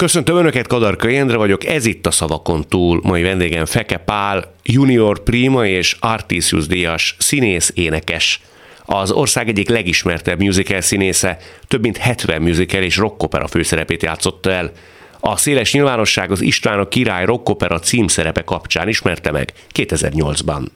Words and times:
Köszöntöm 0.00 0.36
Önöket, 0.36 0.66
Kadarka 0.66 1.08
Jendre 1.08 1.36
vagyok, 1.36 1.64
ez 1.64 1.86
itt 1.86 2.06
a 2.06 2.10
Szavakon 2.10 2.64
túl. 2.68 3.00
Mai 3.02 3.22
vendégem 3.22 3.64
Feke 3.64 3.96
Pál, 3.96 4.54
junior 4.62 5.22
prima 5.22 5.66
és 5.66 5.96
Artisius 5.98 6.66
díjas 6.66 7.16
színész, 7.18 7.72
énekes. 7.74 8.40
Az 8.84 9.10
ország 9.10 9.48
egyik 9.48 9.68
legismertebb 9.68 10.42
musical 10.42 10.80
színésze, 10.80 11.38
több 11.68 11.80
mint 11.80 11.96
70 11.96 12.42
musical 12.42 12.82
és 12.82 12.96
rockopera 12.96 13.46
főszerepét 13.46 14.02
játszotta 14.02 14.50
el. 14.50 14.72
A 15.20 15.36
széles 15.36 15.72
nyilvánosság 15.72 16.30
az 16.30 16.40
István 16.40 16.78
a 16.78 16.88
király 16.88 17.24
rockopera 17.24 17.78
címszerepe 17.78 18.42
kapcsán 18.42 18.88
ismerte 18.88 19.30
meg 19.30 19.52
2008-ban. 19.74 20.66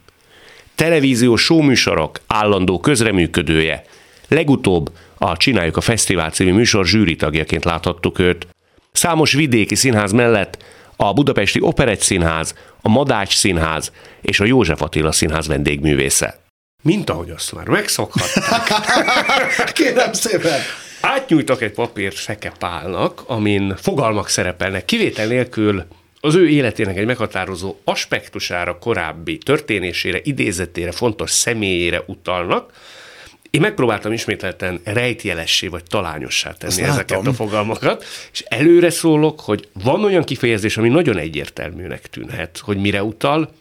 Televíziós 0.75 1.41
showműsorok 1.41 2.19
állandó 2.27 2.79
közreműködője. 2.79 3.83
Legutóbb 4.27 4.91
a 5.17 5.37
Csináljuk 5.37 5.77
a 5.77 5.81
Fesztivál 5.81 6.29
című 6.29 6.53
műsor 6.53 6.85
zsűri 6.85 7.15
tagjaként 7.15 7.63
láthattuk 7.63 8.19
őt. 8.19 8.47
Számos 8.95 9.33
vidéki 9.33 9.75
színház 9.75 10.11
mellett 10.11 10.63
a 10.95 11.13
Budapesti 11.13 11.59
Operett 11.61 11.99
Színház, 11.99 12.55
a 12.81 12.89
Madács 12.89 13.35
Színház 13.35 13.91
és 14.21 14.39
a 14.39 14.45
József 14.45 14.81
Attila 14.81 15.11
Színház 15.11 15.47
vendégművésze. 15.47 16.39
Mint 16.83 17.09
ahogy 17.09 17.29
azt 17.29 17.53
már 17.53 17.67
megszokhatták. 17.67 18.83
Kérem 19.73 20.13
szépen! 20.13 20.59
Átnyújtak 21.01 21.61
egy 21.61 21.71
papírt 21.71 22.19
Feke 22.19 22.51
Pálnak, 22.59 23.23
amin 23.25 23.75
fogalmak 23.81 24.29
szerepelnek, 24.29 24.85
kivétel 24.85 25.27
nélkül 25.27 25.85
az 26.19 26.35
ő 26.35 26.49
életének 26.49 26.97
egy 26.97 27.05
meghatározó 27.05 27.75
aspektusára, 27.83 28.77
korábbi 28.77 29.37
történésére, 29.37 30.19
idézetére, 30.23 30.91
fontos 30.91 31.31
személyére 31.31 32.03
utalnak, 32.07 32.71
én 33.55 33.61
megpróbáltam 33.61 34.11
ismételten 34.11 34.79
rejtjelessé 34.83 35.67
vagy 35.67 35.83
talányossá 35.83 36.53
tenni 36.53 36.71
Azt 36.73 36.81
ezeket 36.81 37.09
látom. 37.09 37.27
a 37.27 37.33
fogalmakat, 37.33 38.05
és 38.31 38.43
előre 38.47 38.89
szólok, 38.89 39.39
hogy 39.39 39.69
van 39.83 40.03
olyan 40.03 40.23
kifejezés, 40.23 40.77
ami 40.77 40.89
nagyon 40.89 41.17
egyértelműnek 41.17 42.09
tűnhet, 42.09 42.57
hogy 42.57 42.77
mire 42.77 43.03
utal, 43.03 43.53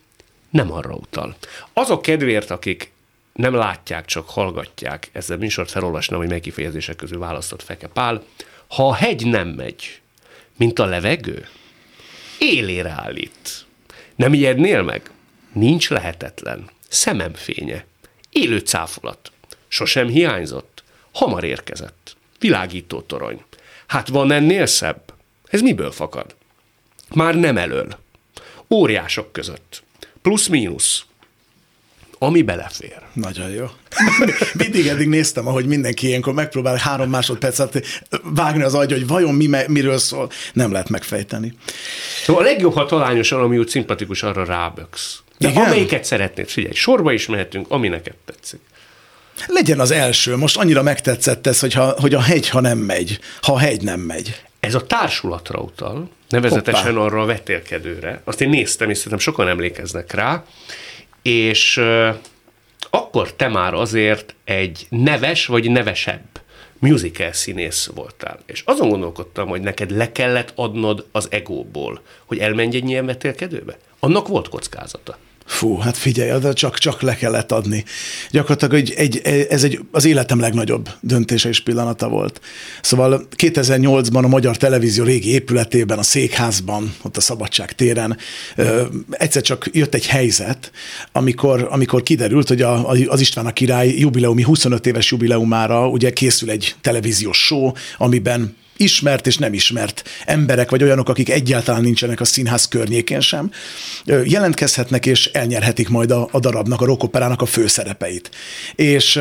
nem 0.51 0.73
arra 0.73 0.95
utal. 0.95 1.37
Azok 1.73 2.03
kedvéért, 2.03 2.51
akik 2.51 2.93
nem 3.33 3.55
látják, 3.55 4.05
csak 4.05 4.29
hallgatják, 4.29 5.11
ezzel 5.13 5.37
műsort 5.37 5.71
felolvasnám, 5.71 6.19
hogy 6.19 6.29
mely 6.29 6.41
kifejezések 6.41 6.97
közül 6.97 7.19
választott 7.19 7.63
Feke 7.63 7.87
Pál. 7.87 8.23
Ha 8.67 8.89
a 8.89 8.95
hegy 8.95 9.27
nem 9.27 9.49
megy, 9.49 10.01
mint 10.57 10.79
a 10.79 10.85
levegő, 10.85 11.49
élére 12.39 12.91
állít. 12.91 13.67
Nem 14.17 14.35
ijednél 14.35 14.83
meg? 14.83 15.11
Nincs 15.53 15.91
lehetetlen. 15.91 16.71
Szemem 16.89 17.35
fénye. 17.35 17.85
Élő 18.31 18.59
cáfolat. 18.59 19.33
Sosem 19.75 20.09
hiányzott. 20.09 20.83
Hamar 21.13 21.45
érkezett. 21.45 22.17
Világító 22.39 23.01
torony. 23.01 23.45
Hát 23.87 24.09
van 24.09 24.33
ennél 24.33 24.67
szebb? 24.67 25.13
Ez 25.45 25.61
miből 25.61 25.91
fakad? 25.91 26.35
Már 27.15 27.35
nem 27.35 27.57
elől. 27.57 27.99
Óriások 28.71 29.33
között. 29.33 29.83
Plusz-mínusz. 30.23 31.05
Ami 32.19 32.43
belefér. 32.43 32.99
Nagyon 33.13 33.51
jó. 33.51 33.67
Mindig 34.63 34.87
eddig 34.87 35.09
néztem, 35.09 35.47
ahogy 35.47 35.67
mindenki 35.67 36.07
ilyenkor 36.07 36.33
megpróbál 36.33 36.77
három 36.77 37.11
másodpercet 37.11 37.87
vágni 38.23 38.63
az 38.63 38.75
agy, 38.75 38.93
hogy 38.93 39.07
vajon 39.07 39.35
mi, 39.35 39.49
miről 39.67 39.99
szól. 39.99 40.31
Nem 40.53 40.73
lehet 40.73 40.89
megfejteni. 40.89 41.55
Szóval 42.25 42.43
a 42.43 42.47
legjobb, 42.47 42.75
ha 42.75 42.87
talányosan, 42.87 43.41
ami 43.41 43.59
úgy 43.59 43.69
szimpatikus, 43.69 44.23
arra 44.23 44.45
ráböksz. 44.45 45.23
De 45.39 45.49
Igen? 45.49 45.65
amelyiket 45.65 46.05
szeretnéd, 46.05 46.49
figyelj, 46.49 46.75
sorba 46.75 47.13
is 47.13 47.27
mehetünk, 47.27 47.67
ami 47.69 47.89
neked 47.89 48.15
tetszik. 48.25 48.61
Legyen 49.47 49.81
az 49.81 49.91
első. 49.91 50.37
Most 50.37 50.57
annyira 50.57 50.83
megtetszett 50.83 51.47
ez, 51.47 51.61
hogy, 51.61 51.73
ha, 51.73 51.95
hogy 52.01 52.15
a 52.15 52.21
hegy, 52.21 52.49
ha 52.49 52.61
nem 52.61 52.79
megy. 52.79 53.19
Ha 53.43 53.53
a 53.53 53.59
hegy 53.59 53.83
nem 53.83 54.01
megy. 54.01 54.43
Ez 54.61 54.75
a 54.75 54.87
társulatra 54.87 55.59
utal, 55.61 56.11
nevezetesen 56.29 56.93
Hoppá. 56.93 57.05
arra 57.05 57.21
a 57.21 57.27
vetélkedőre. 57.27 58.21
Azt 58.25 58.41
én 58.41 58.49
néztem, 58.49 58.91
és 58.91 58.97
szerintem 58.97 59.19
sokan 59.19 59.49
emlékeznek 59.49 60.13
rá, 60.13 60.45
és 61.23 61.81
akkor 62.91 63.33
te 63.33 63.49
már 63.49 63.75
azért 63.75 64.35
egy 64.45 64.87
neves 64.89 65.47
vagy 65.47 65.71
nevesebb 65.71 66.25
musical 66.79 67.33
színész 67.33 67.91
voltál. 67.95 68.39
És 68.47 68.63
azon 68.67 68.89
gondolkodtam, 68.89 69.49
hogy 69.49 69.61
neked 69.61 69.91
le 69.91 70.13
kellett 70.13 70.53
adnod 70.55 71.07
az 71.13 71.27
egóból, 71.31 72.03
hogy 72.25 72.39
elmenj 72.39 72.77
egy 72.77 72.89
ilyen 72.89 73.07
vetélkedőbe. 73.07 73.77
Annak 73.99 74.29
volt 74.29 74.49
kockázata. 74.49 75.19
Fú, 75.47 75.79
hát 75.79 75.97
figyelj, 75.97 76.41
de 76.41 76.53
csak, 76.53 76.79
csak 76.79 77.03
le 77.03 77.17
kellett 77.17 77.53
adni. 77.53 77.85
Gyakorlatilag 78.31 78.75
egy, 78.75 78.93
egy, 78.97 79.47
ez 79.49 79.65
egy, 79.65 79.81
az 79.91 80.05
életem 80.05 80.41
legnagyobb 80.41 80.89
döntése 81.01 81.49
és 81.49 81.61
pillanata 81.61 82.09
volt. 82.09 82.41
Szóval 82.83 83.27
2008-ban 83.37 84.25
a 84.25 84.29
Magyar 84.29 84.57
Televízió 84.57 85.05
régi 85.05 85.31
épületében, 85.31 85.99
a 85.99 86.03
Székházban, 86.03 86.95
ott 87.03 87.17
a 87.17 87.21
Szabadság 87.21 87.73
téren 87.73 88.17
egyszer 89.11 89.43
csak 89.43 89.69
jött 89.73 89.95
egy 89.95 90.07
helyzet, 90.07 90.71
amikor, 91.13 91.69
amikor 91.71 92.03
kiderült, 92.03 92.49
hogy 92.49 92.63
a, 92.63 92.89
az 92.89 93.21
István 93.21 93.47
a 93.47 93.53
király 93.53 93.89
jubileumi, 93.89 94.43
25 94.43 94.87
éves 94.87 95.11
jubileumára 95.11 95.89
ugye 95.89 96.13
készül 96.13 96.51
egy 96.51 96.75
televíziós 96.81 97.39
show, 97.39 97.73
amiben 97.99 98.57
ismert 98.77 99.27
és 99.27 99.39
nem 99.39 99.53
ismert 99.53 100.03
emberek, 100.25 100.71
vagy 100.71 100.83
olyanok, 100.83 101.09
akik 101.09 101.31
egyáltalán 101.31 101.83
nincsenek 101.83 102.21
a 102.21 102.25
színház 102.25 102.69
környékén 102.69 103.21
sem, 103.21 103.51
jelentkezhetnek 104.25 105.07
és 105.07 105.27
elnyerhetik 105.27 105.89
majd 105.89 106.11
a, 106.11 106.29
a 106.31 106.39
darabnak, 106.39 106.81
a 106.81 106.85
rockoperának 106.85 107.43
a 107.43 107.47
főszerepeit. 107.47 108.31
És 108.75 109.21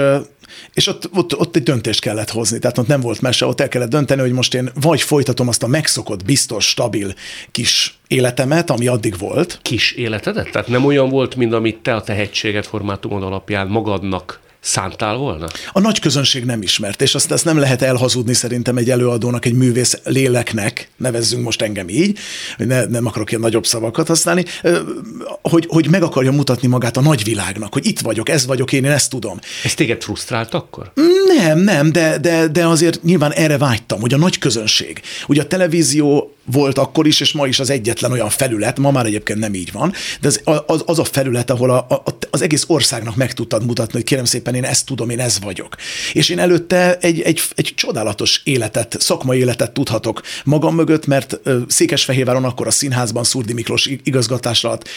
és 0.74 0.88
ott, 0.88 1.10
ott, 1.14 1.38
ott 1.38 1.56
egy 1.56 1.64
döntést 1.64 2.02
kellett 2.02 2.30
hozni, 2.30 2.60
tehát 2.60 2.78
ott 2.78 2.88
nem 2.88 3.02
volt 3.02 3.22
mese, 3.22 3.46
ott 3.46 3.62
el 3.62 3.68
kellett 3.68 3.90
dönteni, 3.90 4.22
hogy 4.22 4.32
most 4.32 4.54
én 4.54 4.70
vagy 4.82 5.02
folytatom 5.02 5.48
azt 5.48 5.64
a 5.64 5.68
megszokott, 5.68 6.26
biztos, 6.26 6.68
stabil 6.68 7.14
kis 7.52 7.98
életemet, 8.08 8.70
ami 8.70 8.88
addig 8.88 9.18
volt. 9.18 9.60
Kis 9.62 9.92
életedet? 9.92 10.52
Tehát 10.52 10.68
nem 10.68 10.86
olyan 10.86 11.10
volt, 11.10 11.36
mint 11.36 11.54
amit 11.54 11.78
te 11.78 11.96
a 11.96 12.02
tehetséget 12.02 12.68
formátumod 12.68 13.24
alapján 13.24 13.68
magadnak 13.68 14.40
szántál 14.64 15.16
volna? 15.16 15.48
A 15.72 15.80
nagy 15.80 16.00
közönség 16.00 16.46
nem 16.46 16.62
ismert, 16.62 17.02
és 17.02 17.16
azt, 17.16 17.32
ezt 17.32 17.46
nem 17.46 17.58
lehet 17.58 17.82
elhazudni 17.82 18.34
szerintem 18.34 18.78
egy 18.78 18.90
előadónak, 18.90 19.46
egy 19.46 19.54
művész 19.54 20.00
léleknek, 20.04 20.90
nevezzünk 20.98 21.44
most 21.44 21.62
engem 21.62 21.90
így, 21.90 22.18
hogy 22.58 22.68
ne, 22.68 22.86
nem 22.86 23.06
akarok 23.06 23.30
ilyen 23.30 23.42
nagyobb 23.42 23.66
szavakat 23.66 24.08
használni, 24.08 24.46
hogy, 25.42 25.66
hogy 25.68 25.90
meg 25.90 26.04
akarja 26.04 26.32
mutatni 26.32 26.68
magát 26.68 26.98
a 26.98 27.02
nagyvilágnak, 27.02 27.74
hogy 27.74 27.86
itt 27.86 28.00
vagyok, 28.00 28.30
ez 28.30 28.46
vagyok 28.46 28.72
én, 28.72 28.84
én 28.84 28.92
ezt 28.92 29.10
tudom. 29.10 29.40
Ez 29.64 29.74
téged 29.74 30.04
frusztrált 30.04 30.54
akkor? 30.54 30.92
Nem, 31.38 31.60
nem, 31.60 31.92
de, 31.92 32.18
de, 32.18 32.48
de 32.48 32.68
azért 32.68 33.04
nyilván 33.04 33.32
erre 33.32 33.58
vágytam, 33.58 34.00
hogy 34.00 34.14
a 34.14 34.18
nagy 34.18 34.38
közönség. 34.38 35.02
Ugye 35.28 35.42
a 35.42 35.48
televízió 35.48 36.34
volt 36.52 36.78
akkor 36.78 37.08
is, 37.08 37.20
és 37.20 37.32
ma 37.32 37.48
is 37.48 37.60
az 37.60 37.70
egyetlen 37.70 38.12
olyan 38.12 38.30
felület, 38.30 38.80
ma 38.80 38.92
már 38.92 39.06
egyébként 39.06 39.40
nem 39.40 39.54
így 39.54 39.72
van, 39.72 39.94
de 40.22 40.28
az, 40.28 40.42
az, 40.66 40.84
az 40.86 41.00
a 41.00 41.04
felület, 41.04 41.50
ahol 41.50 41.70
a, 41.70 41.86
a, 41.90 42.04
az 42.30 42.42
egész 42.42 42.64
országnak 42.68 43.16
meg 43.16 43.34
tudtad 43.34 43.66
mutatni, 43.66 43.94
hogy 43.94 44.04
kérem 44.04 44.26
szépen, 44.26 44.53
én 44.54 44.64
ezt 44.64 44.86
tudom, 44.86 45.10
én 45.10 45.20
ez 45.20 45.40
vagyok. 45.40 45.76
És 46.14 46.30
én 46.30 46.40
előtte 46.40 46.98
egy, 46.98 47.22
egy, 47.22 47.42
egy 47.56 47.74
csodálatos 47.76 48.42
életet, 48.44 48.96
szakmai 49.00 49.40
életet 49.40 49.72
tudhatok 49.72 50.22
magam 50.44 50.76
mögött, 50.76 51.06
mert 51.06 51.40
Székesfehérváron 51.68 52.44
akkor 52.44 52.68
a 52.68 52.72
színházban 52.72 53.24
Szurdi 53.24 53.54
Miklós 53.54 53.90
igazgatás 54.04 54.64
alatt 54.64 54.90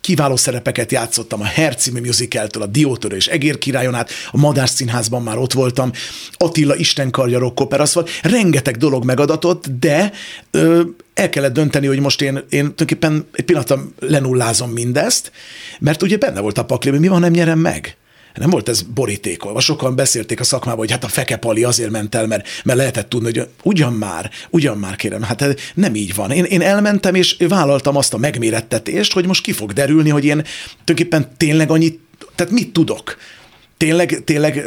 kiváló 0.00 0.36
szerepeket 0.36 0.92
játszottam. 0.92 1.40
A 1.40 1.44
Hercimi 1.44 2.00
musicaltől, 2.00 2.62
a 2.62 2.66
Diótörő 2.66 3.16
és 3.16 3.26
Egér 3.26 3.58
királyon 3.58 3.94
át, 3.94 4.10
a 4.30 4.36
Madás 4.36 4.70
színházban 4.70 5.22
már 5.22 5.38
ott 5.38 5.52
voltam, 5.52 5.90
Attila 6.32 6.76
Istenkarja 6.76 7.38
rockopera, 7.38 7.86
szóval 7.86 8.10
rengeteg 8.22 8.76
dolog 8.76 9.04
megadatott, 9.04 9.64
de 9.80 10.12
ö, 10.50 10.82
el 11.14 11.28
kellett 11.28 11.52
dönteni, 11.52 11.86
hogy 11.86 12.00
most 12.00 12.22
én, 12.22 12.34
én 12.34 12.44
tulajdonképpen 12.48 13.26
egy 13.32 13.44
pillanatra 13.44 13.84
lenullázom 13.98 14.70
mindezt, 14.70 15.32
mert 15.78 16.02
ugye 16.02 16.16
benne 16.16 16.40
volt 16.40 16.58
a 16.58 16.64
pakli, 16.64 16.90
hogy 16.90 17.00
mi 17.00 17.08
van, 17.08 17.20
nem 17.20 17.32
nyerem 17.32 17.58
meg 17.58 17.96
nem 18.34 18.50
volt 18.50 18.68
ez 18.68 18.82
borítékolva. 18.82 19.60
Sokan 19.60 19.94
beszélték 19.94 20.40
a 20.40 20.44
szakmában, 20.44 20.78
hogy 20.78 20.90
hát 20.90 21.04
a 21.04 21.08
fekepali 21.08 21.64
azért 21.64 21.90
ment 21.90 22.14
el, 22.14 22.26
mert, 22.26 22.46
mert 22.64 22.78
lehetett 22.78 23.08
tudni, 23.08 23.38
hogy 23.38 23.48
ugyan 23.62 23.92
már, 23.92 24.30
ugyan 24.50 24.78
már 24.78 24.96
kérem, 24.96 25.22
hát 25.22 25.72
nem 25.74 25.94
így 25.94 26.14
van. 26.14 26.30
Én, 26.30 26.44
én 26.44 26.62
elmentem 26.62 27.14
és 27.14 27.36
vállaltam 27.48 27.96
azt 27.96 28.14
a 28.14 28.18
megmérettetést, 28.18 29.12
hogy 29.12 29.26
most 29.26 29.42
ki 29.42 29.52
fog 29.52 29.72
derülni, 29.72 30.10
hogy 30.10 30.24
én 30.24 30.44
tulajdonképpen 30.84 31.36
tényleg 31.36 31.70
annyit, 31.70 32.00
tehát 32.34 32.52
mit 32.52 32.72
tudok 32.72 33.16
tényleg, 33.80 34.22
tényleg, 34.24 34.64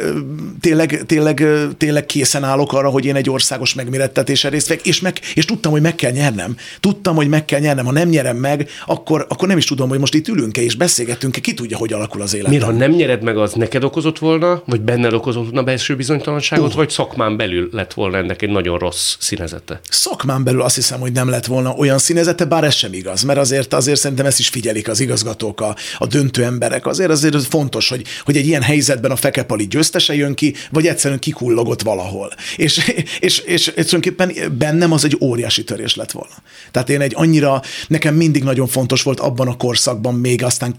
tényleg, 0.60 1.02
tényleg, 1.06 1.46
tényleg 1.76 2.06
készen 2.06 2.44
állok 2.44 2.72
arra, 2.72 2.88
hogy 2.88 3.04
én 3.04 3.14
egy 3.14 3.30
országos 3.30 3.74
megmérettetésen 3.74 4.50
részt 4.50 4.68
vegyek, 4.68 4.86
és, 4.86 5.00
meg, 5.00 5.20
és 5.34 5.44
tudtam, 5.44 5.72
hogy 5.72 5.80
meg 5.80 5.94
kell 5.94 6.10
nyernem. 6.10 6.56
Tudtam, 6.80 7.14
hogy 7.14 7.28
meg 7.28 7.44
kell 7.44 7.60
nyernem. 7.60 7.84
Ha 7.84 7.92
nem 7.92 8.08
nyerem 8.08 8.36
meg, 8.36 8.68
akkor, 8.86 9.26
akkor 9.28 9.48
nem 9.48 9.56
is 9.56 9.64
tudom, 9.64 9.88
hogy 9.88 9.98
most 9.98 10.14
itt 10.14 10.28
ülünk-e 10.28 10.62
és 10.62 10.74
beszélgetünk-e, 10.74 11.40
ki 11.40 11.54
tudja, 11.54 11.76
hogy 11.76 11.92
alakul 11.92 12.22
az 12.22 12.34
élet. 12.34 12.48
Miért, 12.48 12.64
ha 12.64 12.72
nem 12.72 12.90
nyered 12.90 13.22
meg, 13.22 13.36
az 13.36 13.52
neked 13.52 13.84
okozott 13.84 14.18
volna, 14.18 14.62
vagy 14.66 14.80
benned 14.80 15.12
okozott 15.12 15.44
volna 15.44 15.62
belső 15.62 15.96
bizonytalanságot, 15.96 16.70
uh. 16.70 16.74
vagy 16.74 16.90
szakmán 16.90 17.36
belül 17.36 17.68
lett 17.72 17.92
volna 17.92 18.16
ennek 18.16 18.42
egy 18.42 18.50
nagyon 18.50 18.78
rossz 18.78 19.16
színezete? 19.18 19.80
Szakmán 19.88 20.44
belül 20.44 20.62
azt 20.62 20.74
hiszem, 20.74 21.00
hogy 21.00 21.12
nem 21.12 21.28
lett 21.28 21.46
volna 21.46 21.70
olyan 21.70 21.98
színezete, 21.98 22.44
bár 22.44 22.64
ez 22.64 22.74
sem 22.74 22.92
igaz, 22.92 23.22
mert 23.22 23.38
azért, 23.38 23.74
azért 23.74 24.00
szerintem 24.00 24.26
ezt 24.26 24.38
is 24.38 24.48
figyelik 24.48 24.88
az 24.88 25.00
igazgatók, 25.00 25.60
a, 25.60 25.76
a 25.98 26.06
döntő 26.06 26.44
emberek. 26.44 26.86
Azért 26.86 27.10
azért 27.10 27.42
fontos, 27.44 27.88
hogy, 27.88 28.02
hogy 28.24 28.36
egy 28.36 28.46
ilyen 28.46 28.62
helyzetben 28.62 29.03
esetben 29.04 29.10
a 29.10 29.16
fekepali 29.16 29.66
győztese 29.66 30.14
jön 30.14 30.34
ki, 30.34 30.54
vagy 30.70 30.86
egyszerűen 30.86 31.20
kikullogott 31.20 31.82
valahol. 31.82 32.30
És, 32.56 32.92
és, 33.20 33.38
és, 33.38 33.64
tulajdonképpen 33.64 34.56
bennem 34.58 34.92
az 34.92 35.04
egy 35.04 35.16
óriási 35.20 35.64
törés 35.64 35.94
lett 35.94 36.10
volna. 36.10 36.34
Tehát 36.70 36.90
én 36.90 37.00
egy 37.00 37.12
annyira, 37.16 37.62
nekem 37.88 38.14
mindig 38.14 38.42
nagyon 38.42 38.66
fontos 38.66 39.02
volt 39.02 39.20
abban 39.20 39.48
a 39.48 39.56
korszakban 39.56 40.14
még 40.14 40.42
aztán 40.42 40.74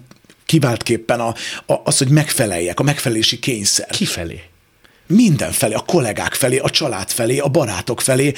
kiváltképpen 0.45 1.19
a, 1.19 1.33
a, 1.65 1.81
az, 1.83 1.97
hogy 1.97 2.09
megfeleljek, 2.09 2.79
a 2.79 2.83
megfelelési 2.83 3.39
kényszer. 3.39 3.89
Kifelé? 3.89 4.41
Mindenfelé, 5.07 5.73
a 5.73 5.79
kollégák 5.79 6.33
felé, 6.33 6.57
a 6.57 6.69
család 6.69 7.09
felé, 7.09 7.37
a 7.37 7.47
barátok 7.47 8.01
felé, 8.01 8.33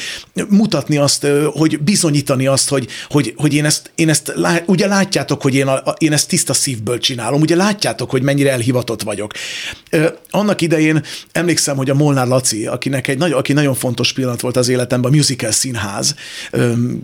mutatni 0.50 0.98
azt, 0.98 1.28
hogy 1.46 1.80
bizonyítani 1.80 2.48
azt, 2.48 2.70
hogy, 2.70 2.88
hogy, 3.10 3.34
hogy 3.38 3.54
én 3.54 3.66
ezt, 3.66 3.92
én 3.96 4.10
ezt 4.10 4.34
ugye 4.66 4.88
látjátok, 4.88 5.42
hogy 5.42 5.56
én, 5.56 5.68
a, 5.68 5.94
én 5.98 6.14
ezt 6.14 6.28
tiszta 6.28 6.54
szívből 6.54 6.98
csinálom, 6.98 7.42
ugye 7.42 7.56
látjátok, 7.56 8.10
hogy 8.10 8.22
mennyire 8.22 8.52
elhivatott 8.52 9.02
vagyok. 9.02 9.32
Annak 10.30 10.62
idején 10.62 11.04
emlékszem, 11.32 11.78
hogy 11.78 11.90
a 11.90 11.94
Molnár 11.94 12.28
Laci, 12.28 12.66
akinek 12.66 13.08
egy, 13.08 13.22
aki 13.22 13.54
nagyon 13.54 13.76
fontos 13.76 14.14
pillanat 14.14 14.42
volt 14.42 14.58
az 14.58 14.68
életemben, 14.68 15.12
a 15.12 15.16
musical 15.16 15.52
színház 15.52 16.16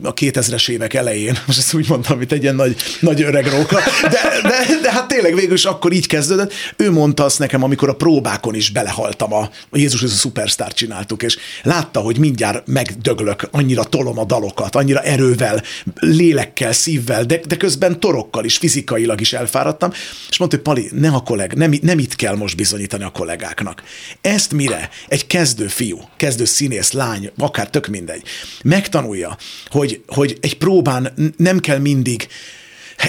a 0.01 0.13
2000-es 0.13 0.69
évek 0.69 0.93
elején, 0.93 1.37
most 1.45 1.57
ezt 1.57 1.73
úgy 1.73 1.89
mondtam, 1.89 2.17
mint 2.17 2.31
egy 2.31 2.41
ilyen 2.41 2.55
nagy, 2.55 2.75
nagy 2.99 3.21
öreg 3.21 3.47
róka, 3.47 3.79
de, 4.01 4.19
de, 4.41 4.79
de 4.81 4.91
hát 4.91 5.07
tényleg 5.07 5.35
végül 5.35 5.53
is 5.53 5.65
akkor 5.65 5.91
így 5.91 6.07
kezdődött. 6.07 6.53
Ő 6.75 6.91
mondta 6.91 7.23
azt 7.23 7.39
nekem, 7.39 7.63
amikor 7.63 7.89
a 7.89 7.93
próbákon 7.93 8.55
is 8.55 8.69
belehaltam 8.69 9.33
a, 9.33 9.49
a 9.69 9.77
Jézus 9.77 10.03
ez 10.03 10.11
a 10.11 10.15
szupersztár 10.15 10.73
csináltuk, 10.73 11.23
és 11.23 11.37
látta, 11.63 11.99
hogy 11.99 12.17
mindjárt 12.17 12.67
megdöglök, 12.67 13.47
annyira 13.51 13.83
tolom 13.83 14.19
a 14.19 14.25
dalokat, 14.25 14.75
annyira 14.75 15.01
erővel, 15.01 15.63
lélekkel, 15.99 16.73
szívvel, 16.73 17.23
de, 17.23 17.39
de 17.47 17.57
közben 17.57 17.99
torokkal 17.99 18.45
is, 18.45 18.57
fizikailag 18.57 19.21
is 19.21 19.33
elfáradtam, 19.33 19.91
és 20.29 20.37
mondta, 20.37 20.57
hogy 20.57 20.65
Pali, 20.65 20.89
ne 20.91 21.09
a 21.09 21.21
kolleg, 21.21 21.53
nem, 21.53 21.73
nem 21.81 21.99
itt 21.99 22.15
kell 22.15 22.35
most 22.35 22.55
bizonyítani 22.55 23.03
a 23.03 23.09
kollégáknak. 23.09 23.83
Ezt 24.21 24.53
mire 24.53 24.89
egy 25.07 25.27
kezdő 25.27 25.67
fiú, 25.67 25.99
kezdő 26.17 26.45
színész, 26.45 26.91
lány, 26.91 27.31
akár 27.37 27.69
tök 27.69 27.87
mindegy, 27.87 28.23
megtanulja, 28.63 29.37
hogy, 29.69 30.03
hogy 30.07 30.37
egy 30.41 30.57
próbán 30.57 31.13
nem 31.37 31.59
kell 31.59 31.77
mindig 31.77 32.27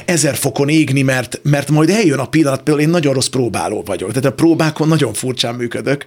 ezer 0.05 0.35
fokon 0.35 0.69
égni, 0.69 1.03
mert, 1.03 1.41
mert 1.43 1.71
majd 1.71 1.91
eljön 1.91 2.19
a 2.19 2.29
pillanat, 2.29 2.63
például 2.63 2.87
én 2.87 2.93
nagyon 2.93 3.15
rossz 3.15 3.27
próbáló 3.27 3.83
vagyok, 3.83 4.09
tehát 4.09 4.25
a 4.25 4.33
próbákon 4.33 4.89
nagyon 4.89 5.13
furcsán 5.13 5.55
működök, 5.55 6.07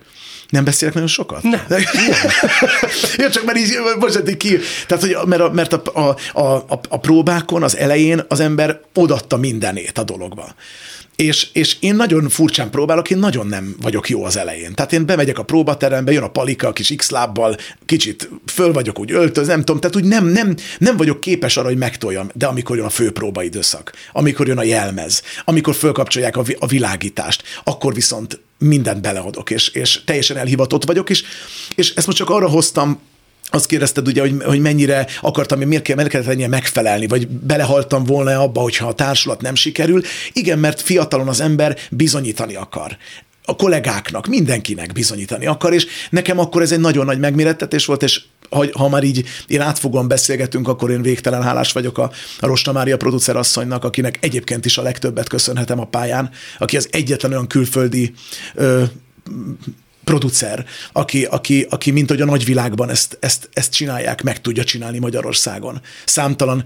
nem 0.50 0.64
beszélek 0.64 0.94
nagyon 0.94 1.10
sokat? 1.10 1.44
Nem. 1.44 1.62
nem. 1.68 1.82
ja, 3.18 3.30
csak 3.30 3.46
mert 3.46 3.58
így, 3.58 3.78
bocsánat, 4.00 4.38
ki. 4.38 4.58
Tehát, 4.88 5.04
hogy, 5.04 5.18
mert, 5.26 5.42
a, 5.42 5.52
mert 5.52 5.74
a, 5.74 5.82
a, 6.34 6.42
a, 6.42 6.80
a 6.90 7.00
próbákon 7.00 7.64
az 7.64 7.78
elején 7.78 8.26
az 8.28 8.40
ember 8.40 8.82
odatta 8.94 9.38
mindenét 9.38 9.98
a 9.98 10.04
dologba. 10.04 10.56
És, 11.18 11.48
és 11.54 11.78
én 11.80 11.96
nagyon 11.96 12.30
furcsán 12.30 12.70
próbálok, 12.70 13.10
én 13.10 13.18
nagyon 13.18 13.48
nem 13.48 13.76
vagyok 13.82 14.10
jó 14.10 14.24
az 14.24 14.38
elején. 14.38 14.74
Tehát 14.74 14.94
én 14.94 15.06
bemegyek 15.06 15.38
a 15.38 15.44
próbaterembe, 15.44 16.12
jön 16.12 16.24
a 16.24 16.30
palika 16.30 16.68
a 16.68 16.74
kis 16.74 16.94
x-lábbal, 16.96 17.58
kicsit 17.86 18.30
föl 18.46 18.74
vagyok 18.74 19.00
úgy 19.00 19.12
öltöz, 19.12 19.48
nem 19.48 19.60
tudom, 19.60 19.82
tehát 19.82 19.96
úgy 19.96 20.04
nem, 20.04 20.26
nem, 20.26 20.56
nem 20.78 20.98
vagyok 20.98 21.20
képes 21.20 21.58
arra, 21.58 21.68
hogy 21.68 21.78
megtoljam, 21.78 22.30
de 22.34 22.46
amikor 22.46 22.76
jön 22.76 22.86
a 22.86 22.90
főpróba 22.90 23.44
időszak, 23.44 23.94
amikor 24.12 24.48
jön 24.48 24.58
a 24.58 24.64
jelmez, 24.64 25.22
amikor 25.46 25.76
fölkapcsolják 25.76 26.38
a, 26.38 26.44
a 26.60 26.68
világítást, 26.68 27.44
akkor 27.64 27.94
viszont 27.94 28.40
mindent 28.58 29.02
beleadok, 29.02 29.50
és, 29.50 29.68
és 29.68 30.02
teljesen 30.06 30.38
elhivatott 30.38 30.86
vagyok, 30.86 31.10
és, 31.10 31.24
és 31.76 31.94
ezt 31.96 32.06
most 32.06 32.18
csak 32.18 32.30
arra 32.30 32.50
hoztam, 32.50 33.00
azt 33.50 33.66
kérdezted 33.66 34.08
ugye, 34.08 34.22
hogy, 34.22 34.36
hogy 34.44 34.60
mennyire 34.60 35.08
akartam, 35.22 35.60
miért, 35.60 35.84
kell, 35.84 35.96
miért 35.96 36.10
kellett 36.10 36.48
megfelelni, 36.48 37.08
vagy 37.08 37.28
belehaltam 37.28 38.04
volna 38.04 38.42
abba, 38.42 38.62
hogyha 38.62 38.88
a 38.88 38.94
társulat 38.94 39.42
nem 39.42 39.56
sikerül. 39.56 40.02
Igen, 40.34 40.60
mert 40.60 40.82
fiatalon 40.82 41.28
az 41.28 41.42
ember 41.42 41.78
bizonyítani 41.90 42.56
akar 42.56 42.98
a 43.50 43.56
kollégáknak, 43.56 44.28
mindenkinek 44.28 44.94
bizonyítani 44.94 45.46
akar, 45.46 45.74
és 45.74 45.88
nekem 46.10 46.40
akkor 46.40 46.62
ez 46.62 46.72
egy 46.72 46.80
nagyon 46.80 47.06
nagy 47.06 47.20
megmérettetés 47.20 47.86
volt, 47.86 48.04
és 48.04 48.22
ha, 48.50 48.66
ha 48.74 48.90
már 48.90 49.04
így 49.04 49.26
én 49.48 49.62
átfogóan 49.62 50.08
beszélgetünk, 50.08 50.68
akkor 50.68 50.92
én 50.92 51.02
végtelen 51.02 51.44
hálás 51.44 51.72
vagyok 51.72 51.98
a, 51.98 52.12
a 52.40 52.46
Rosta 52.46 52.72
Mária 52.72 52.98
producer 52.98 53.36
asszonynak, 53.36 53.84
akinek 53.84 54.18
egyébként 54.22 54.66
is 54.66 54.78
a 54.78 54.82
legtöbbet 54.82 55.30
köszönhetem 55.30 55.80
a 55.80 55.86
pályán, 55.86 56.30
aki 56.58 56.78
az 56.78 56.88
egyetlen 56.92 57.32
olyan 57.32 57.48
külföldi 57.48 58.14
ö, 58.56 58.84
producer, 60.04 60.66
aki, 60.92 61.24
aki, 61.24 61.68
aki 61.70 61.92
mint 61.92 62.10
hogy 62.10 62.22
a 62.22 62.26
nagyvilágban 62.26 62.90
ezt, 62.90 63.18
ezt, 63.20 63.50
ezt 63.54 63.74
csinálják, 63.74 64.24
meg 64.24 64.42
tudja 64.42 64.64
csinálni 64.64 65.00
Magyarországon. 65.00 65.82
Számtalan 66.06 66.64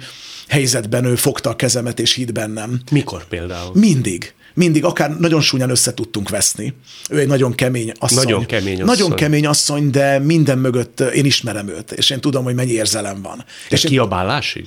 helyzetben 0.48 1.06
ő 1.06 1.16
fogta 1.16 1.50
a 1.50 1.56
kezemet 1.56 2.00
és 2.00 2.14
hitt 2.14 2.32
bennem. 2.32 2.82
Mikor 2.92 3.28
például? 3.28 3.72
Mindig. 3.74 4.34
Mindig, 4.54 4.84
akár 4.86 5.18
nagyon 5.18 5.42
súnyan 5.42 5.70
össze 5.70 5.94
tudtunk 5.94 6.30
veszni. 6.30 6.74
Ő 7.10 7.20
egy 7.20 7.28
nagyon 7.28 7.56
kemény 7.56 7.92
asszony. 8.00 8.24
Nagyon 8.24 8.46
kemény 8.46 8.82
asszony. 8.82 8.86
Nagyon 8.86 9.16
kemény 9.16 9.46
asszony, 9.46 9.90
de 9.90 10.20
minden 10.20 10.58
mögött 10.58 11.00
én 11.00 11.26
ismerem 11.26 11.68
őt, 11.68 11.92
és 11.92 12.10
én 12.10 12.22
tudom, 12.22 12.44
hogy 12.44 12.56
mennyi 12.56 12.72
érzelem 12.72 13.22
van. 13.22 13.38
De 13.38 13.76
és 13.76 13.82
kiabálásig? 13.82 14.66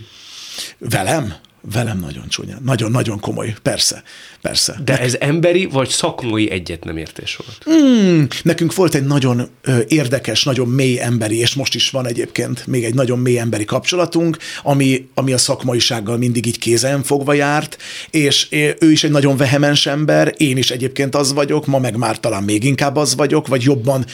Velem? 0.78 1.34
Velem 1.72 1.98
nagyon 1.98 2.28
csúnya. 2.28 2.58
Nagyon-nagyon 2.64 3.20
komoly. 3.20 3.54
Persze, 3.62 4.02
persze. 4.40 4.80
De 4.84 5.00
ez 5.00 5.16
emberi 5.20 5.66
vagy 5.66 5.88
szakmai 5.88 6.50
egyet 6.50 6.84
nem 6.84 6.96
értés 6.96 7.36
volt? 7.36 7.78
Hmm, 7.78 8.26
nekünk 8.42 8.74
volt 8.74 8.94
egy 8.94 9.04
nagyon 9.04 9.48
ö, 9.62 9.78
érdekes, 9.88 10.44
nagyon 10.44 10.68
mély 10.68 11.00
emberi, 11.00 11.38
és 11.38 11.54
most 11.54 11.74
is 11.74 11.90
van 11.90 12.06
egyébként 12.06 12.66
még 12.66 12.84
egy 12.84 12.94
nagyon 12.94 13.18
mély 13.18 13.38
emberi 13.38 13.64
kapcsolatunk, 13.64 14.36
ami, 14.62 15.08
ami 15.14 15.32
a 15.32 15.38
szakmaisággal 15.38 16.16
mindig 16.16 16.46
így 16.46 16.58
kézen 16.58 17.02
fogva 17.02 17.32
járt, 17.32 17.78
és 18.10 18.46
ő 18.78 18.90
is 18.90 19.04
egy 19.04 19.10
nagyon 19.10 19.36
vehemens 19.36 19.86
ember, 19.86 20.34
én 20.36 20.56
is 20.56 20.70
egyébként 20.70 21.14
az 21.14 21.32
vagyok, 21.32 21.66
ma 21.66 21.78
meg 21.78 21.96
már 21.96 22.20
talán 22.20 22.42
még 22.42 22.64
inkább 22.64 22.96
az 22.96 23.14
vagyok, 23.14 23.46
vagy 23.46 23.62
jobban 23.62 24.04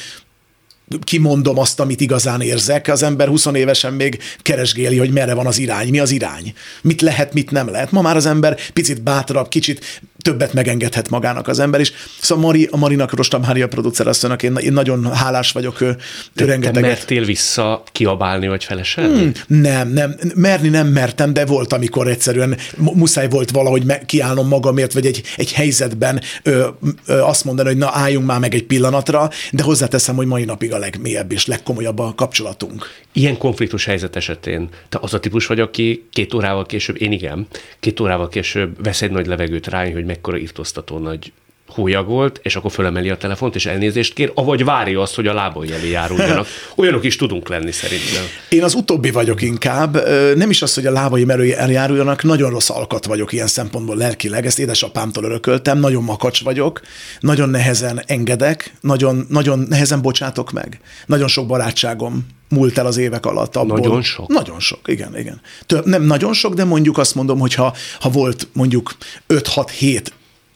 kimondom 0.98 1.58
azt, 1.58 1.80
amit 1.80 2.00
igazán 2.00 2.40
érzek. 2.40 2.88
Az 2.88 3.02
ember 3.02 3.28
20 3.28 3.46
évesen 3.46 3.92
még 3.92 4.18
keresgéli, 4.42 4.98
hogy 4.98 5.12
merre 5.12 5.34
van 5.34 5.46
az 5.46 5.58
irány, 5.58 5.88
mi 5.88 5.98
az 5.98 6.10
irány, 6.10 6.54
mit 6.82 7.00
lehet, 7.00 7.32
mit 7.32 7.50
nem 7.50 7.68
lehet. 7.68 7.90
Ma 7.90 8.00
már 8.00 8.16
az 8.16 8.26
ember 8.26 8.58
picit 8.72 9.02
bátrabb, 9.02 9.48
kicsit 9.48 10.02
többet 10.22 10.52
megengedhet 10.52 11.08
magának 11.08 11.48
az 11.48 11.58
ember 11.58 11.80
is. 11.80 11.92
Szóval 12.20 12.44
Mari, 12.44 12.68
a 12.70 12.76
Marinak 12.76 13.12
Rostam 13.12 13.40
Mária 13.40 13.68
producer 13.68 14.06
asszonynak 14.06 14.42
én, 14.42 14.56
én 14.56 14.72
nagyon 14.72 15.14
hálás 15.14 15.52
vagyok, 15.52 15.80
ő, 15.80 15.96
ő 16.34 16.44
rengeteget. 16.44 16.72
Te 16.72 16.88
mertél 16.88 17.24
vissza 17.24 17.82
kiabálni, 17.92 18.48
vagy 18.48 18.64
feleselni? 18.64 19.18
Hmm, 19.20 19.32
nem, 19.46 19.88
nem, 19.88 20.14
merni 20.34 20.68
nem 20.68 20.86
mertem, 20.86 21.32
de 21.32 21.46
volt, 21.46 21.72
amikor 21.72 22.08
egyszerűen 22.08 22.56
muszáj 22.76 23.28
volt 23.28 23.50
valahogy 23.50 23.84
me- 23.84 24.06
kiállnom 24.06 24.48
magamért, 24.48 24.92
vagy 24.92 25.06
egy, 25.06 25.22
egy 25.36 25.52
helyzetben 25.52 26.20
ö, 26.42 26.68
ö, 27.06 27.20
azt 27.20 27.44
mondani, 27.44 27.68
hogy 27.68 27.78
na 27.78 27.90
álljunk 27.92 28.26
már 28.26 28.38
meg 28.38 28.54
egy 28.54 28.64
pillanatra, 28.64 29.30
de 29.50 29.62
hozzáteszem, 29.62 30.16
hogy 30.16 30.26
mai 30.26 30.44
napig 30.44 30.72
a 30.72 30.78
legmélyebb 30.78 31.32
és 31.32 31.46
legkomolyabb 31.46 31.98
a 31.98 32.12
kapcsolatunk. 32.16 32.86
Ilyen 33.12 33.38
konfliktus 33.38 33.84
helyzet 33.84 34.16
esetén 34.16 34.68
te 34.88 34.98
az 35.00 35.14
a 35.14 35.20
típus 35.20 35.46
vagy, 35.46 35.60
aki 35.60 36.04
két 36.10 36.34
órával 36.34 36.66
később, 36.66 37.00
én 37.00 37.12
igen, 37.12 37.46
két 37.80 38.00
órával 38.00 38.28
később 38.28 38.82
vesz 38.82 39.02
egy 39.02 39.10
nagy 39.10 39.26
levegőt 39.26 39.66
rá, 39.66 39.90
hogy 39.90 40.04
mekkora 40.04 40.38
írtóztató 40.38 40.98
nagy 40.98 41.32
hólyag 41.72 42.06
volt, 42.06 42.40
és 42.42 42.56
akkor 42.56 42.70
fölemeli 42.70 43.10
a 43.10 43.16
telefont, 43.16 43.54
és 43.54 43.66
elnézést 43.66 44.14
kér, 44.14 44.32
avagy 44.34 44.64
várja 44.64 45.00
azt, 45.00 45.14
hogy 45.14 45.26
a 45.26 45.34
lábai 45.34 45.72
elé 45.72 45.90
járuljanak. 45.90 46.46
Olyanok 46.76 47.04
is 47.04 47.16
tudunk 47.16 47.48
lenni 47.48 47.72
szerintem. 47.72 48.22
Én 48.48 48.62
az 48.62 48.74
utóbbi 48.74 49.10
vagyok 49.10 49.42
inkább. 49.42 50.08
Nem 50.36 50.50
is 50.50 50.62
az, 50.62 50.74
hogy 50.74 50.86
a 50.86 50.92
lábai 50.92 51.24
elé 51.28 51.52
eljáruljanak, 51.52 52.22
nagyon 52.22 52.50
rossz 52.50 52.70
alkat 52.70 53.06
vagyok 53.06 53.32
ilyen 53.32 53.46
szempontból 53.46 53.96
lelkileg, 53.96 54.46
ezt 54.46 54.58
édesapámtól 54.58 55.24
örököltem, 55.24 55.78
nagyon 55.78 56.02
makacs 56.02 56.42
vagyok, 56.42 56.80
nagyon 57.20 57.48
nehezen 57.48 58.02
engedek, 58.06 58.72
nagyon, 58.80 59.26
nagyon 59.28 59.66
nehezen 59.68 60.02
bocsátok 60.02 60.52
meg. 60.52 60.80
Nagyon 61.06 61.28
sok 61.28 61.46
barátságom 61.46 62.26
múlt 62.48 62.78
el 62.78 62.86
az 62.86 62.96
évek 62.96 63.26
alatt. 63.26 63.56
Abból. 63.56 63.78
Nagyon 63.78 64.02
sok? 64.02 64.28
Nagyon 64.28 64.60
sok, 64.60 64.80
igen, 64.86 65.18
igen. 65.18 65.40
Több, 65.66 65.86
nem 65.86 66.02
nagyon 66.02 66.32
sok, 66.32 66.54
de 66.54 66.64
mondjuk 66.64 66.98
azt 66.98 67.14
mondom, 67.14 67.38
hogy 67.38 67.54
ha, 67.54 67.74
ha 68.00 68.08
volt 68.08 68.48
mondjuk 68.52 68.92
5-6-7 69.28 70.06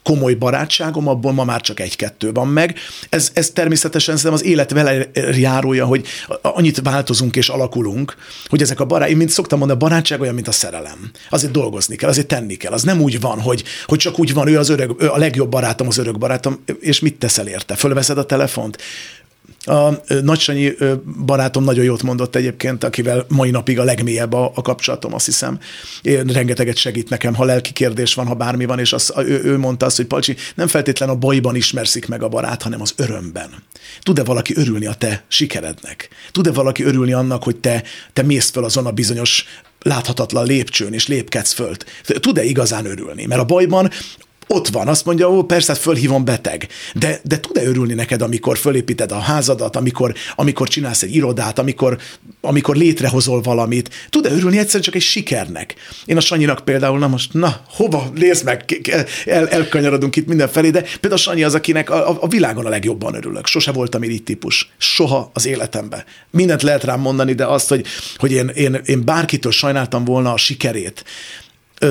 komoly 0.04 0.34
barátságom, 0.34 1.08
abból 1.08 1.32
ma 1.32 1.44
már 1.44 1.60
csak 1.60 1.80
egy-kettő 1.80 2.32
van 2.32 2.48
meg. 2.48 2.78
Ez, 3.08 3.30
ez 3.34 3.50
természetesen 3.50 4.16
szerintem 4.16 4.40
az 4.40 4.50
élet 4.50 4.70
vele 4.70 5.10
járója, 5.32 5.86
hogy 5.86 6.06
annyit 6.42 6.80
változunk 6.82 7.36
és 7.36 7.48
alakulunk, 7.48 8.16
hogy 8.46 8.62
ezek 8.62 8.80
a 8.80 8.84
barát, 8.84 9.08
én 9.08 9.16
mint 9.16 9.30
szoktam 9.30 9.58
mondani, 9.58 9.80
a 9.80 9.86
barátság 9.86 10.20
olyan, 10.20 10.34
mint 10.34 10.48
a 10.48 10.52
szerelem. 10.52 11.10
Azért 11.30 11.52
dolgozni 11.52 11.96
kell, 11.96 12.08
azért 12.08 12.26
tenni 12.26 12.54
kell. 12.54 12.72
Az 12.72 12.82
nem 12.82 13.00
úgy 13.00 13.20
van, 13.20 13.40
hogy, 13.40 13.64
hogy 13.86 13.98
csak 13.98 14.18
úgy 14.18 14.34
van, 14.34 14.48
ő 14.48 14.58
az 14.58 14.68
öreg, 14.68 14.90
ő 14.98 15.10
a 15.10 15.18
legjobb 15.18 15.50
barátom, 15.50 15.86
az 15.86 15.98
örök 15.98 16.18
barátom, 16.18 16.62
és 16.80 17.00
mit 17.00 17.18
teszel 17.18 17.46
érte? 17.46 17.74
Fölveszed 17.74 18.18
a 18.18 18.26
telefont? 18.26 18.78
A 19.64 19.90
Nagysanyi 20.22 20.72
barátom 21.24 21.64
nagyon 21.64 21.84
jót 21.84 22.02
mondott 22.02 22.36
egyébként, 22.36 22.84
akivel 22.84 23.24
mai 23.28 23.50
napig 23.50 23.78
a 23.78 23.84
legmélyebb 23.84 24.32
a, 24.32 24.52
a 24.54 24.62
kapcsolatom, 24.62 25.14
azt 25.14 25.24
hiszem. 25.24 25.58
Én 26.02 26.24
rengeteget 26.24 26.76
segít 26.76 27.08
nekem, 27.08 27.34
ha 27.34 27.44
lelki 27.44 27.72
kérdés 27.72 28.14
van, 28.14 28.26
ha 28.26 28.34
bármi 28.34 28.64
van, 28.64 28.78
és 28.78 28.92
az, 28.92 29.12
ő, 29.16 29.40
ő 29.44 29.58
mondta 29.58 29.86
azt, 29.86 29.96
hogy 29.96 30.06
Palcsi, 30.06 30.36
nem 30.54 30.66
feltétlen 30.66 31.08
a 31.08 31.14
bajban 31.14 31.56
ismerszik 31.56 32.08
meg 32.08 32.22
a 32.22 32.28
barát, 32.28 32.62
hanem 32.62 32.80
az 32.80 32.92
örömben. 32.96 33.50
Tud-e 34.02 34.24
valaki 34.24 34.54
örülni 34.56 34.86
a 34.86 34.94
te 34.94 35.24
sikerednek? 35.28 36.08
Tud-e 36.30 36.52
valaki 36.52 36.84
örülni 36.84 37.12
annak, 37.12 37.42
hogy 37.42 37.56
te, 37.56 37.82
te 38.12 38.22
mész 38.22 38.50
föl 38.50 38.64
azon 38.64 38.86
a 38.86 38.90
bizonyos 38.90 39.44
láthatatlan 39.82 40.46
lépcsőn, 40.46 40.92
és 40.92 41.06
lépkedsz 41.06 41.52
fölt? 41.52 41.86
Tud-e 42.04 42.44
igazán 42.44 42.86
örülni? 42.86 43.26
Mert 43.26 43.40
a 43.40 43.44
bajban 43.44 43.90
ott 44.46 44.68
van, 44.68 44.88
azt 44.88 45.04
mondja, 45.04 45.30
ó, 45.30 45.42
persze, 45.42 45.72
hát 45.72 45.80
fölhívom 45.80 46.24
beteg. 46.24 46.68
De, 46.94 47.20
de 47.22 47.40
tud-e 47.40 47.64
örülni 47.64 47.94
neked, 47.94 48.22
amikor 48.22 48.58
fölépíted 48.58 49.12
a 49.12 49.18
házadat, 49.18 49.76
amikor, 49.76 50.14
amikor 50.34 50.68
csinálsz 50.68 51.02
egy 51.02 51.14
irodát, 51.14 51.58
amikor, 51.58 51.98
amikor 52.40 52.76
létrehozol 52.76 53.40
valamit? 53.40 53.90
Tud-e 54.10 54.30
örülni 54.30 54.58
egyszerűen 54.58 54.82
csak 54.82 54.94
egy 54.94 55.02
sikernek? 55.02 55.74
Én 56.04 56.16
a 56.16 56.20
Sanyinak 56.20 56.64
például, 56.64 56.98
na 56.98 57.08
most, 57.08 57.32
na, 57.32 57.60
hova, 57.68 58.10
nézd 58.14 58.44
meg, 58.44 58.64
el, 59.24 59.48
elkanyarodunk 59.48 60.16
itt 60.16 60.26
mindenfelé, 60.26 60.70
de 60.70 60.80
például 60.80 61.12
a 61.12 61.16
Sanyi 61.16 61.42
az, 61.42 61.54
akinek 61.54 61.90
a, 61.90 62.22
a 62.22 62.28
világon 62.28 62.66
a 62.66 62.68
legjobban 62.68 63.14
örülök. 63.14 63.46
Sose 63.46 63.72
voltam 63.72 64.02
így 64.02 64.22
típus. 64.22 64.72
Soha 64.78 65.30
az 65.34 65.46
életemben. 65.46 66.04
Mindent 66.30 66.62
lehet 66.62 66.84
rám 66.84 67.00
mondani, 67.00 67.32
de 67.32 67.46
azt, 67.46 67.68
hogy, 67.68 67.86
hogy 68.16 68.32
én, 68.32 68.48
én, 68.48 68.80
én 68.84 69.04
bárkitől 69.04 69.52
sajnáltam 69.52 70.04
volna 70.04 70.32
a 70.32 70.36
sikerét, 70.36 71.04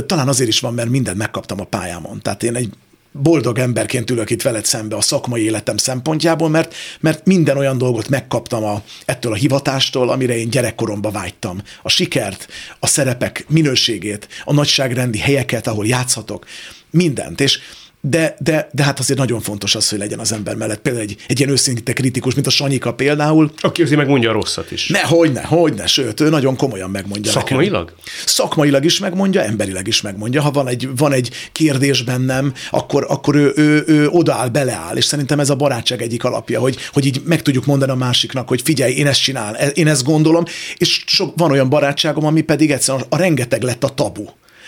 talán 0.01 0.27
azért 0.27 0.49
is 0.49 0.59
van, 0.59 0.73
mert 0.73 0.89
mindent 0.89 1.17
megkaptam 1.17 1.59
a 1.59 1.63
pályámon. 1.63 2.21
Tehát 2.21 2.43
én 2.43 2.55
egy 2.55 2.69
boldog 3.11 3.59
emberként 3.59 4.09
ülök 4.09 4.29
itt 4.29 4.41
veled 4.41 4.65
szembe 4.65 4.95
a 4.95 5.01
szakmai 5.01 5.43
életem 5.43 5.77
szempontjából, 5.77 6.49
mert, 6.49 6.73
mert 6.99 7.25
minden 7.25 7.57
olyan 7.57 7.77
dolgot 7.77 8.09
megkaptam 8.09 8.63
a, 8.63 8.81
ettől 9.05 9.31
a 9.31 9.35
hivatástól, 9.35 10.09
amire 10.09 10.37
én 10.37 10.49
gyerekkoromban 10.49 11.11
vágytam. 11.11 11.61
A 11.81 11.89
sikert, 11.89 12.47
a 12.79 12.87
szerepek 12.87 13.45
minőségét, 13.49 14.27
a 14.43 14.53
nagyságrendi 14.53 15.17
helyeket, 15.17 15.67
ahol 15.67 15.87
játszhatok, 15.87 16.45
mindent. 16.89 17.41
És, 17.41 17.59
de, 18.05 18.35
de, 18.39 18.69
de 18.71 18.83
hát 18.83 18.99
azért 18.99 19.19
nagyon 19.19 19.41
fontos 19.41 19.75
az, 19.75 19.89
hogy 19.89 19.99
legyen 19.99 20.19
az 20.19 20.31
ember 20.31 20.55
mellett 20.55 20.79
például 20.79 21.03
egy, 21.03 21.15
egy 21.27 21.39
ilyen 21.39 21.51
őszinte 21.51 21.93
kritikus, 21.93 22.33
mint 22.33 22.47
a 22.47 22.49
Sanyika 22.49 22.93
például. 22.93 23.51
Aki 23.61 23.81
azért 23.81 23.97
megmondja 23.97 24.29
a 24.29 24.33
rosszat 24.33 24.71
is. 24.71 24.87
Ne, 24.87 24.99
hogyne, 24.99 25.41
hogyne, 25.41 25.87
sőt, 25.87 26.19
ő 26.19 26.29
nagyon 26.29 26.55
komolyan 26.55 26.89
megmondja. 26.89 27.31
Szakmailag? 27.31 27.85
Nekem. 27.85 28.03
Szakmailag 28.25 28.85
is 28.85 28.99
megmondja, 28.99 29.41
emberileg 29.41 29.87
is 29.87 30.01
megmondja. 30.01 30.41
Ha 30.41 30.51
van 30.51 30.67
egy, 30.67 30.89
van 30.95 31.11
egy 31.11 31.29
kérdés 31.51 32.03
bennem, 32.03 32.53
akkor, 32.69 33.05
akkor 33.09 33.35
ő, 33.35 33.51
ő, 33.55 33.83
ő 33.87 34.07
odaáll, 34.07 34.47
beleáll, 34.47 34.95
és 34.95 35.05
szerintem 35.05 35.39
ez 35.39 35.49
a 35.49 35.55
barátság 35.55 36.01
egyik 36.01 36.23
alapja, 36.23 36.59
hogy, 36.59 36.77
hogy 36.93 37.05
így 37.05 37.21
meg 37.25 37.41
tudjuk 37.41 37.65
mondani 37.65 37.91
a 37.91 37.95
másiknak, 37.95 38.47
hogy 38.47 38.61
figyelj, 38.61 38.93
én 38.93 39.07
ezt 39.07 39.21
csinál, 39.21 39.55
én 39.55 39.87
ezt 39.87 40.03
gondolom, 40.03 40.43
és 40.77 41.03
sok, 41.07 41.33
van 41.37 41.51
olyan 41.51 41.69
barátságom, 41.69 42.25
ami 42.25 42.41
pedig 42.41 42.71
egyszerűen 42.71 43.05
a 43.09 43.17
rengeteg 43.17 43.61
lett 43.61 43.83
a 43.83 43.89
tabu 43.89 44.25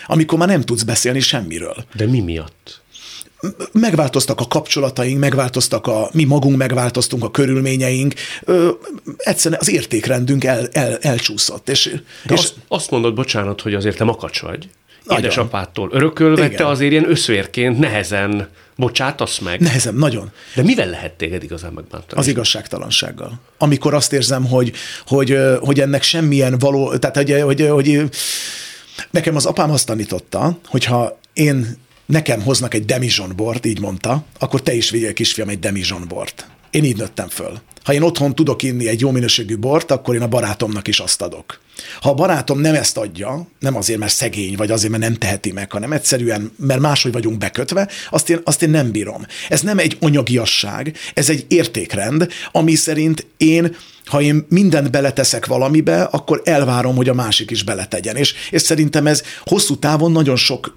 amikor 0.08 0.38
már 0.38 0.48
nem 0.48 0.60
tudsz 0.60 0.82
beszélni 0.82 1.20
semmiről. 1.20 1.84
De 1.94 2.06
mi 2.06 2.20
miatt? 2.20 2.84
Megváltoztak 3.72 4.40
a 4.40 4.46
kapcsolataink, 4.46 5.18
megváltoztak 5.18 5.86
a, 5.86 6.08
mi 6.12 6.24
magunk 6.24 6.56
megváltoztunk, 6.56 7.24
a 7.24 7.30
körülményeink, 7.30 8.14
ö, 8.44 8.70
egyszerűen 9.16 9.60
az 9.60 9.70
értékrendünk 9.70 10.44
el, 10.44 10.68
el, 10.72 10.96
elcsúszott. 11.00 11.68
És, 11.68 12.00
De 12.24 12.34
és 12.34 12.40
azt, 12.40 12.54
azt 12.68 12.90
mondod, 12.90 13.14
bocsánat, 13.14 13.60
hogy 13.60 13.74
azért 13.74 13.96
te 13.96 14.04
makacs 14.04 14.40
vagy. 14.40 14.68
Édesapától 15.08 15.88
örökölve, 15.92 16.48
te 16.48 16.66
azért 16.66 16.90
ilyen 16.90 17.10
összvérként 17.10 17.78
nehezen 17.78 18.48
bocsátasz 18.76 19.38
meg. 19.38 19.60
Nehezen, 19.60 19.94
nagyon. 19.94 20.30
De 20.54 20.62
mivel 20.62 20.88
lehet 20.88 21.12
téged 21.12 21.42
igazán 21.42 21.72
megbántani? 21.72 22.20
Az 22.20 22.26
igazságtalansággal. 22.26 23.40
Amikor 23.58 23.94
azt 23.94 24.12
érzem, 24.12 24.46
hogy, 24.46 24.72
hogy, 25.06 25.38
hogy 25.60 25.80
ennek 25.80 26.02
semmilyen 26.02 26.58
való, 26.58 26.96
tehát 26.96 27.16
hogy, 27.16 27.40
hogy, 27.40 27.68
hogy 27.68 28.02
nekem 29.10 29.36
az 29.36 29.46
apám 29.46 29.70
azt 29.70 29.86
tanította, 29.86 30.58
hogyha 30.66 31.18
én 31.32 31.76
nekem 32.06 32.42
hoznak 32.42 32.74
egy 32.74 32.84
demizson 32.84 33.32
bort, 33.36 33.66
így 33.66 33.80
mondta, 33.80 34.24
akkor 34.38 34.62
te 34.62 34.74
is 34.74 34.90
vigyél 34.90 35.12
kisfiam 35.12 35.48
egy 35.48 35.58
demizson 35.58 36.04
bort. 36.08 36.46
Én 36.70 36.84
így 36.84 36.96
nőttem 36.96 37.28
föl. 37.28 37.60
Ha 37.84 37.92
én 37.92 38.02
otthon 38.02 38.34
tudok 38.34 38.62
inni 38.62 38.88
egy 38.88 39.00
jó 39.00 39.10
minőségű 39.10 39.56
bort, 39.56 39.90
akkor 39.90 40.14
én 40.14 40.22
a 40.22 40.28
barátomnak 40.28 40.88
is 40.88 40.98
azt 40.98 41.22
adok. 41.22 41.60
Ha 42.00 42.10
a 42.10 42.14
barátom 42.14 42.60
nem 42.60 42.74
ezt 42.74 42.96
adja, 42.96 43.48
nem 43.58 43.76
azért, 43.76 43.98
mert 43.98 44.12
szegény, 44.12 44.56
vagy 44.56 44.70
azért, 44.70 44.90
mert 44.90 45.02
nem 45.02 45.14
teheti 45.14 45.52
meg, 45.52 45.72
hanem 45.72 45.92
egyszerűen, 45.92 46.52
mert 46.56 46.80
máshogy 46.80 47.12
vagyunk 47.12 47.38
bekötve, 47.38 47.88
azt 48.10 48.30
én, 48.30 48.40
azt 48.44 48.62
én 48.62 48.70
nem 48.70 48.90
bírom. 48.90 49.26
Ez 49.48 49.60
nem 49.60 49.78
egy 49.78 49.96
anyagiasság, 50.00 50.96
ez 51.14 51.30
egy 51.30 51.44
értékrend, 51.48 52.28
ami 52.52 52.74
szerint 52.74 53.26
én 53.36 53.76
ha 54.04 54.20
én 54.20 54.46
mindent 54.48 54.90
beleteszek 54.90 55.46
valamibe, 55.46 56.02
akkor 56.02 56.40
elvárom, 56.44 56.96
hogy 56.96 57.08
a 57.08 57.14
másik 57.14 57.50
is 57.50 57.62
beletegyen. 57.62 58.16
És, 58.16 58.34
és 58.50 58.62
szerintem 58.62 59.06
ez 59.06 59.22
hosszú 59.44 59.76
távon 59.76 60.12
nagyon 60.12 60.36
sok 60.36 60.76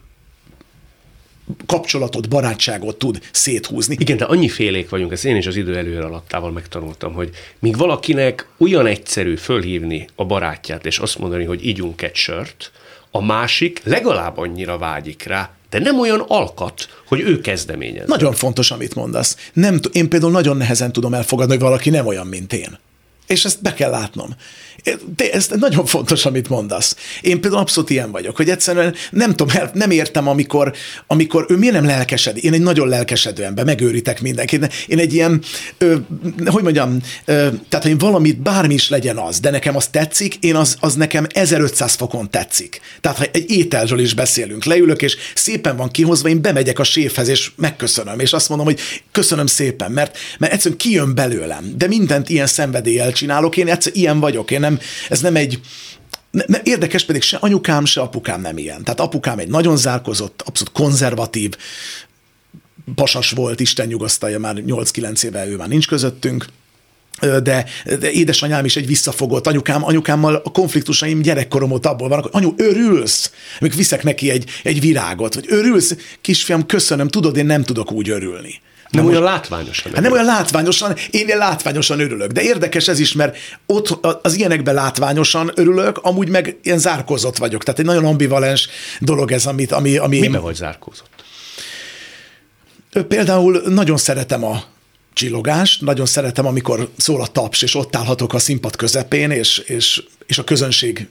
kapcsolatot, 1.66 2.30
barátságot 2.30 2.98
tud 2.98 3.20
széthúzni. 3.32 3.96
Igen, 4.00 4.18
de 4.18 4.26
annyi 4.26 4.50
félék 4.50 4.90
vagyunk, 4.90 5.12
ezt 5.12 5.26
én 5.26 5.36
is 5.36 5.46
az 5.46 5.56
idő 5.56 5.78
előre 5.78 6.06
alattával 6.06 6.52
megtanultam, 6.52 7.14
hogy 7.14 7.30
míg 7.60 7.78
valakinek 7.78 8.48
olyan 8.58 8.86
egyszerű 8.86 9.36
fölhívni 9.36 10.08
a 10.16 10.26
barátját, 10.26 10.86
és 10.86 11.00
azt 11.00 11.20
mondani, 11.20 11.44
hogy 11.44 11.66
ígyunk 11.66 12.02
egy 12.02 12.16
sört, 12.16 12.72
a 13.12 13.22
másik 13.22 13.82
legalább 13.84 14.38
annyira 14.38 14.78
vágyik 14.78 15.24
rá, 15.24 15.50
de 15.70 15.80
nem 15.80 16.00
olyan 16.00 16.26
alkat, 16.28 16.90
hogy 17.08 17.20
ő 17.20 17.42
kezdeményez. 17.42 18.08
Nagyon 18.08 18.34
fontos, 18.34 18.72
amit 18.72 18.96
mondasz. 18.96 19.50
Nem, 19.54 19.80
én 19.92 20.10
például 20.10 20.32
nagyon 20.32 20.58
nehezen 20.58 20.92
tudom 20.92 21.14
elfogadni, 21.14 21.54
hogy 21.54 21.64
valaki 21.64 21.90
nem 21.90 22.06
olyan, 22.06 22.28
mint 22.28 22.54
én. 22.54 22.78
És 23.28 23.46
ezt 23.46 23.62
be 23.62 23.74
kell 23.74 23.90
látnom. 23.90 24.36
Ez 25.32 25.48
nagyon 25.60 25.86
fontos, 25.86 26.26
amit 26.26 26.50
mondasz. 26.50 26.96
Én 27.22 27.42
például 27.42 27.62
abszolút 27.62 27.90
ilyen 27.90 28.12
vagyok, 28.12 28.36
hogy 28.36 28.50
egyszerűen 28.50 28.96
nem 29.12 29.36
tudom, 29.36 29.70
nem 29.74 29.92
értem, 29.92 30.28
amikor, 30.28 30.74
amikor 31.08 31.46
ő 31.50 31.58
miért 31.58 31.76
nem 31.76 31.86
lelkesed. 31.86 32.38
Én 32.44 32.54
egy 32.54 32.62
nagyon 32.62 32.88
lelkesedő 32.88 33.44
ember, 33.44 33.66
megőritek 33.66 34.22
mindenkit. 34.22 34.74
Én 34.88 35.00
egy 35.00 35.14
ilyen, 35.14 35.42
ö, 35.78 35.96
hogy 36.46 36.64
mondjam, 36.64 36.98
ö, 37.26 37.48
tehát, 37.70 37.86
hogy 37.86 38.00
valamit, 38.00 38.42
bármi 38.42 38.74
is 38.74 38.90
legyen 38.90 39.18
az, 39.18 39.40
de 39.40 39.50
nekem 39.50 39.76
az 39.76 39.88
tetszik, 39.88 40.36
én 40.36 40.56
az, 40.56 40.78
az 40.80 40.94
nekem 40.94 41.28
1500 41.30 41.96
fokon 41.96 42.30
tetszik. 42.30 42.82
Tehát, 43.02 43.18
ha 43.18 43.26
egy 43.32 43.50
ételről 43.52 44.00
is 44.00 44.14
beszélünk, 44.14 44.66
leülök, 44.66 45.02
és 45.02 45.18
szépen 45.36 45.78
van 45.78 45.90
kihozva, 45.90 46.30
én 46.30 46.42
bemegyek 46.42 46.80
a 46.80 46.84
séfhez, 46.84 47.28
és 47.28 47.52
megköszönöm, 47.56 48.20
és 48.20 48.34
azt 48.34 48.50
mondom, 48.50 48.68
hogy 48.68 48.80
köszönöm 49.12 49.46
szépen, 49.46 49.92
mert, 49.92 50.18
mert 50.40 50.54
egyszerűen 50.54 50.80
kijön 50.80 51.16
belőlem, 51.16 51.74
de 51.78 51.88
mindent 51.88 52.30
ilyen 52.30 52.48
szenvedéllyel 52.48 53.12
csinálok, 53.12 53.58
én 53.58 53.68
egyszer 53.68 53.92
ilyen 53.96 54.20
vagyok, 54.20 54.52
én 54.52 54.60
nem, 54.60 54.69
ez 55.10 55.22
nem 55.22 55.36
egy, 55.36 55.60
ne, 56.32 56.44
ne, 56.48 56.60
érdekes 56.64 57.06
pedig 57.06 57.22
se 57.22 57.38
anyukám, 57.38 57.86
se 57.86 58.02
apukám 58.02 58.42
nem 58.42 58.58
ilyen. 58.58 58.84
Tehát 58.84 59.00
apukám 59.00 59.40
egy 59.40 59.48
nagyon 59.48 59.78
zárkozott, 59.78 60.44
abszolút 60.46 60.74
konzervatív, 60.74 61.56
pasas 62.96 63.32
volt, 63.32 63.60
Isten 63.60 63.88
nyugasztalja, 63.88 64.40
már 64.40 64.56
8-9 64.68 65.24
éve 65.24 65.48
ő 65.48 65.56
már 65.56 65.68
nincs 65.68 65.88
közöttünk, 65.88 66.46
de, 67.20 67.66
de 68.00 68.12
édesanyám 68.12 68.66
is 68.66 68.76
egy 68.76 68.88
visszafogott 68.88 69.48
anyukám, 69.48 69.86
anyukámmal 69.86 70.36
a 70.36 70.52
konfliktusaim 70.52 71.22
gyerekkorom 71.22 71.72
óta 71.72 71.90
abból 71.90 72.08
vannak, 72.08 72.24
hogy 72.24 72.44
anyu, 72.44 72.54
örülsz? 72.58 73.32
Még 73.60 73.76
viszek 73.76 74.04
neki 74.04 74.30
egy, 74.30 74.50
egy 74.64 74.80
virágot, 74.80 75.34
hogy 75.34 75.46
örülsz? 75.48 75.96
Kisfiam, 76.22 76.66
köszönöm, 76.66 77.08
tudod, 77.08 77.38
én 77.38 77.46
nem 77.46 77.64
tudok 77.64 77.92
úgy 77.92 78.10
örülni. 78.10 78.62
Nem 78.90 79.06
olyan 79.06 79.24
látványosan. 79.24 79.92
Hát 79.94 80.02
nem 80.02 80.12
olyan 80.12 80.26
látványosan, 80.26 80.96
én 81.12 81.38
látványosan 81.38 82.00
örülök. 82.00 82.32
De 82.32 82.42
érdekes 82.42 82.88
ez 82.88 83.00
is, 83.00 83.14
mert 83.14 83.38
ott 83.66 84.06
az 84.22 84.38
ilyenekben 84.38 84.74
látványosan 84.74 85.52
örülök, 85.56 85.98
amúgy 85.98 86.30
meg 86.30 86.58
ilyen 86.64 86.78
zárkózott 86.80 87.38
vagyok. 87.38 87.64
Tehát 87.64 87.80
egy 87.80 87.86
nagyon 87.86 88.06
ambivalens 88.06 88.70
dolog 89.00 89.32
ez, 89.32 89.46
amit, 89.46 89.72
ami... 89.72 89.98
ami 89.98 90.20
Miben 90.20 90.42
vagy 90.42 90.56
zárkózott? 90.56 91.10
Például 93.08 93.62
nagyon 93.66 93.98
szeretem 93.98 94.44
a 94.44 94.64
csillogást, 95.14 95.82
nagyon 95.82 96.06
szeretem, 96.06 96.46
amikor 96.46 96.90
szól 96.98 97.22
a 97.22 97.28
taps, 97.28 97.62
és 97.62 97.76
ott 97.76 97.96
állhatok 97.96 98.34
a 98.34 98.40
színpad 98.40 98.76
közepén, 98.76 99.32
és, 99.32 99.58
és, 99.58 100.04
és 100.26 100.38
a 100.38 100.44
közönség 100.44 101.08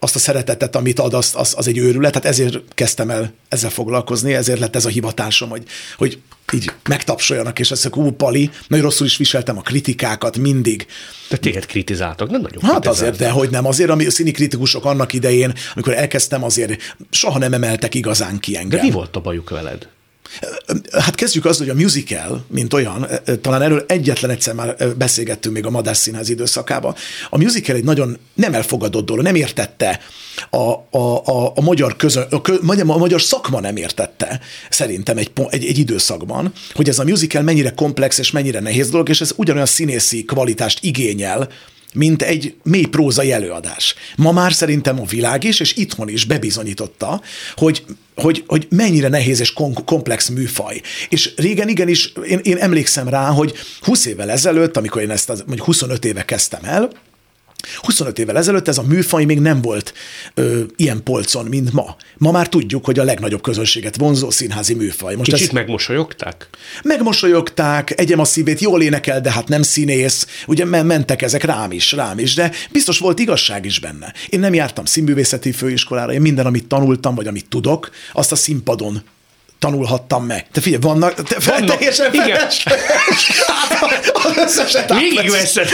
azt 0.00 0.14
a 0.14 0.18
szeretetet, 0.18 0.76
amit 0.76 0.98
ad, 0.98 1.14
az, 1.14 1.32
az, 1.34 1.54
az 1.56 1.68
egy 1.68 1.78
őrület, 1.78 2.12
tehát 2.12 2.28
ezért 2.28 2.58
kezdtem 2.74 3.10
el 3.10 3.32
ezzel 3.48 3.70
foglalkozni, 3.70 4.34
ezért 4.34 4.58
lett 4.58 4.76
ez 4.76 4.84
a 4.84 4.88
hivatásom, 4.88 5.48
hogy, 5.48 5.62
hogy 5.96 6.18
így 6.52 6.70
megtapsoljanak, 6.88 7.58
és 7.58 7.68
mondják, 7.68 7.96
ú, 7.96 8.10
Pali, 8.10 8.50
nagyon 8.68 8.84
rosszul 8.84 9.06
is 9.06 9.16
viseltem 9.16 9.58
a 9.58 9.60
kritikákat 9.60 10.38
mindig. 10.38 10.86
De 11.28 11.36
téged 11.36 11.66
kritizáltak, 11.66 12.30
nem 12.30 12.40
nagyon 12.40 12.62
Hát 12.62 12.86
azért, 12.86 13.16
de 13.16 13.30
hogy 13.30 13.50
nem, 13.50 13.66
azért, 13.66 13.90
ami 13.90 14.06
a 14.06 14.10
színi 14.10 14.30
kritikusok 14.30 14.84
annak 14.84 15.12
idején, 15.12 15.52
amikor 15.74 15.94
elkezdtem, 15.94 16.44
azért 16.44 16.96
soha 17.10 17.38
nem 17.38 17.52
emeltek 17.52 17.94
igazán 17.94 18.38
ki 18.38 18.56
engem. 18.56 18.78
De 18.78 18.84
mi 18.84 18.90
volt 18.90 19.16
a 19.16 19.20
bajuk 19.20 19.50
veled? 19.50 19.88
Hát 20.92 21.14
kezdjük 21.14 21.44
az, 21.44 21.58
hogy 21.58 21.68
a 21.68 21.74
musical, 21.74 22.44
mint 22.48 22.74
olyan, 22.74 23.06
talán 23.40 23.62
erről 23.62 23.84
egyetlen 23.88 24.30
egyszer 24.30 24.54
már 24.54 24.76
beszélgettünk 24.96 25.54
még 25.54 25.66
a 25.66 25.70
Madás 25.70 25.96
Színház 25.96 26.28
időszakában. 26.28 26.94
A 27.30 27.38
musical 27.38 27.76
egy 27.76 27.84
nagyon 27.84 28.18
nem 28.34 28.54
elfogadott 28.54 29.06
dolog, 29.06 29.24
nem 29.24 29.34
értette 29.34 30.00
a, 30.50 30.56
a, 30.56 31.22
a, 31.24 31.52
a 31.54 31.60
magyar 31.60 31.96
közön, 31.96 32.22
a, 32.30 32.92
a 32.92 32.98
magyar 32.98 33.22
szakma 33.22 33.60
nem 33.60 33.76
értette 33.76 34.40
szerintem 34.70 35.16
egy, 35.16 35.30
egy, 35.48 35.64
egy 35.64 35.78
időszakban, 35.78 36.52
hogy 36.74 36.88
ez 36.88 36.98
a 36.98 37.04
musical 37.04 37.42
mennyire 37.42 37.70
komplex 37.70 38.18
és 38.18 38.30
mennyire 38.30 38.60
nehéz 38.60 38.90
dolog, 38.90 39.08
és 39.08 39.20
ez 39.20 39.32
ugyanolyan 39.36 39.66
színészi 39.66 40.24
kvalitást 40.24 40.84
igényel, 40.84 41.48
mint 41.94 42.22
egy 42.22 42.54
mély 42.62 42.84
prózai 42.84 43.32
előadás. 43.32 43.94
Ma 44.16 44.32
már 44.32 44.52
szerintem 44.52 45.00
a 45.00 45.04
világ 45.04 45.44
is, 45.44 45.60
és 45.60 45.76
itthon 45.76 46.08
is 46.08 46.24
bebizonyította, 46.24 47.22
hogy 47.56 47.84
hogy, 48.16 48.44
hogy 48.46 48.66
mennyire 48.70 49.08
nehéz 49.08 49.40
és 49.40 49.52
komplex 49.84 50.28
műfaj. 50.28 50.80
És 51.08 51.32
régen 51.36 51.68
igenis, 51.68 52.12
én, 52.26 52.40
én 52.42 52.56
emlékszem 52.56 53.08
rá, 53.08 53.30
hogy 53.30 53.54
20 53.80 54.04
évvel 54.04 54.30
ezelőtt, 54.30 54.76
amikor 54.76 55.02
én 55.02 55.10
ezt, 55.10 55.30
az, 55.30 55.42
mondjuk 55.46 55.66
25 55.66 56.04
éve 56.04 56.24
kezdtem 56.24 56.60
el, 56.64 56.90
25 57.80 58.18
évvel 58.18 58.36
ezelőtt 58.36 58.68
ez 58.68 58.78
a 58.78 58.82
műfaj 58.82 59.24
még 59.24 59.40
nem 59.40 59.60
volt 59.60 59.94
ö, 60.34 60.60
ilyen 60.76 61.02
polcon, 61.02 61.46
mint 61.46 61.72
ma. 61.72 61.96
Ma 62.16 62.30
már 62.30 62.48
tudjuk, 62.48 62.84
hogy 62.84 62.98
a 62.98 63.04
legnagyobb 63.04 63.42
közönséget 63.42 63.96
vonzó 63.96 64.30
színházi 64.30 64.74
műfaj. 64.74 65.14
Most 65.14 65.30
Kicsit 65.30 65.46
ez... 65.46 65.52
megmosolyogták? 65.52 66.48
Megmosolyogták, 66.82 68.00
egyem 68.00 68.18
a 68.18 68.24
szívét, 68.24 68.60
jól 68.60 68.82
énekel, 68.82 69.20
de 69.20 69.32
hát 69.32 69.48
nem 69.48 69.62
színész. 69.62 70.26
Ugye 70.46 70.64
mentek 70.64 71.22
ezek 71.22 71.44
rám 71.44 71.70
is, 71.70 71.92
rám 71.92 72.18
is, 72.18 72.34
de 72.34 72.52
biztos 72.70 72.98
volt 72.98 73.18
igazság 73.18 73.64
is 73.64 73.78
benne. 73.78 74.12
Én 74.28 74.40
nem 74.40 74.54
jártam 74.54 74.84
színművészeti 74.84 75.52
főiskolára, 75.52 76.12
én 76.12 76.20
minden, 76.20 76.46
amit 76.46 76.66
tanultam, 76.66 77.14
vagy 77.14 77.26
amit 77.26 77.48
tudok, 77.48 77.90
azt 78.12 78.32
a 78.32 78.36
színpadon 78.36 79.02
tanulhattam 79.58 80.26
meg. 80.26 80.46
Te 80.52 80.60
figyelj, 80.60 80.82
vannak, 80.82 81.14
te 81.14 81.36
vannak 81.46 81.76
teljesen 81.76 82.14
igen. 82.14 82.38
Hát, 83.46 84.98
Végig 84.98 85.30
veszed. 85.30 85.68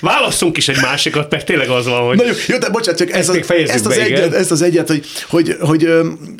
Válasszunk 0.00 0.56
is 0.56 0.68
egy 0.68 0.80
másikat, 0.80 1.30
mert 1.30 1.46
tényleg 1.46 1.68
az 1.68 1.86
van, 1.86 2.06
hogy... 2.06 2.16
Na 2.16 2.24
jó, 2.24 2.32
jó 2.46 2.58
de 2.58 2.68
bocsánat, 2.68 2.98
csak 2.98 3.10
ez, 3.10 3.28
az, 3.28 3.50
ez 3.50 3.86
az, 3.86 3.98
egyet, 3.98 4.34
ez 4.34 4.50
az 4.50 4.62
egyet, 4.62 4.88
hogy, 4.88 5.06
hogy, 5.28 5.56
hogy 5.60 5.88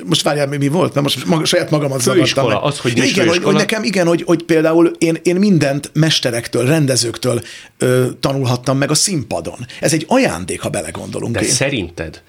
most 0.04 0.22
várjál, 0.22 0.46
mi, 0.46 0.56
mi 0.56 0.68
volt? 0.68 0.94
Na 0.94 1.00
most 1.00 1.24
maga, 1.24 1.44
saját 1.44 1.70
magamat 1.70 2.00
zavartam 2.00 2.48
meg. 2.48 2.58
az, 2.60 2.78
hogy 2.78 2.96
igen, 2.96 3.28
hogy, 3.28 3.42
hogy, 3.42 3.54
nekem 3.54 3.82
igen, 3.82 4.06
hogy, 4.06 4.22
hogy 4.26 4.42
például 4.42 4.92
én, 4.98 5.18
én 5.22 5.36
mindent 5.36 5.90
mesterektől, 5.92 6.66
rendezőktől 6.66 7.42
ö, 7.78 8.06
tanulhattam 8.20 8.78
meg 8.78 8.90
a 8.90 8.94
színpadon. 8.94 9.66
Ez 9.80 9.92
egy 9.92 10.04
ajándék, 10.08 10.60
ha 10.60 10.68
belegondolunk. 10.68 11.34
De 11.34 11.40
én. 11.40 11.48
szerinted 11.48 12.22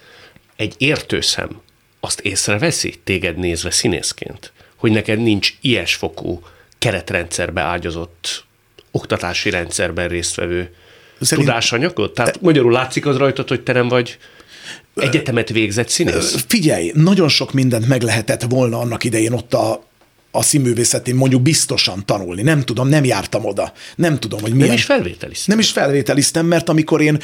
egy 0.56 0.74
értőszem 0.78 1.48
azt 2.00 2.20
észreveszi 2.20 2.94
téged 3.04 3.36
nézve 3.36 3.70
színészként, 3.70 4.52
hogy 4.76 4.90
neked 4.90 5.18
nincs 5.18 5.54
ilyesfokú 5.60 6.42
keretrendszerbe 6.78 7.60
ágyazott 7.60 8.44
oktatási 8.90 9.50
rendszerben 9.50 10.08
résztvevő 10.08 10.74
Szerint... 11.20 11.46
tudásanyagod? 11.46 12.12
Tehát 12.12 12.36
e... 12.36 12.38
magyarul 12.40 12.72
látszik 12.72 13.06
az 13.06 13.16
rajtad, 13.16 13.48
hogy 13.48 13.60
te 13.60 13.72
nem 13.72 13.88
vagy 13.88 14.18
egyetemet 14.96 15.48
végzett 15.48 15.88
színész? 15.88 16.44
Figyelj, 16.46 16.92
nagyon 16.94 17.28
sok 17.28 17.52
mindent 17.52 17.88
meg 17.88 18.02
lehetett 18.02 18.42
volna 18.42 18.78
annak 18.78 19.04
idején 19.04 19.32
ott 19.32 19.54
a, 19.54 19.84
a 20.30 20.42
színművészetén 20.42 21.14
mondjuk 21.14 21.42
biztosan 21.42 22.06
tanulni. 22.06 22.42
Nem 22.42 22.62
tudom, 22.62 22.88
nem 22.88 23.04
jártam 23.04 23.44
oda. 23.44 23.72
Nem 23.96 24.18
tudom, 24.18 24.40
hogy 24.40 24.52
milyen. 24.52 24.66
Nem 24.66 24.76
is 24.76 24.84
felvételiztem. 24.84 25.44
Nem 25.46 25.58
is 25.58 25.70
felvételiztem, 25.70 26.46
mert 26.46 26.68
amikor 26.68 27.00
én 27.00 27.18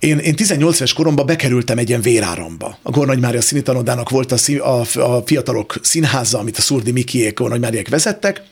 én, 0.00 0.18
én 0.18 0.34
18 0.34 0.76
éves 0.76 0.92
koromban 0.92 1.26
bekerültem 1.26 1.78
egy 1.78 1.88
ilyen 1.88 2.00
véráramba. 2.00 2.78
A 2.82 2.90
Gornagy 2.90 3.20
Mária 3.20 3.40
színitanodának 3.40 4.10
volt 4.10 4.32
a, 4.32 4.36
szín, 4.36 4.58
a, 4.58 4.80
a 4.94 5.22
fiatalok 5.26 5.74
színháza, 5.82 6.38
amit 6.38 6.58
a 6.58 6.60
Szurdi 6.60 6.90
Mikiék, 6.90 7.38
Gornagy 7.38 7.60
Máriák 7.60 7.88
vezettek, 7.88 8.42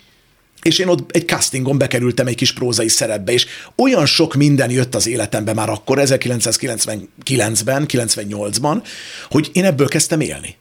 és 0.63 0.79
én 0.79 0.89
ott 0.89 1.11
egy 1.11 1.27
castingon 1.27 1.79
bekerültem 1.79 2.27
egy 2.27 2.35
kis 2.35 2.53
prózai 2.53 2.89
szerepbe, 2.89 3.33
és 3.33 3.47
olyan 3.77 4.07
sok 4.07 4.35
minden 4.35 4.71
jött 4.71 4.95
az 4.95 5.07
életembe 5.07 5.55
már 5.55 5.69
akkor, 5.69 5.99
1999-ben, 6.01 7.87
98-ban, 7.89 8.83
hogy 9.31 9.51
én 9.53 9.65
ebből 9.65 9.89
kezdtem 9.89 10.21
élni 10.21 10.57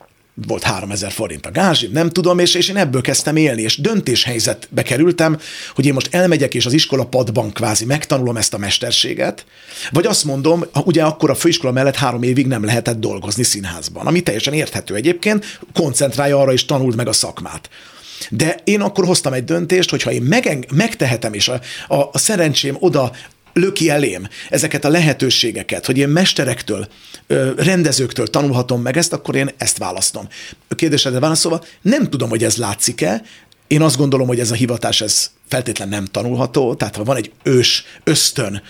volt 0.45 0.63
3000 0.63 1.11
forint 1.11 1.45
a 1.45 1.51
gázsim, 1.51 1.91
nem 1.91 2.09
tudom, 2.09 2.39
és, 2.39 2.53
és 2.53 2.69
én 2.69 2.77
ebből 2.77 3.01
kezdtem 3.01 3.35
élni, 3.35 3.61
és 3.61 3.77
döntéshelyzetbe 3.77 4.81
kerültem, 4.81 5.37
hogy 5.75 5.85
én 5.85 5.93
most 5.93 6.13
elmegyek, 6.15 6.53
és 6.53 6.65
az 6.65 6.73
iskola 6.73 7.05
padban 7.05 7.51
kvázi 7.51 7.85
megtanulom 7.85 8.37
ezt 8.37 8.53
a 8.53 8.57
mesterséget, 8.57 9.45
vagy 9.91 10.05
azt 10.05 10.23
mondom, 10.23 10.65
ugye 10.83 11.03
akkor 11.03 11.29
a 11.29 11.35
főiskola 11.35 11.71
mellett 11.71 11.95
három 11.95 12.23
évig 12.23 12.47
nem 12.47 12.65
lehetett 12.65 12.99
dolgozni 12.99 13.43
színházban, 13.43 14.07
ami 14.07 14.21
teljesen 14.21 14.53
érthető 14.53 14.95
egyébként, 14.95 15.59
koncentrálja 15.73 16.39
arra, 16.39 16.53
és 16.53 16.65
tanuld 16.65 16.95
meg 16.95 17.07
a 17.07 17.13
szakmát. 17.13 17.69
De 18.29 18.59
én 18.63 18.81
akkor 18.81 19.05
hoztam 19.05 19.33
egy 19.33 19.43
döntést, 19.43 19.89
hogy 19.89 20.03
ha 20.03 20.11
én 20.11 20.21
megeng- 20.21 20.71
megtehetem, 20.71 21.33
és 21.33 21.47
a, 21.47 21.59
a, 21.87 22.09
a 22.11 22.17
szerencsém 22.17 22.75
oda 22.79 23.11
löki 23.57 23.89
elém 23.89 24.27
ezeket 24.49 24.85
a 24.85 24.89
lehetőségeket, 24.89 25.85
hogy 25.85 25.97
én 25.97 26.09
mesterektől, 26.09 26.87
rendezőktől 27.57 28.27
tanulhatom 28.27 28.81
meg 28.81 28.97
ezt, 28.97 29.13
akkor 29.13 29.35
én 29.35 29.49
ezt 29.57 29.77
választom. 29.77 30.27
A 30.67 30.75
kérdésedre 30.75 31.19
válaszolva, 31.19 31.63
nem 31.81 32.09
tudom, 32.09 32.29
hogy 32.29 32.43
ez 32.43 32.55
látszik-e, 32.55 33.21
én 33.67 33.81
azt 33.81 33.97
gondolom, 33.97 34.27
hogy 34.27 34.39
ez 34.39 34.51
a 34.51 34.55
hivatás, 34.55 35.01
ez 35.01 35.31
feltétlen 35.47 35.89
nem 35.89 36.05
tanulható, 36.05 36.75
tehát 36.75 36.95
ha 36.95 37.03
van 37.03 37.15
egy 37.15 37.31
ős 37.43 37.83
ösztön, 38.03 38.61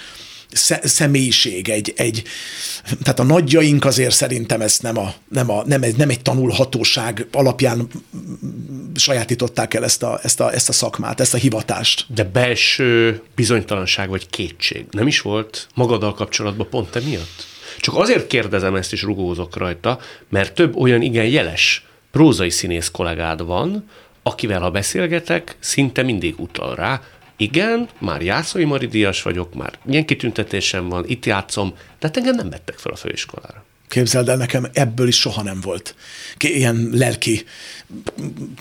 személyiség, 0.83 1.69
egy, 1.69 1.93
egy, 1.95 2.23
tehát 3.03 3.19
a 3.19 3.23
nagyjaink 3.23 3.85
azért 3.85 4.15
szerintem 4.15 4.61
ezt 4.61 4.81
nem, 4.81 4.97
a, 4.97 5.13
nem, 5.29 5.49
a, 5.49 5.63
nem, 5.65 5.83
egy, 5.83 5.95
nem 5.95 6.09
egy 6.09 6.21
tanulhatóság 6.21 7.27
alapján 7.31 7.87
sajátították 8.95 9.73
el 9.73 9.83
ezt 9.83 10.03
a, 10.03 10.19
ezt, 10.23 10.39
a, 10.39 10.53
ezt 10.53 10.69
a 10.69 10.73
szakmát, 10.73 11.19
ezt 11.19 11.33
a 11.33 11.37
hivatást. 11.37 12.05
De 12.13 12.23
belső 12.23 13.21
bizonytalanság 13.35 14.09
vagy 14.09 14.29
kétség 14.29 14.85
nem 14.91 15.07
is 15.07 15.21
volt 15.21 15.67
magaddal 15.73 16.13
kapcsolatban 16.13 16.69
pont 16.69 16.95
emiatt? 16.95 17.45
Csak 17.79 17.95
azért 17.95 18.27
kérdezem 18.27 18.75
ezt 18.75 18.93
is 18.93 19.01
rugózok 19.01 19.57
rajta, 19.57 19.99
mert 20.29 20.53
több 20.53 20.75
olyan 20.75 21.01
igen 21.01 21.25
jeles 21.25 21.85
prózai 22.11 22.49
színész 22.49 22.89
kollégád 22.91 23.45
van, 23.45 23.89
akivel 24.23 24.61
ha 24.61 24.71
beszélgetek, 24.71 25.55
szinte 25.59 26.03
mindig 26.03 26.39
utal 26.39 26.75
rá, 26.75 27.01
igen, 27.37 27.89
már 27.99 28.21
Jászai 28.21 28.63
Mari 28.63 28.87
Díjas 28.87 29.21
vagyok, 29.21 29.53
már 29.53 29.73
ilyen 29.89 30.05
kitüntetésem 30.05 30.89
van, 30.89 31.03
itt 31.07 31.25
játszom, 31.25 31.69
de 31.69 32.07
hát 32.07 32.17
engem 32.17 32.35
nem 32.35 32.49
vettek 32.49 32.77
fel 32.77 32.91
a 32.91 32.95
főiskolára. 32.95 33.65
Képzeld 33.87 34.29
el, 34.29 34.37
nekem 34.37 34.67
ebből 34.73 35.07
is 35.07 35.19
soha 35.19 35.43
nem 35.43 35.59
volt 35.61 35.95
ilyen 36.37 36.89
lelki 36.93 37.43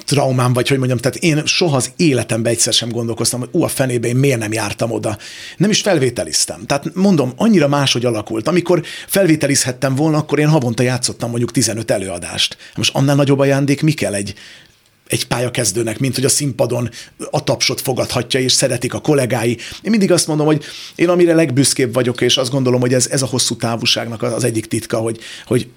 traumám, 0.04 0.52
vagy 0.52 0.68
hogy 0.68 0.78
mondjam, 0.78 0.98
tehát 0.98 1.16
én 1.16 1.46
soha 1.46 1.76
az 1.76 1.92
életemben 1.96 2.52
egyszer 2.52 2.72
sem 2.72 2.88
gondolkoztam, 2.88 3.40
hogy 3.40 3.48
ú, 3.52 3.62
a 3.62 3.68
fenébe 3.68 4.08
én 4.08 4.16
miért 4.16 4.38
nem 4.38 4.52
jártam 4.52 4.90
oda. 4.90 5.18
Nem 5.56 5.70
is 5.70 5.80
felvételiztem. 5.80 6.66
Tehát 6.66 6.94
mondom, 6.94 7.32
annyira 7.36 7.68
máshogy 7.68 8.04
alakult. 8.04 8.48
Amikor 8.48 8.82
felvételizhettem 9.06 9.94
volna, 9.94 10.16
akkor 10.16 10.38
én 10.38 10.48
havonta 10.48 10.82
játszottam 10.82 11.30
mondjuk 11.30 11.50
15 11.50 11.90
előadást. 11.90 12.56
Most 12.76 12.94
annál 12.94 13.16
nagyobb 13.16 13.38
ajándék 13.38 13.82
mi 13.82 13.92
kell 13.92 14.14
egy 14.14 14.34
egy 15.06 15.26
pályakezdőnek, 15.26 15.98
mint 15.98 16.14
hogy 16.14 16.24
a 16.24 16.28
színpadon 16.28 16.90
a 17.30 17.44
tapsot 17.44 17.80
fogadhatja, 17.80 18.40
és 18.40 18.52
szeretik 18.52 18.94
a 18.94 19.00
kollégái. 19.00 19.58
Én 19.82 19.90
mindig 19.90 20.12
azt 20.12 20.26
mondom, 20.26 20.46
hogy 20.46 20.64
én 20.94 21.08
amire 21.08 21.34
legbüszkébb 21.34 21.94
vagyok, 21.94 22.20
és 22.20 22.36
azt 22.36 22.50
gondolom, 22.50 22.80
hogy 22.80 22.94
ez, 22.94 23.06
ez 23.06 23.22
a 23.22 23.26
hosszú 23.26 23.56
távúságnak 23.56 24.22
az 24.22 24.44
egyik 24.44 24.66
titka, 24.66 24.98
hogy, 24.98 25.18
hogy 25.46 25.68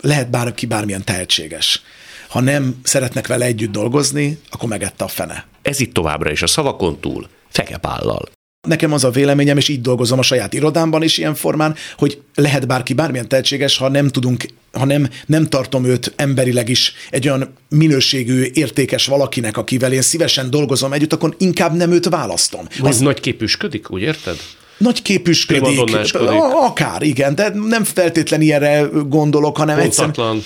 lehet 0.00 0.30
bárki 0.30 0.66
bármilyen 0.66 1.04
tehetséges. 1.04 1.82
Ha 2.28 2.40
nem 2.40 2.80
szeretnek 2.82 3.26
vele 3.26 3.44
együtt 3.44 3.72
dolgozni, 3.72 4.38
akkor 4.50 4.68
megette 4.68 5.04
a 5.04 5.08
fene. 5.08 5.46
Ez 5.62 5.80
itt 5.80 5.94
továbbra 5.94 6.30
is 6.30 6.42
a 6.42 6.46
szavakon 6.46 7.00
túl, 7.00 7.28
Fekepállal. 7.50 8.37
Nekem 8.68 8.92
az 8.92 9.04
a 9.04 9.10
véleményem, 9.10 9.56
és 9.56 9.68
így 9.68 9.80
dolgozom 9.80 10.18
a 10.18 10.22
saját 10.22 10.54
irodámban 10.54 11.02
is 11.02 11.18
ilyen 11.18 11.34
formán, 11.34 11.74
hogy 11.96 12.20
lehet 12.34 12.66
bárki 12.66 12.92
bármilyen 12.92 13.28
tehetséges, 13.28 13.76
ha 13.76 13.88
nem 13.88 14.08
tudunk, 14.08 14.44
ha 14.72 14.84
nem, 14.84 15.08
nem 15.26 15.46
tartom 15.46 15.84
őt 15.84 16.12
emberileg 16.16 16.68
is 16.68 16.92
egy 17.10 17.28
olyan 17.28 17.54
minőségű, 17.68 18.44
értékes 18.52 19.06
valakinek, 19.06 19.56
akivel 19.56 19.92
én 19.92 20.02
szívesen 20.02 20.50
dolgozom 20.50 20.92
együtt, 20.92 21.12
akkor 21.12 21.34
inkább 21.38 21.76
nem 21.76 21.92
őt 21.92 22.08
választom. 22.08 22.66
Vagy 22.78 22.90
az... 22.90 22.98
nagy 22.98 23.20
képüsködik, 23.20 23.90
úgy 23.90 24.02
érted? 24.02 24.36
Nagy 24.78 25.02
képüsködik. 25.02 25.78
Akár, 26.52 27.02
igen, 27.02 27.34
de 27.34 27.52
nem 27.54 27.84
feltétlen 27.84 28.40
ilyenre 28.40 28.88
gondolok, 29.08 29.56
hanem 29.56 29.78
egyszerűen 29.78 30.42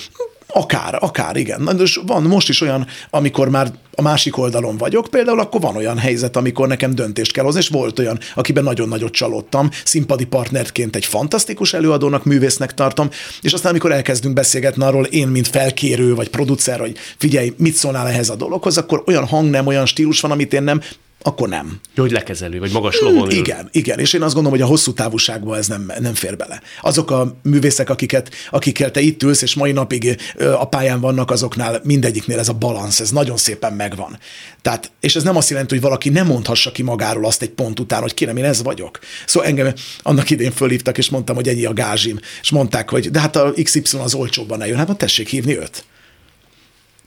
Akár, 0.52 0.96
akár, 1.00 1.36
igen. 1.36 1.80
És 1.80 2.00
van 2.06 2.22
most 2.22 2.48
is 2.48 2.60
olyan, 2.60 2.86
amikor 3.10 3.48
már 3.48 3.72
a 3.94 4.02
másik 4.02 4.36
oldalon 4.36 4.76
vagyok, 4.76 5.06
például 5.10 5.40
akkor 5.40 5.60
van 5.60 5.76
olyan 5.76 5.98
helyzet, 5.98 6.36
amikor 6.36 6.68
nekem 6.68 6.94
döntést 6.94 7.32
kell 7.32 7.44
hozni, 7.44 7.60
és 7.60 7.68
volt 7.68 7.98
olyan, 7.98 8.18
akiben 8.34 8.64
nagyon 8.64 8.88
nagyot 8.88 9.12
csalódtam, 9.12 9.70
színpadi 9.84 10.24
partnerként 10.24 10.96
egy 10.96 11.04
fantasztikus 11.04 11.72
előadónak, 11.72 12.24
művésznek 12.24 12.74
tartom, 12.74 13.10
és 13.40 13.52
aztán, 13.52 13.70
amikor 13.70 13.92
elkezdünk 13.92 14.34
beszélgetni 14.34 14.84
arról, 14.84 15.04
én, 15.04 15.28
mint 15.28 15.48
felkérő 15.48 16.14
vagy 16.14 16.28
producer, 16.28 16.78
hogy 16.78 16.96
figyelj, 17.16 17.52
mit 17.56 17.74
szólnál 17.74 18.08
ehhez 18.08 18.28
a 18.28 18.36
dologhoz, 18.36 18.78
akkor 18.78 19.02
olyan 19.06 19.26
hang 19.26 19.50
nem, 19.50 19.66
olyan 19.66 19.86
stílus 19.86 20.20
van, 20.20 20.30
amit 20.30 20.52
én 20.52 20.62
nem, 20.62 20.80
akkor 21.22 21.48
nem. 21.48 21.80
Jó, 21.94 22.02
hogy 22.02 22.12
lekezelő, 22.12 22.58
vagy 22.58 22.72
magas 22.72 23.00
lovon 23.00 23.30
ül. 23.30 23.36
Igen, 23.36 23.68
igen, 23.72 23.98
és 23.98 24.12
én 24.12 24.22
azt 24.22 24.34
gondolom, 24.34 24.58
hogy 24.58 24.68
a 24.68 24.70
hosszú 24.70 24.92
távúságban 24.92 25.58
ez 25.58 25.66
nem, 25.66 25.92
nem 26.00 26.14
fér 26.14 26.36
bele. 26.36 26.62
Azok 26.80 27.10
a 27.10 27.36
művészek, 27.42 27.90
akiket, 27.90 28.34
akikkel 28.50 28.90
te 28.90 29.00
itt 29.00 29.22
ülsz, 29.22 29.42
és 29.42 29.54
mai 29.54 29.72
napig 29.72 30.16
a 30.58 30.68
pályán 30.68 31.00
vannak, 31.00 31.30
azoknál 31.30 31.80
mindegyiknél 31.84 32.38
ez 32.38 32.48
a 32.48 32.52
balansz, 32.52 33.00
ez 33.00 33.10
nagyon 33.10 33.36
szépen 33.36 33.72
megvan. 33.72 34.18
Tehát, 34.62 34.90
és 35.00 35.16
ez 35.16 35.22
nem 35.22 35.36
azt 35.36 35.50
jelenti, 35.50 35.74
hogy 35.74 35.82
valaki 35.82 36.08
nem 36.08 36.26
mondhassa 36.26 36.72
ki 36.72 36.82
magáról 36.82 37.26
azt 37.26 37.42
egy 37.42 37.50
pont 37.50 37.80
után, 37.80 38.00
hogy 38.00 38.14
kérem, 38.14 38.36
én 38.36 38.44
ez 38.44 38.62
vagyok. 38.62 38.98
Szóval 39.26 39.48
engem 39.48 39.72
annak 40.02 40.30
idén 40.30 40.52
fölhívtak, 40.52 40.98
és 40.98 41.10
mondtam, 41.10 41.36
hogy 41.36 41.48
ennyi 41.48 41.64
a 41.64 41.72
gázsim, 41.72 42.18
és 42.42 42.50
mondták, 42.50 42.90
hogy 42.90 43.10
de 43.10 43.20
hát 43.20 43.36
a 43.36 43.52
XY 43.62 43.96
az 44.02 44.14
olcsóbban 44.14 44.58
ne 44.58 44.66
jön, 44.66 44.76
hát 44.76 44.96
tessék 44.96 45.28
hívni 45.28 45.58
őt. 45.58 45.84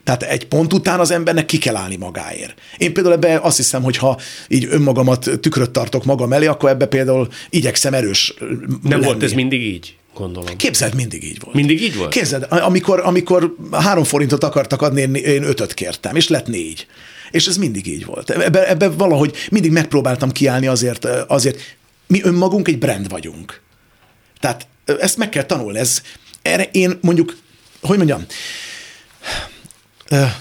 Tehát 0.06 0.24
egy 0.24 0.48
pont 0.48 0.74
után 0.74 1.00
az 1.00 1.12
embernek 1.12 1.46
ki 1.46 1.58
kell 1.58 1.76
állni 1.76 1.96
magáért. 1.96 2.62
Én 2.78 2.94
például 2.94 3.16
ebbe 3.16 3.40
azt 3.42 3.58
hiszem, 3.58 3.84
hogy 3.84 3.98
ha 3.98 4.20
így 4.48 4.68
önmagamat 4.70 5.30
tükröt 5.42 5.72
tartok 5.72 6.06
magam 6.06 6.34
elé, 6.34 6.46
akkor 6.46 6.70
ebbe 6.70 6.86
például 6.86 7.28
igyekszem 7.50 7.94
erős 7.94 8.34
Nem 8.40 8.80
lenni. 8.84 9.06
volt 9.06 9.24
ez 9.24 9.32
mindig 9.32 9.62
így? 9.62 9.96
Gondolom. 10.14 10.56
Képzeld, 10.56 10.96
mindig 10.96 11.24
így 11.24 11.40
volt. 11.40 11.56
Mindig 11.56 11.82
így 11.82 11.96
volt? 11.96 12.10
Képzeld, 12.12 12.46
amikor, 12.50 13.00
amikor 13.00 13.56
három 13.72 14.04
forintot 14.04 14.44
akartak 14.44 14.82
adni, 14.82 15.02
én, 15.02 15.16
én 15.16 15.44
ötöt 15.44 15.74
kértem, 15.74 16.16
és 16.16 16.28
lett 16.28 16.48
négy. 16.48 16.88
És 17.32 17.48
ez 17.48 17.58
mindig 17.58 17.88
így 17.88 18.06
volt. 18.06 18.30
Ebbe, 18.30 18.70
ebbe 18.70 18.90
valahogy 18.90 19.36
mindig 19.52 19.72
megpróbáltam 19.72 20.32
kiállni 20.32 20.68
azért, 20.68 21.06
azért 21.06 21.60
mi 22.08 22.20
önmagunk 22.24 22.68
egy 22.68 22.78
brand 22.78 23.10
vagyunk. 23.10 23.62
Tehát 24.40 24.68
ezt 24.86 25.18
meg 25.18 25.30
kell 25.30 25.44
tanulni. 25.44 25.80
Ez, 25.80 26.02
erre 26.42 26.70
én 26.72 26.98
mondjuk, 27.02 27.38
hogy 27.82 27.98
mondjam, 27.98 28.26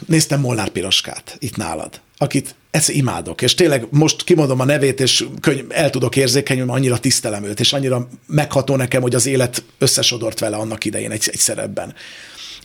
néztem 0.06 0.40
Molnár 0.40 0.68
Piroskát 0.68 1.36
itt 1.38 1.56
nálad, 1.56 2.00
akit 2.16 2.54
ezt 2.70 2.88
imádok, 2.88 3.42
és 3.42 3.54
tényleg 3.54 3.86
most 3.90 4.24
kimondom 4.24 4.60
a 4.60 4.64
nevét, 4.64 5.00
és 5.00 5.24
könyv, 5.40 5.64
el 5.68 5.90
tudok 5.90 6.16
érzékenyülni, 6.16 6.72
annyira 6.72 6.98
tisztelem 6.98 7.44
őt, 7.44 7.60
és 7.60 7.72
annyira 7.72 8.08
megható 8.26 8.76
nekem, 8.76 9.02
hogy 9.02 9.14
az 9.14 9.26
élet 9.26 9.64
összesodort 9.78 10.38
vele 10.38 10.56
annak 10.56 10.84
idején 10.84 11.10
egy, 11.10 11.28
egy 11.32 11.38
szerepben. 11.38 11.94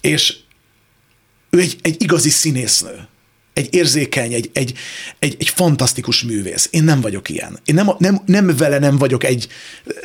És 0.01 0.35
ő 1.49 1.59
egy, 1.59 1.77
egy 1.81 2.01
igazi 2.01 2.29
színésznő 2.29 3.07
egy 3.53 3.73
érzékeny, 3.73 4.33
egy, 4.33 4.49
egy, 4.53 4.73
egy, 5.19 5.35
egy 5.39 5.49
fantasztikus 5.49 6.23
művész. 6.23 6.67
Én 6.71 6.83
nem 6.83 7.01
vagyok 7.01 7.29
ilyen. 7.29 7.59
Én 7.65 7.75
nem, 7.75 7.89
nem, 7.97 8.21
nem 8.25 8.55
vele 8.57 8.79
nem 8.79 8.97
vagyok 8.97 9.23
egy, 9.23 9.47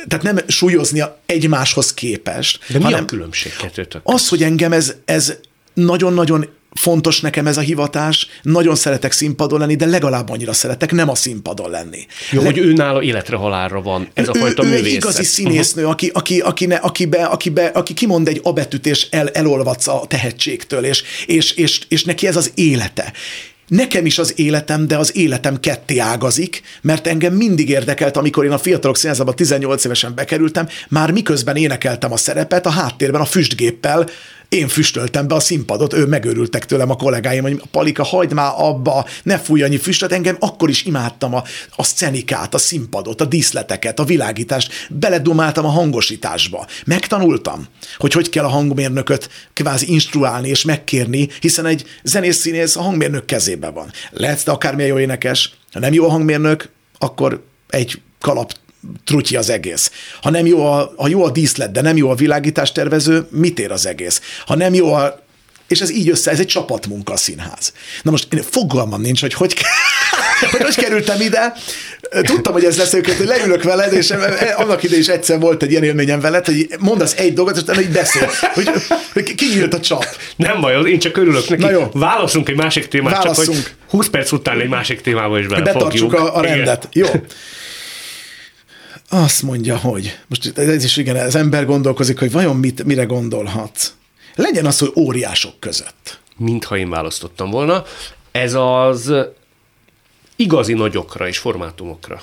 tehát 0.07 0.23
nem 0.23 0.39
súlyozni 0.47 1.03
egymáshoz 1.25 1.93
képest. 1.93 2.59
De 2.71 2.77
mi 2.77 2.83
hanem 2.83 3.03
a 3.03 3.05
különbség 3.05 3.55
kettőtök? 3.55 4.01
Az, 4.03 4.29
hogy 4.29 4.43
engem 4.43 4.71
ez, 4.71 4.95
ez 5.05 5.33
nagyon-nagyon 5.73 6.49
fontos 6.85 7.21
nekem 7.21 7.47
ez 7.47 7.57
a 7.57 7.61
hivatás, 7.61 8.27
nagyon 8.41 8.75
szeretek 8.75 9.11
színpadon 9.11 9.59
lenni, 9.59 9.75
de 9.75 9.85
legalább 9.85 10.29
annyira 10.29 10.53
szeretek 10.53 10.91
nem 10.91 11.09
a 11.09 11.15
színpadon 11.15 11.69
lenni. 11.69 12.05
Jó, 12.31 12.39
Le- 12.39 12.45
hogy 12.45 12.57
ő 12.57 12.73
nála 12.73 13.01
életre 13.01 13.35
halálra 13.35 13.81
van, 13.81 14.07
ez 14.13 14.27
ő, 14.27 14.29
a 14.29 14.33
fajta 14.33 14.63
ő, 14.63 14.67
művészet. 14.67 14.87
Ő 14.87 14.95
igazi 14.95 15.23
színésznő, 15.23 15.81
uh-huh. 15.81 15.93
aki, 15.93 16.09
aki, 16.13 16.39
aki, 16.39 16.65
ne, 16.65 16.75
aki, 16.75 17.05
be, 17.05 17.23
aki, 17.23 17.49
be, 17.49 17.65
aki 17.65 17.93
kimond 17.93 18.27
egy 18.27 18.39
abetűt, 18.43 18.85
és 18.85 19.07
el, 19.09 19.29
elolvadsz 19.29 19.87
a 19.87 20.05
tehetségtől, 20.07 20.83
és, 20.83 21.03
és, 21.25 21.51
és, 21.51 21.79
és 21.87 22.03
neki 22.03 22.27
ez 22.27 22.35
az 22.35 22.51
élete. 22.55 23.13
Nekem 23.67 24.05
is 24.05 24.17
az 24.17 24.33
életem, 24.35 24.87
de 24.87 24.97
az 24.97 25.15
életem 25.15 25.59
ketté 25.59 25.97
ágazik, 25.97 26.61
mert 26.81 27.07
engem 27.07 27.33
mindig 27.33 27.69
érdekelt, 27.69 28.17
amikor 28.17 28.45
én 28.45 28.51
a 28.51 28.57
fiatalok 28.57 28.97
színházába 28.97 29.33
18 29.33 29.85
évesen 29.85 30.15
bekerültem, 30.15 30.67
már 30.89 31.11
miközben 31.11 31.55
énekeltem 31.55 32.11
a 32.11 32.17
szerepet, 32.17 32.65
a 32.65 32.69
háttérben 32.69 33.21
a 33.21 33.25
füstgéppel 33.25 34.07
én 34.49 34.67
füstöltem 34.67 35.27
be 35.27 35.35
a 35.35 35.39
színpadot, 35.39 35.93
ő 35.93 36.05
megörültek 36.05 36.65
tőlem 36.65 36.89
a 36.89 36.95
kollégáim, 36.95 37.43
hogy 37.43 37.61
Palika, 37.71 38.03
hagyd 38.03 38.33
már 38.33 38.53
abba, 38.57 39.05
ne 39.23 39.37
fújj 39.37 39.63
annyi 39.63 39.77
füstöt, 39.77 40.11
engem 40.11 40.37
akkor 40.39 40.69
is 40.69 40.85
imádtam 40.85 41.33
a, 41.33 41.43
a 41.75 41.83
szenikát, 41.83 42.53
a 42.53 42.57
színpadot, 42.57 43.21
a 43.21 43.25
díszleteket, 43.25 43.99
a 43.99 44.03
világítást, 44.03 44.87
beledumáltam 44.89 45.65
a 45.65 45.69
hangosításba. 45.69 46.67
Megtanultam, 46.85 47.67
hogy 47.97 48.13
hogy 48.13 48.29
kell 48.29 48.45
a 48.45 48.49
hangmérnököt 48.49 49.29
kvázi 49.53 49.91
instruálni 49.91 50.49
és 50.49 50.63
megkérni, 50.63 51.29
hiszen 51.39 51.65
egy 51.65 51.85
zenész 52.03 52.37
színész 52.37 52.75
a 52.75 52.81
hangmérnök 52.81 53.25
kezében 53.25 53.73
van. 53.73 53.91
Lehetsz 54.11 54.43
te 54.43 54.51
akármilyen 54.51 54.89
jó 54.89 54.99
énekes, 54.99 55.53
ha 55.73 55.79
nem 55.79 55.93
jó 55.93 56.05
a 56.05 56.09
hangmérnök, 56.09 56.69
akkor 56.97 57.43
egy 57.69 58.01
kalap 58.19 58.53
trutyi 59.03 59.35
az 59.35 59.49
egész. 59.49 59.91
Ha 60.21 60.29
nem 60.29 60.45
jó 60.45 60.65
a, 60.65 60.93
ha 60.97 61.07
jó 61.07 61.23
a 61.23 61.31
díszlet, 61.31 61.71
de 61.71 61.81
nem 61.81 61.97
jó 61.97 62.09
a 62.09 62.15
világítás 62.15 62.71
tervező, 62.71 63.27
mit 63.29 63.59
ér 63.59 63.71
az 63.71 63.85
egész? 63.85 64.21
Ha 64.45 64.55
nem 64.55 64.73
jó 64.73 64.93
a 64.93 65.23
és 65.67 65.81
ez 65.81 65.91
így 65.91 66.09
össze, 66.09 66.31
ez 66.31 66.39
egy 66.39 66.47
csapatmunka 66.47 67.13
a 67.13 67.17
színház. 67.17 67.73
Na 68.01 68.11
most 68.11 68.33
én 68.33 68.41
fogalmam 68.49 69.01
nincs, 69.01 69.21
hogy 69.21 69.33
hogy, 69.33 69.55
hogy, 70.51 70.61
hogy 70.61 70.75
kerültem 70.75 71.21
ide. 71.21 71.53
Tudtam, 72.21 72.53
hogy 72.53 72.63
ez 72.63 72.77
lesz 72.77 72.93
őket, 72.93 73.15
hogy 73.15 73.25
leülök 73.25 73.63
veled, 73.63 73.93
és 73.93 74.13
annak 74.55 74.83
ide 74.83 74.97
is 74.97 75.07
egyszer 75.07 75.39
volt 75.39 75.63
egy 75.63 75.71
ilyen 75.71 75.83
élményem 75.83 76.19
veled, 76.19 76.45
hogy 76.45 76.67
mondasz 76.79 77.13
egy 77.17 77.33
dolgot, 77.33 77.55
és 77.55 77.61
utána 77.61 77.81
így 77.81 77.89
beszél, 77.89 78.29
hogy, 78.53 78.69
hogy 79.13 79.35
kinyílt 79.35 79.73
a 79.73 79.79
csap. 79.79 80.05
Nem 80.35 80.61
baj, 80.61 80.91
én 80.91 80.99
csak 80.99 81.17
örülök 81.17 81.49
neki. 81.49 81.61
Na 81.61 81.69
jó. 81.69 81.89
Válaszunk 81.93 82.49
egy 82.49 82.55
másik 82.55 82.87
témát, 82.87 83.13
Válaszunk. 83.13 83.47
csak 83.47 83.65
hogy 83.65 83.73
20 83.89 84.07
perc 84.07 84.31
után 84.31 84.59
egy 84.59 84.69
másik 84.69 85.01
témába 85.01 85.39
is 85.39 85.47
belefogjuk. 85.47 85.79
Betartsuk 85.79 86.13
a, 86.13 86.35
a 86.35 86.41
rendet. 86.41 86.87
Igen. 86.91 87.09
Jó. 87.13 87.21
Azt 89.09 89.41
mondja, 89.41 89.77
hogy 89.77 90.17
most 90.27 90.57
ez 90.57 90.83
is 90.83 90.97
igen, 90.97 91.15
az 91.15 91.35
ember 91.35 91.65
gondolkozik, 91.65 92.19
hogy 92.19 92.31
vajon 92.31 92.55
mit, 92.55 92.83
mire 92.83 93.03
gondolhat. 93.03 93.93
Legyen 94.35 94.65
az, 94.65 94.79
hogy 94.79 94.91
óriások 94.95 95.59
között. 95.59 96.19
Mintha 96.37 96.77
én 96.77 96.89
választottam 96.89 97.49
volna. 97.49 97.83
Ez 98.31 98.53
az 98.53 99.13
igazi 100.35 100.73
nagyokra 100.73 101.27
és 101.27 101.37
formátumokra 101.37 102.21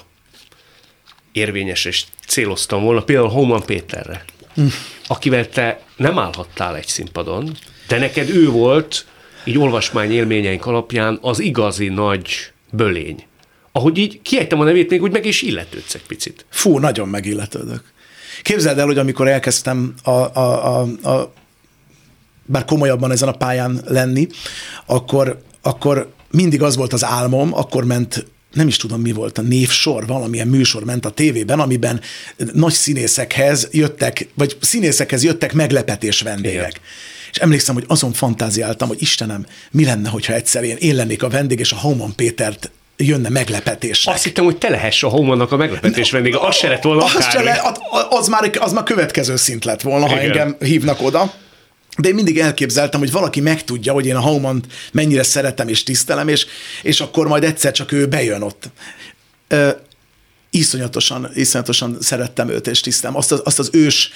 érvényes, 1.33 1.85
és 1.85 2.05
céloztam 2.27 2.83
volna, 2.83 3.03
például 3.03 3.29
Homan 3.29 3.63
Péterre, 3.63 4.25
hm. 4.55 4.67
akivel 5.07 5.49
te 5.49 5.81
nem 5.97 6.19
állhattál 6.19 6.77
egy 6.77 6.87
színpadon, 6.87 7.57
de 7.89 7.99
neked 7.99 8.29
ő 8.29 8.49
volt, 8.49 9.07
így 9.45 9.59
olvasmány 9.59 10.13
élményeink 10.13 10.67
alapján 10.67 11.19
az 11.21 11.39
igazi 11.41 11.89
nagy 11.89 12.53
bölény 12.71 13.27
ahogy 13.73 13.99
így 13.99 14.23
kiejtem 14.23 14.61
a 14.61 14.65
nevét, 14.65 14.91
még 14.91 15.03
úgy 15.03 15.13
meg 15.13 15.27
is 15.27 15.43
illetődsz 15.43 15.95
egy 15.95 16.07
picit. 16.07 16.45
Fú, 16.51 16.79
nagyon 16.79 17.09
megilletődök. 17.09 17.83
Képzeld 18.43 18.79
el, 18.79 18.87
hogy 18.87 18.99
amikor 18.99 19.29
elkezdtem 19.29 19.95
a, 20.03 20.11
a, 20.11 20.81
a, 20.81 21.09
a 21.09 21.33
bár 22.47 22.65
komolyabban 22.65 23.11
ezen 23.11 23.29
a 23.29 23.33
pályán 23.33 23.81
lenni, 23.87 24.27
akkor, 24.87 25.43
akkor 25.63 26.13
mindig 26.31 26.63
az 26.63 26.77
volt 26.77 26.93
az 26.93 27.05
álmom, 27.05 27.55
akkor 27.55 27.85
ment 27.85 28.27
nem 28.53 28.67
is 28.67 28.77
tudom, 28.77 29.01
mi 29.01 29.13
volt 29.13 29.39
a 29.39 29.43
névsor, 29.43 30.07
valamilyen 30.07 30.49
műsor 30.49 30.85
ment 30.85 31.05
a 31.05 31.11
tévében, 31.11 31.61
amiben 31.61 32.01
nagy 32.53 32.73
színészekhez 32.73 33.69
jöttek, 33.71 34.29
vagy 34.35 34.57
színészekhez 34.61 35.25
jöttek 35.25 35.53
meglepetés 35.53 36.21
vendégek. 36.21 36.55
Igen. 36.55 36.73
És 37.31 37.39
emlékszem, 37.39 37.75
hogy 37.75 37.85
azon 37.87 38.13
fantáziáltam, 38.13 38.89
hogy 38.89 39.03
Istenem, 39.03 39.47
mi 39.71 39.85
lenne, 39.85 40.09
hogyha 40.09 40.33
egyszer 40.33 40.65
én, 40.65 40.77
én 40.77 40.95
lennék 40.95 41.23
a 41.23 41.29
vendég, 41.29 41.59
és 41.59 41.73
a 41.73 41.77
Hauman 41.77 42.15
Pétert 42.15 42.71
jönne 43.05 43.29
meglepetés. 43.29 44.07
Azt 44.07 44.25
hittem, 44.25 44.45
hogy 44.45 44.57
te 44.57 44.69
lehess 44.69 45.03
a 45.03 45.09
homonnak 45.09 45.53
a 45.53 45.57
meglepetés 45.57 46.11
vendége. 46.11 46.39
Az 46.39 46.57
se 46.57 46.69
lett 46.69 46.83
volna 46.83 47.05
az, 47.05 47.31
se 47.31 47.43
le, 47.43 47.75
az, 48.11 48.29
már, 48.29 48.51
az 48.61 48.73
már 48.73 48.85
következő 48.85 49.37
szint 49.37 49.65
lett 49.65 49.81
volna, 49.81 50.07
Igen. 50.07 50.19
ha 50.19 50.25
engem 50.25 50.57
hívnak 50.61 51.03
oda. 51.03 51.33
De 51.99 52.09
én 52.09 52.15
mindig 52.15 52.39
elképzeltem, 52.39 53.01
hogy 53.01 53.13
valaki 53.13 53.41
megtudja, 53.41 53.93
hogy 53.93 54.07
én 54.07 54.17
a 54.17 54.21
Haumant 54.21 54.67
mennyire 54.93 55.23
szeretem 55.23 55.69
és 55.69 55.83
tisztelem, 55.83 56.29
és, 56.29 56.47
és 56.83 57.01
akkor 57.01 57.27
majd 57.27 57.45
egyszer 57.45 57.73
csak 57.73 57.93
ő 57.93 58.07
bejön 58.07 58.43
ott 58.43 58.71
iszonyatosan, 60.55 61.31
iszonyatosan 61.35 61.97
szerettem 62.01 62.49
őt, 62.49 62.67
és 62.67 62.81
tisztem. 62.81 63.17
Azt 63.17 63.33
az, 63.33 63.41
azt 63.45 63.59
az 63.59 63.71
ős, 63.73 64.11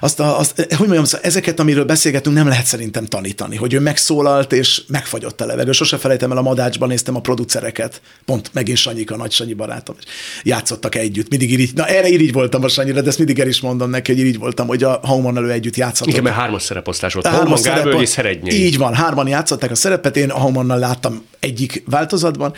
azt, 0.00 0.20
a, 0.20 0.38
azt, 0.38 0.54
hogy 0.56 0.78
mondjam, 0.78 1.04
szóval 1.04 1.26
ezeket, 1.26 1.60
amiről 1.60 1.84
beszélgetünk, 1.84 2.36
nem 2.36 2.48
lehet 2.48 2.66
szerintem 2.66 3.06
tanítani, 3.06 3.56
hogy 3.56 3.72
ő 3.74 3.80
megszólalt, 3.80 4.52
és 4.52 4.82
megfagyott 4.86 5.40
a 5.40 5.46
levegő. 5.46 5.72
Sose 5.72 5.96
felejtem 5.98 6.30
el, 6.30 6.36
a 6.36 6.42
Madácsban 6.42 6.88
néztem 6.88 7.16
a 7.16 7.20
producereket, 7.20 8.00
pont 8.24 8.50
megint 8.52 8.78
Sanyika, 8.78 9.16
nagy 9.16 9.32
Sanyi 9.32 9.54
barátom, 9.54 9.96
játszottak 10.42 10.94
együtt. 10.94 11.28
Mindig 11.28 11.50
irigy, 11.50 11.70
na 11.74 11.86
erre 11.86 12.08
irigy 12.08 12.32
voltam 12.32 12.64
a 12.64 12.68
Sanyira, 12.68 13.00
de 13.00 13.08
ezt 13.08 13.18
mindig 13.18 13.38
el 13.38 13.48
is 13.48 13.60
mondom 13.60 13.90
neki, 13.90 14.12
hogy 14.12 14.20
irigy 14.20 14.38
voltam, 14.38 14.66
hogy 14.66 14.82
a 14.82 15.00
Hauman 15.02 15.36
elő 15.36 15.50
együtt 15.50 15.76
játszottak. 15.76 16.12
Igen, 16.12 16.22
mert 16.22 16.36
hármas 16.36 16.62
szereposztás 16.62 17.12
volt. 17.12 17.26
Hauman, 17.26 17.62
Gábor 17.62 18.02
és 18.02 18.18
Így 18.44 18.78
van, 18.78 18.94
hárman 18.94 19.28
játszották 19.28 19.70
a 19.70 19.74
szerepet, 19.74 20.16
én 20.16 20.30
a 20.30 20.38
Haumannal 20.38 20.78
láttam 20.78 21.24
egyik 21.40 21.82
változatban, 21.86 22.54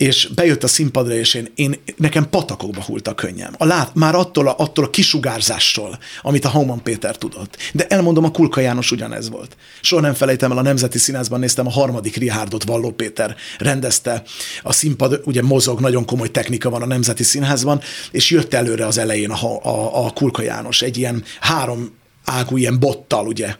és 0.00 0.28
bejött 0.34 0.62
a 0.62 0.68
színpadra, 0.68 1.14
és 1.14 1.34
én, 1.34 1.52
én 1.54 1.76
nekem 1.96 2.28
patakokba 2.28 2.82
hult 2.82 3.08
a 3.08 3.14
könnyem. 3.14 3.54
A 3.58 3.64
lát, 3.64 3.94
már 3.94 4.14
attól 4.14 4.48
a, 4.48 4.54
attól 4.58 4.84
a 4.84 4.90
kisugárzástól, 4.90 5.98
amit 6.22 6.44
a 6.44 6.48
Hauman 6.48 6.82
Péter 6.82 7.16
tudott. 7.16 7.56
De 7.72 7.86
elmondom, 7.86 8.24
a 8.24 8.30
Kulka 8.30 8.60
János 8.60 8.90
ugyanez 8.90 9.30
volt. 9.30 9.56
Soha 9.80 10.02
nem 10.02 10.14
felejtem 10.14 10.50
el, 10.50 10.58
a 10.58 10.62
Nemzeti 10.62 10.98
Színházban 10.98 11.40
néztem 11.40 11.66
a 11.66 11.70
harmadik 11.70 12.16
Rihárdot, 12.16 12.64
Valló 12.64 12.90
Péter 12.90 13.36
rendezte. 13.58 14.22
A 14.62 14.72
színpad 14.72 15.20
ugye 15.24 15.42
mozog, 15.42 15.80
nagyon 15.80 16.04
komoly 16.04 16.30
technika 16.30 16.70
van 16.70 16.82
a 16.82 16.86
Nemzeti 16.86 17.22
Színházban, 17.22 17.80
és 18.10 18.30
jött 18.30 18.54
előre 18.54 18.86
az 18.86 18.98
elején 18.98 19.30
a, 19.30 19.64
a, 19.64 20.06
a 20.06 20.10
Kulka 20.10 20.42
János, 20.42 20.82
egy 20.82 20.96
ilyen 20.96 21.24
három 21.40 21.94
ágú 22.24 22.56
ilyen 22.56 22.78
bottal, 22.78 23.26
ugye, 23.26 23.56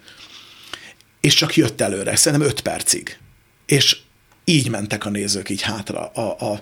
és 1.20 1.34
csak 1.34 1.56
jött 1.56 1.80
előre, 1.80 2.16
szerintem 2.16 2.48
öt 2.48 2.60
percig. 2.60 3.18
És 3.66 3.96
így 4.44 4.70
mentek 4.70 5.06
a 5.06 5.10
nézők 5.10 5.48
így 5.48 5.62
hátra 5.62 6.06
a, 6.06 6.52
a, 6.52 6.60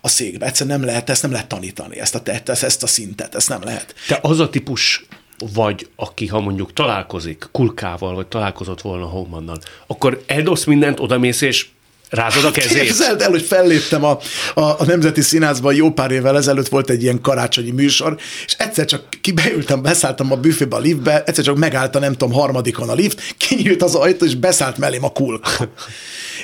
a 0.00 0.08
székbe. 0.08 0.46
Egyszerűen 0.46 0.78
nem 0.78 0.88
lehet, 0.88 1.10
ezt 1.10 1.22
nem 1.22 1.32
lehet 1.32 1.46
tanítani, 1.46 2.00
ezt 2.00 2.14
a, 2.14 2.20
ezt, 2.24 2.62
ezt 2.62 2.82
a 2.82 2.86
szintet, 2.86 3.34
ezt 3.34 3.48
nem 3.48 3.62
lehet. 3.62 3.94
Te 4.08 4.18
az 4.22 4.40
a 4.40 4.48
típus 4.48 5.06
vagy 5.54 5.88
aki, 5.96 6.26
ha 6.26 6.40
mondjuk 6.40 6.72
találkozik 6.72 7.48
Kulkával, 7.52 8.14
vagy 8.14 8.26
találkozott 8.26 8.80
volna 8.80 9.06
Homannal, 9.06 9.58
akkor 9.86 10.22
eldosz 10.26 10.64
mindent, 10.64 11.00
odamész, 11.00 11.40
és 11.40 11.68
rázod 12.10 12.44
a 12.44 12.50
kezét? 12.50 12.82
Képzeld 12.82 13.20
el, 13.20 13.30
hogy 13.30 13.42
felléptem 13.42 14.04
a, 14.04 14.18
a, 14.54 14.60
a 14.60 14.84
Nemzeti 14.86 15.20
Színházban 15.20 15.74
jó 15.74 15.90
pár 15.90 16.10
évvel 16.10 16.36
ezelőtt, 16.36 16.68
volt 16.68 16.90
egy 16.90 17.02
ilyen 17.02 17.20
karácsonyi 17.20 17.70
műsor, 17.70 18.16
és 18.46 18.54
egyszer 18.58 18.84
csak 18.84 19.02
kibeültem, 19.20 19.82
beszálltam 19.82 20.32
a 20.32 20.36
büfébe 20.36 20.76
a 20.76 20.78
liftbe, 20.78 21.22
egyszer 21.26 21.44
csak 21.44 21.56
megállt 21.56 21.96
a 21.96 21.98
nem 21.98 22.12
tudom, 22.12 22.32
harmadikon 22.32 22.88
a 22.88 22.94
lift, 22.94 23.34
kinyílt 23.36 23.82
az 23.82 23.94
ajtó, 23.94 24.24
és 24.24 24.34
beszállt 24.34 24.78
mellém 24.78 25.04
a 25.04 25.10
kulka. 25.10 25.50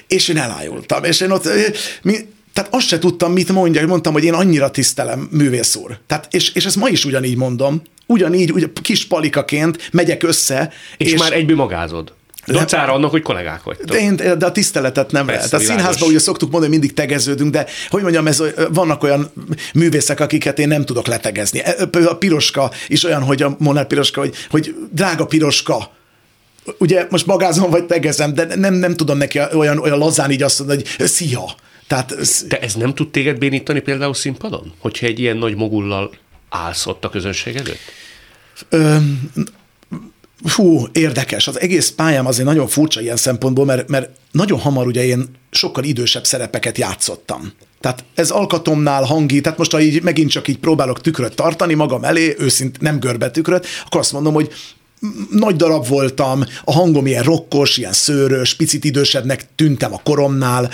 és 0.06 0.28
én 0.28 0.36
elájultam, 0.36 1.04
és 1.04 1.20
én 1.20 1.30
ott, 1.30 1.48
mi, 2.02 2.16
tehát 2.52 2.74
azt 2.74 2.86
se 2.86 2.98
tudtam, 2.98 3.32
mit 3.32 3.52
mondja, 3.52 3.86
mondtam, 3.86 4.12
hogy 4.12 4.24
én 4.24 4.34
annyira 4.34 4.70
tisztelem 4.70 5.28
művész 5.30 5.74
úr. 5.76 5.98
Tehát, 6.06 6.28
és, 6.30 6.52
és 6.54 6.64
ezt 6.64 6.76
ma 6.76 6.88
is 6.88 7.04
ugyanígy 7.04 7.36
mondom, 7.36 7.82
ugyanígy, 8.06 8.52
ugye, 8.52 8.66
kis 8.82 9.06
palikaként 9.06 9.88
megyek 9.92 10.22
össze. 10.22 10.72
És, 10.96 11.12
és 11.12 11.20
már 11.20 11.32
egyből 11.32 11.56
magázod. 11.56 12.12
Dacára 12.46 12.92
annak, 12.92 13.10
hogy 13.10 13.22
kollégák 13.22 13.62
vagytok. 13.62 13.86
De, 13.86 13.98
én, 13.98 14.16
de 14.16 14.46
a 14.46 14.52
tiszteletet 14.52 15.10
nem 15.10 15.26
Persze, 15.26 15.48
lehet. 15.50 15.68
A 15.68 15.72
színházban 15.72 16.08
ugye 16.08 16.18
szoktuk 16.18 16.50
mondani, 16.50 16.72
hogy 16.72 16.80
mindig 16.80 16.96
tegeződünk, 16.96 17.52
de 17.52 17.66
hogy 17.88 18.02
mondjam, 18.02 18.26
ez, 18.26 18.42
vannak 18.72 19.02
olyan 19.02 19.32
művészek, 19.74 20.20
akiket 20.20 20.58
én 20.58 20.68
nem 20.68 20.84
tudok 20.84 21.06
letegezni. 21.06 21.60
E, 21.64 21.88
a 22.04 22.16
piroska 22.16 22.70
is 22.88 23.04
olyan, 23.04 23.22
hogy 23.22 23.42
a 23.42 23.56
Monár 23.58 23.86
piroska, 23.86 24.20
hogy, 24.20 24.34
hogy 24.50 24.74
drága 24.90 25.26
piroska, 25.26 25.90
ugye 26.78 27.06
most 27.10 27.26
magázom 27.26 27.70
vagy 27.70 27.84
tegezem, 27.84 28.34
de 28.34 28.56
nem, 28.56 28.74
nem 28.74 28.94
tudom 28.94 29.18
neki 29.18 29.40
olyan, 29.52 29.78
olyan 29.78 29.98
lazán 29.98 30.30
így 30.30 30.42
azt 30.42 30.58
mondani, 30.58 30.82
hogy 30.96 31.06
szia. 31.06 31.44
Tehát 31.86 32.14
De 32.48 32.58
ez 32.58 32.74
nem 32.74 32.94
tud 32.94 33.10
téged 33.10 33.38
bénítani 33.38 33.80
például 33.80 34.14
színpadon? 34.14 34.72
Hogyha 34.78 35.06
egy 35.06 35.18
ilyen 35.18 35.36
nagy 35.36 35.56
mogullal 35.56 36.10
állsz 36.48 36.86
ott 36.86 37.04
a 37.04 37.10
közönség 37.10 37.56
előtt? 37.56 37.80
Fú, 40.44 40.86
érdekes. 40.92 41.48
Az 41.48 41.60
egész 41.60 41.90
pályám 41.90 42.26
azért 42.26 42.46
nagyon 42.46 42.66
furcsa 42.66 43.00
ilyen 43.00 43.16
szempontból, 43.16 43.64
mert, 43.64 43.88
mert 43.88 44.10
nagyon 44.30 44.58
hamar 44.58 44.86
ugye 44.86 45.04
én 45.04 45.28
sokkal 45.50 45.84
idősebb 45.84 46.24
szerepeket 46.24 46.78
játszottam. 46.78 47.52
Tehát 47.80 48.04
ez 48.14 48.30
alkatomnál 48.30 49.04
hangi, 49.04 49.40
tehát 49.40 49.58
most 49.58 49.72
ha 49.72 49.80
így 49.80 50.02
megint 50.02 50.30
csak 50.30 50.48
így 50.48 50.58
próbálok 50.58 51.00
tükröt 51.00 51.34
tartani 51.34 51.74
magam 51.74 52.04
elé, 52.04 52.34
őszint 52.38 52.80
nem 52.80 53.00
görbe 53.00 53.30
tükröt, 53.30 53.66
akkor 53.84 54.00
azt 54.00 54.12
mondom, 54.12 54.34
hogy 54.34 54.52
nagy 55.30 55.56
darab 55.56 55.86
voltam, 55.86 56.44
a 56.64 56.72
hangom 56.72 57.06
ilyen 57.06 57.22
rokkos, 57.22 57.76
ilyen 57.76 57.92
szőrös, 57.92 58.54
picit 58.54 58.84
idősebbnek 58.84 59.46
tűntem 59.54 59.92
a 59.92 60.00
koromnál. 60.04 60.70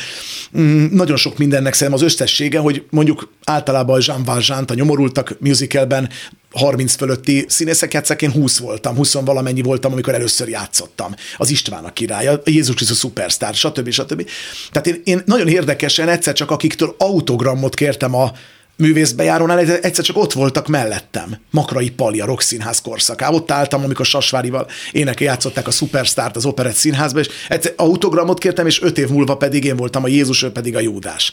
Mm, 0.58 0.86
Nagyon 0.90 1.16
sok 1.16 1.38
mindennek 1.38 1.74
szerintem 1.74 2.04
az 2.04 2.12
összessége, 2.12 2.58
hogy 2.58 2.84
mondjuk 2.90 3.32
általában 3.44 4.00
Jean 4.06 4.22
valjean 4.22 4.64
a 4.64 4.74
nyomorultak 4.74 5.36
musicalben 5.40 6.08
30 6.50 6.94
fölötti 6.94 7.44
színészek 7.48 7.92
játszák, 7.92 8.22
én 8.22 8.30
20 8.30 8.58
voltam, 8.58 8.96
20 8.96 9.12
valamennyi 9.12 9.62
voltam, 9.62 9.92
amikor 9.92 10.14
először 10.14 10.48
játszottam. 10.48 11.14
Az 11.36 11.50
István 11.50 11.84
a 11.84 11.92
király, 11.92 12.26
a 12.26 12.40
Jézus 12.44 12.74
Krisztus 12.74 12.96
szupersztár, 12.96 13.54
stb. 13.54 13.90
stb. 13.90 14.28
Tehát 14.70 14.86
én, 14.86 15.00
én 15.04 15.22
nagyon 15.24 15.48
érdekesen 15.48 16.08
egyszer 16.08 16.34
csak 16.34 16.50
akiktől 16.50 16.94
autogramot 16.98 17.74
kértem 17.74 18.14
a 18.14 18.32
művészbejárónál, 18.76 19.58
egyszer 19.58 20.04
csak 20.04 20.16
ott 20.16 20.32
voltak 20.32 20.66
mellettem. 20.66 21.36
Makrai 21.50 21.90
Pali, 21.90 22.20
a 22.20 22.24
Rock 22.24 22.40
Színház. 22.40 22.82
Ott 23.28 23.50
álltam, 23.50 23.84
amikor 23.84 24.06
Sasvárival 24.06 24.66
énekel 24.92 25.26
játszották 25.26 25.66
a 25.66 25.70
Superstárt 25.70 26.36
az 26.36 26.44
Operett 26.44 26.74
Színházba, 26.74 27.18
és 27.18 27.28
egyszer 27.48 27.72
autogramot 27.76 28.38
kértem, 28.38 28.66
és 28.66 28.82
öt 28.82 28.98
év 28.98 29.08
múlva 29.08 29.36
pedig 29.36 29.64
én 29.64 29.76
voltam 29.76 30.04
a 30.04 30.08
Jézus, 30.08 30.42
ő 30.42 30.50
pedig 30.50 30.76
a 30.76 30.80
Júdás. 30.80 31.32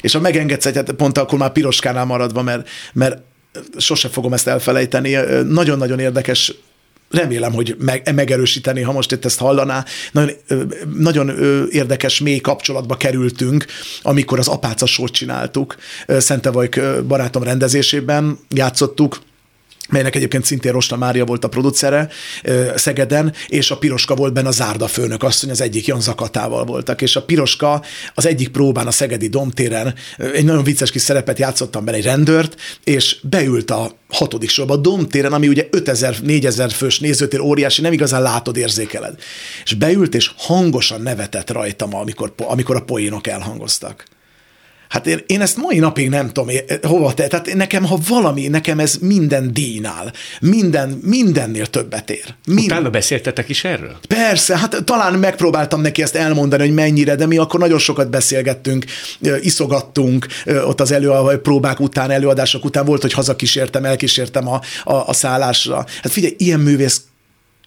És 0.00 0.14
a 0.14 0.20
megengedsz 0.20 0.66
egyet, 0.66 0.92
pont 0.92 1.18
akkor 1.18 1.38
már 1.38 1.52
piroskánál 1.52 2.04
maradva, 2.04 2.42
mert, 2.42 2.68
mert 2.92 3.22
sose 3.76 4.08
fogom 4.08 4.32
ezt 4.32 4.46
elfelejteni. 4.46 5.14
Nagyon-nagyon 5.48 5.98
érdekes 5.98 6.54
remélem, 7.10 7.52
hogy 7.52 7.76
meg, 7.78 8.14
megerősíteni, 8.14 8.80
ha 8.80 8.92
most 8.92 9.12
itt 9.12 9.24
ezt 9.24 9.38
hallaná. 9.38 9.84
Nagyon, 10.12 10.30
nagyon 10.98 11.28
érdekes, 11.70 12.20
mély 12.20 12.38
kapcsolatba 12.38 12.96
kerültünk, 12.96 13.64
amikor 14.02 14.38
az 14.38 14.48
apácasót 14.48 15.10
csináltuk. 15.10 15.76
Ö, 16.06 16.20
Szentevajk 16.20 16.80
barátom 17.06 17.42
rendezésében 17.42 18.38
játszottuk, 18.50 19.18
melynek 19.88 20.14
egyébként 20.14 20.44
szintén 20.44 20.72
Rosta 20.72 20.96
Mária 20.96 21.24
volt 21.24 21.44
a 21.44 21.48
producere 21.48 22.08
Szegeden, 22.74 23.32
és 23.48 23.70
a 23.70 23.78
Piroska 23.78 24.14
volt 24.14 24.32
benne 24.32 24.48
a 24.48 24.50
Zárda 24.50 24.86
főnök 24.86 25.22
asszony, 25.22 25.50
az 25.50 25.60
egyik 25.60 25.86
Jan 25.86 26.00
Zakatával 26.00 26.64
voltak, 26.64 27.02
és 27.02 27.16
a 27.16 27.22
Piroska 27.22 27.82
az 28.14 28.26
egyik 28.26 28.48
próbán 28.48 28.86
a 28.86 28.90
Szegedi 28.90 29.28
Domtéren 29.28 29.94
egy 30.34 30.44
nagyon 30.44 30.64
vicces 30.64 30.90
kis 30.90 31.02
szerepet 31.02 31.38
játszottam 31.38 31.84
benne, 31.84 31.96
egy 31.96 32.04
rendőrt, 32.04 32.60
és 32.84 33.16
beült 33.22 33.70
a 33.70 33.90
hatodik 34.08 34.48
sorba 34.48 34.74
a 34.74 34.76
Domtéren, 34.76 35.32
ami 35.32 35.48
ugye 35.48 35.68
5000-4000 35.70 36.72
fős 36.74 36.98
nézőtér 36.98 37.40
óriási, 37.40 37.80
nem 37.80 37.92
igazán 37.92 38.22
látod, 38.22 38.56
érzékeled. 38.56 39.18
És 39.64 39.74
beült, 39.74 40.14
és 40.14 40.30
hangosan 40.36 41.02
nevetett 41.02 41.50
rajtam, 41.50 41.94
amikor, 41.94 42.34
amikor 42.36 42.76
a 42.76 42.82
poénok 42.82 43.26
elhangoztak. 43.26 44.04
Hát 44.94 45.06
én, 45.06 45.20
én 45.26 45.40
ezt 45.40 45.56
mai 45.56 45.78
napig 45.78 46.08
nem 46.08 46.26
tudom, 46.26 46.48
é- 46.48 46.84
hova 46.84 47.14
te, 47.14 47.26
tehát 47.26 47.54
nekem, 47.54 47.84
ha 47.84 47.98
valami, 48.08 48.48
nekem 48.48 48.78
ez 48.78 48.96
minden 49.00 49.52
díjnál, 49.52 50.12
minden, 50.40 51.00
mindennél 51.02 51.66
többet 51.66 52.10
ér. 52.10 52.34
Mind, 52.46 52.70
Utána 52.70 52.90
beszéltetek 52.90 53.48
is 53.48 53.64
erről? 53.64 53.96
Persze, 54.08 54.58
hát 54.58 54.84
talán 54.84 55.14
megpróbáltam 55.14 55.80
neki 55.80 56.02
ezt 56.02 56.14
elmondani, 56.14 56.62
hogy 56.62 56.74
mennyire, 56.74 57.14
de 57.14 57.26
mi 57.26 57.36
akkor 57.36 57.60
nagyon 57.60 57.78
sokat 57.78 58.10
beszélgettünk, 58.10 58.84
ö, 59.20 59.36
iszogattunk 59.40 60.26
ö, 60.44 60.62
ott 60.62 60.80
az 60.80 60.90
elő, 60.92 61.38
próbák 61.42 61.80
után, 61.80 62.10
előadások 62.10 62.64
után 62.64 62.84
volt, 62.84 63.02
hogy 63.02 63.12
hazakísértem, 63.12 63.84
elkísértem 63.84 64.48
a, 64.48 64.60
a, 64.84 64.94
a 64.94 65.12
szállásra. 65.12 65.76
Hát 65.76 66.12
figyelj, 66.12 66.34
ilyen 66.38 66.60
művész 66.60 67.02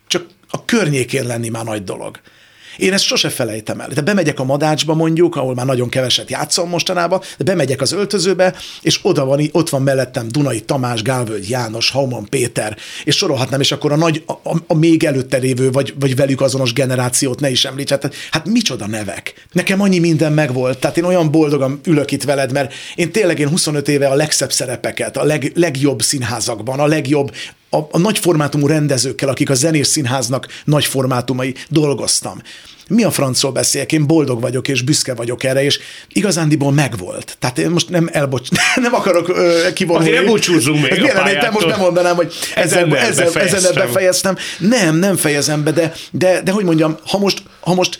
csak 0.07 0.25
a 0.49 0.65
környékén 0.65 1.25
lenni 1.25 1.49
már 1.49 1.63
nagy 1.63 1.83
dolog. 1.83 2.19
Én 2.77 2.93
ezt 2.93 3.03
sose 3.03 3.29
felejtem 3.29 3.79
el. 3.79 3.87
De 3.87 4.01
bemegyek 4.01 4.39
a 4.39 4.43
madácsba 4.43 4.93
mondjuk, 4.93 5.35
ahol 5.35 5.53
már 5.53 5.65
nagyon 5.65 5.89
keveset 5.89 6.29
játszom 6.29 6.69
mostanában, 6.69 7.21
de 7.37 7.43
bemegyek 7.43 7.81
az 7.81 7.91
öltözőbe, 7.91 8.53
és 8.81 8.99
oda 9.01 9.25
van, 9.25 9.49
ott 9.51 9.69
van 9.69 9.81
mellettem 9.81 10.27
Dunai 10.27 10.61
Tamás, 10.61 11.01
Gálvölgy 11.01 11.49
János, 11.49 11.89
Hauman 11.89 12.25
Péter, 12.29 12.77
és 13.03 13.15
sorolhatnám, 13.15 13.59
és 13.59 13.71
akkor 13.71 13.91
a 13.91 13.95
nagy, 13.95 14.23
a, 14.25 14.31
a, 14.31 14.57
a 14.67 14.73
még 14.73 15.03
előtte 15.03 15.37
lévő, 15.37 15.71
vagy, 15.71 15.93
vagy 15.99 16.15
velük 16.15 16.41
azonos 16.41 16.73
generációt 16.73 17.39
ne 17.39 17.49
is 17.49 17.65
említs. 17.65 17.89
Hát, 17.89 18.15
hát 18.31 18.45
micsoda 18.45 18.87
nevek. 18.87 19.33
Nekem 19.51 19.81
annyi 19.81 19.99
minden 19.99 20.33
megvolt. 20.33 20.79
Tehát 20.79 20.97
én 20.97 21.03
olyan 21.03 21.31
boldogan 21.31 21.79
ülök 21.85 22.11
itt 22.11 22.23
veled, 22.23 22.51
mert 22.51 22.73
én 22.95 23.11
tényleg 23.11 23.39
én 23.39 23.49
25 23.49 23.87
éve 23.87 24.07
a 24.07 24.15
legszebb 24.15 24.51
szerepeket, 24.51 25.17
a 25.17 25.23
leg, 25.23 25.51
legjobb 25.55 26.01
színházakban, 26.01 26.79
a 26.79 26.85
legjobb 26.85 27.31
a, 27.69 27.77
a 27.91 27.97
nagy 27.97 28.17
formátumú 28.19 28.67
rendezőkkel, 28.67 29.29
akik 29.29 29.49
a 29.49 29.53
zenés 29.53 29.87
színháznak 29.87 30.47
nagy 30.63 30.85
formátumai 30.85 31.55
dolgoztam. 31.69 32.41
Mi 32.89 33.03
a 33.03 33.11
francról 33.11 33.51
beszéljek? 33.51 33.91
Én 33.91 34.07
boldog 34.07 34.41
vagyok, 34.41 34.67
és 34.67 34.81
büszke 34.81 35.13
vagyok 35.13 35.43
erre, 35.43 35.63
és 35.63 35.79
igazándiból 36.09 36.71
megvolt. 36.71 37.37
Tehát 37.39 37.57
én 37.57 37.69
most 37.69 37.89
nem 37.89 38.09
elbocs, 38.11 38.49
nem 38.75 38.93
akarok 38.93 39.29
ö, 39.29 39.67
kivonni. 39.73 40.09
Azért 40.09 40.23
ne 40.23 40.29
búcsúzzunk 40.29 40.81
még 40.81 40.91
a 40.91 40.95
Miért 40.95 41.13
nem, 41.13 41.23
te 41.23 41.29
pályától. 41.31 41.51
most 41.51 41.67
nem 41.67 41.79
mondanám, 41.79 42.15
hogy 42.15 42.33
ezzel, 42.55 42.85
befejeztem. 42.85 43.41
ezzel 43.41 43.73
befejeztem. 43.73 44.37
Nem, 44.59 44.95
nem 44.95 45.15
fejezem 45.15 45.63
be, 45.63 45.71
de, 45.71 45.93
de, 46.11 46.41
de 46.41 46.51
hogy 46.51 46.63
mondjam, 46.63 46.97
ha 47.07 47.17
most, 47.17 47.43
ha 47.59 47.73
most 47.73 47.99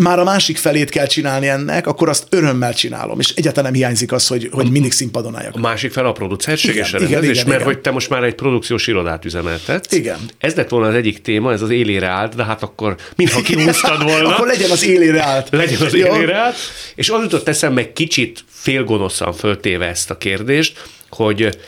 már 0.00 0.18
a 0.18 0.24
másik 0.24 0.56
felét 0.56 0.90
kell 0.90 1.06
csinálni 1.06 1.48
ennek, 1.48 1.86
akkor 1.86 2.08
azt 2.08 2.26
örömmel 2.30 2.74
csinálom, 2.74 3.20
és 3.20 3.32
egyáltalán 3.34 3.70
nem 3.70 3.80
hiányzik 3.80 4.12
az, 4.12 4.26
hogy, 4.26 4.48
hogy 4.52 4.70
mindig 4.70 4.92
színpadon 4.92 5.36
álljak. 5.36 5.54
A 5.54 5.58
másik 5.58 5.92
fel 5.92 6.06
a 6.06 6.12
producerség 6.12 6.74
és 6.74 6.92
igen, 6.92 7.02
igen, 7.02 7.22
mert 7.22 7.46
igen. 7.46 7.62
hogy 7.62 7.78
te 7.78 7.90
most 7.90 8.10
már 8.10 8.22
egy 8.22 8.34
produkciós 8.34 8.86
irodát 8.86 9.24
üzemeltetsz. 9.24 9.92
Igen. 9.92 10.18
Ez 10.38 10.54
lett 10.54 10.68
volna 10.68 10.88
az 10.88 10.94
egyik 10.94 11.20
téma, 11.20 11.52
ez 11.52 11.62
az 11.62 11.70
élére 11.70 12.06
állt, 12.06 12.34
de 12.34 12.44
hát 12.44 12.62
akkor 12.62 12.96
mintha 13.16 13.40
kihúztad 13.42 14.02
volna. 14.02 14.28
Akkor 14.28 14.46
legyen 14.46 14.70
az 14.70 14.84
élére 14.84 15.22
állt. 15.22 15.48
legyen 15.50 15.80
az 15.80 15.94
élére 15.94 16.36
állt. 16.36 16.56
És 16.94 17.10
az 17.10 17.22
jutott 17.22 17.48
eszembe 17.48 17.92
kicsit 17.92 18.44
félgonoszan 18.48 19.32
föltéve 19.32 19.86
ezt 19.86 20.10
a 20.10 20.18
kérdést, 20.18 20.82
hogy 21.10 21.58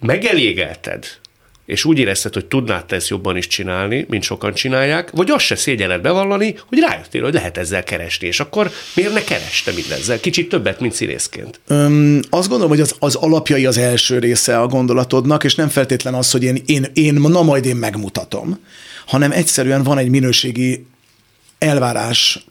megelégelted, 0.00 1.06
és 1.70 1.84
úgy 1.84 1.98
érezted, 1.98 2.34
hogy 2.34 2.46
tudnád 2.46 2.84
te 2.84 2.96
ezt 2.96 3.08
jobban 3.08 3.36
is 3.36 3.46
csinálni, 3.46 4.06
mint 4.08 4.22
sokan 4.22 4.54
csinálják, 4.54 5.10
vagy 5.10 5.30
azt 5.30 5.44
se 5.44 5.54
szégyeled 5.54 6.00
bevallani, 6.00 6.54
hogy 6.66 6.78
rájöttél, 6.78 7.22
hogy 7.22 7.34
lehet 7.34 7.58
ezzel 7.58 7.82
keresni, 7.82 8.26
és 8.26 8.40
akkor 8.40 8.70
miért 8.94 9.12
ne 9.12 9.24
kereste 9.24 9.72
mindezzel? 9.72 10.20
Kicsit 10.20 10.48
többet, 10.48 10.80
mint 10.80 10.92
színészként. 10.92 11.60
Öm, 11.66 12.20
azt 12.30 12.48
gondolom, 12.48 12.72
hogy 12.72 12.80
az, 12.80 12.94
az 12.98 13.14
alapjai 13.14 13.66
az 13.66 13.78
első 13.78 14.18
része 14.18 14.58
a 14.58 14.66
gondolatodnak, 14.66 15.44
és 15.44 15.54
nem 15.54 15.68
feltétlen 15.68 16.14
az, 16.14 16.30
hogy 16.30 16.42
én, 16.42 16.62
én, 16.66 16.86
én 16.92 17.14
na 17.14 17.42
majd 17.42 17.64
én 17.64 17.76
megmutatom, 17.76 18.58
hanem 19.06 19.32
egyszerűen 19.32 19.82
van 19.82 19.98
egy 19.98 20.08
minőségi 20.08 20.86
elvárás 21.58 22.44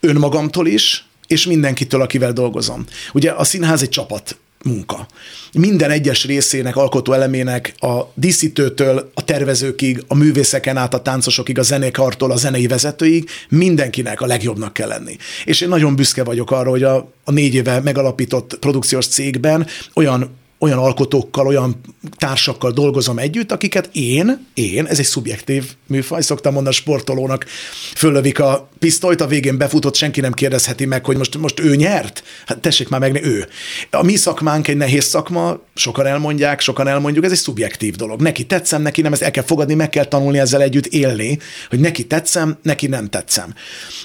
önmagamtól 0.00 0.66
is, 0.66 1.04
és 1.26 1.46
mindenkitől, 1.46 2.00
akivel 2.00 2.32
dolgozom. 2.32 2.84
Ugye 3.12 3.30
a 3.30 3.44
színház 3.44 3.82
egy 3.82 3.88
csapat 3.88 4.36
munka. 4.64 5.06
Minden 5.52 5.90
egyes 5.90 6.24
részének, 6.24 6.76
alkotó 6.76 7.12
elemének 7.12 7.74
a 7.78 8.00
díszítőtől, 8.14 9.10
a 9.14 9.24
tervezőkig, 9.24 10.04
a 10.06 10.14
művészeken 10.14 10.76
át, 10.76 10.94
a 10.94 11.02
táncosokig, 11.02 11.58
a 11.58 11.62
zenékartól, 11.62 12.30
a 12.30 12.36
zenei 12.36 12.66
vezetőig 12.66 13.28
mindenkinek 13.48 14.20
a 14.20 14.26
legjobbnak 14.26 14.72
kell 14.72 14.88
lenni. 14.88 15.16
És 15.44 15.60
én 15.60 15.68
nagyon 15.68 15.96
büszke 15.96 16.24
vagyok 16.24 16.50
arra, 16.50 16.70
hogy 16.70 16.82
a, 16.82 17.12
a 17.24 17.30
négy 17.30 17.54
éve 17.54 17.80
megalapított 17.80 18.56
produkciós 18.60 19.06
cégben 19.06 19.66
olyan 19.94 20.40
olyan 20.62 20.78
alkotókkal, 20.78 21.46
olyan 21.46 21.80
társakkal 22.16 22.70
dolgozom 22.70 23.18
együtt, 23.18 23.52
akiket 23.52 23.88
én, 23.92 24.46
én, 24.54 24.86
ez 24.86 24.98
egy 24.98 25.04
szubjektív 25.04 25.64
műfaj, 25.86 26.22
szoktam 26.22 26.52
mondani, 26.52 26.74
a 26.74 26.78
sportolónak 26.78 27.46
föllövik 27.94 28.38
a 28.38 28.68
pisztolyt, 28.78 29.20
a 29.20 29.26
végén 29.26 29.58
befutott, 29.58 29.94
senki 29.94 30.20
nem 30.20 30.32
kérdezheti 30.32 30.84
meg, 30.84 31.04
hogy 31.04 31.16
most, 31.16 31.38
most 31.38 31.60
ő 31.60 31.76
nyert? 31.76 32.22
Hát 32.46 32.58
tessék 32.58 32.88
már 32.88 33.00
meg, 33.00 33.24
ő. 33.24 33.46
A 33.90 34.02
mi 34.02 34.16
szakmánk 34.16 34.68
egy 34.68 34.76
nehéz 34.76 35.04
szakma, 35.04 35.60
sokan 35.74 36.06
elmondják, 36.06 36.60
sokan 36.60 36.88
elmondjuk, 36.88 37.24
ez 37.24 37.32
egy 37.32 37.38
szubjektív 37.38 37.94
dolog. 37.94 38.20
Neki 38.20 38.46
tetszem, 38.46 38.82
neki 38.82 39.00
nem, 39.00 39.12
ezt 39.12 39.22
el 39.22 39.30
kell 39.30 39.44
fogadni, 39.44 39.74
meg 39.74 39.88
kell 39.88 40.04
tanulni 40.04 40.38
ezzel 40.38 40.62
együtt 40.62 40.86
élni, 40.86 41.38
hogy 41.68 41.80
neki 41.80 42.06
tetszem, 42.06 42.58
neki 42.62 42.86
nem 42.86 43.08
tetszem. 43.08 43.54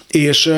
És 0.08 0.54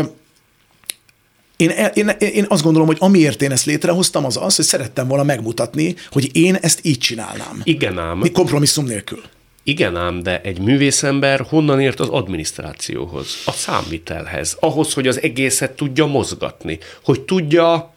én, 1.59 1.91
én, 1.93 2.09
én 2.09 2.45
azt 2.47 2.63
gondolom, 2.63 2.87
hogy 2.87 2.97
amiért 2.99 3.41
én 3.41 3.51
ezt 3.51 3.65
létrehoztam, 3.65 4.25
az 4.25 4.37
az, 4.37 4.55
hogy 4.55 4.65
szerettem 4.65 5.07
volna 5.07 5.23
megmutatni, 5.23 5.95
hogy 6.11 6.29
én 6.35 6.55
ezt 6.55 6.79
így 6.83 6.97
csinálnám. 6.97 7.61
Igen 7.63 7.97
ám. 7.97 8.17
Mi 8.17 8.31
kompromisszum 8.31 8.85
nélkül. 8.85 9.21
Igen 9.63 9.95
ám, 9.95 10.23
de 10.23 10.41
egy 10.41 10.59
művészember 10.59 11.45
honnan 11.49 11.79
ért 11.79 11.99
az 11.99 12.07
adminisztrációhoz, 12.07 13.27
a 13.45 13.51
számvitelhez, 13.51 14.57
ahhoz, 14.59 14.93
hogy 14.93 15.07
az 15.07 15.21
egészet 15.21 15.71
tudja 15.71 16.05
mozgatni, 16.05 16.79
hogy 17.03 17.21
tudja 17.21 17.93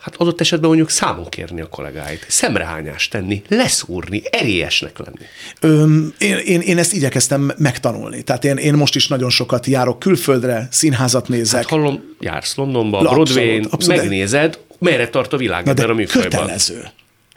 hát 0.00 0.16
adott 0.16 0.40
esetben 0.40 0.68
mondjuk 0.68 0.90
számon 0.90 1.28
kérni 1.28 1.60
a 1.60 1.68
kollégáit, 1.68 2.24
szemrehányást 2.28 3.10
tenni, 3.10 3.42
leszúrni, 3.48 4.22
erélyesnek 4.30 4.98
lenni. 4.98 5.26
Öm, 5.60 6.14
én, 6.18 6.36
én, 6.36 6.60
én 6.60 6.78
ezt 6.78 6.92
igyekeztem 6.92 7.52
megtanulni. 7.56 8.22
Tehát 8.22 8.44
én, 8.44 8.56
én 8.56 8.74
most 8.74 8.94
is 8.94 9.08
nagyon 9.08 9.30
sokat 9.30 9.66
járok 9.66 9.98
külföldre, 9.98 10.68
színházat 10.70 11.28
nézek. 11.28 11.60
Hát 11.60 11.70
hallom, 11.70 12.14
jársz 12.20 12.54
Londonba, 12.54 12.98
Broadway-n, 12.98 13.68
megnézed, 13.86 14.58
merre 14.78 15.08
tart 15.08 15.32
a 15.32 15.36
világ 15.36 15.68
ebben 15.68 15.90
a 15.90 15.94
műfajban. 15.94 16.30
kötelező. 16.30 16.90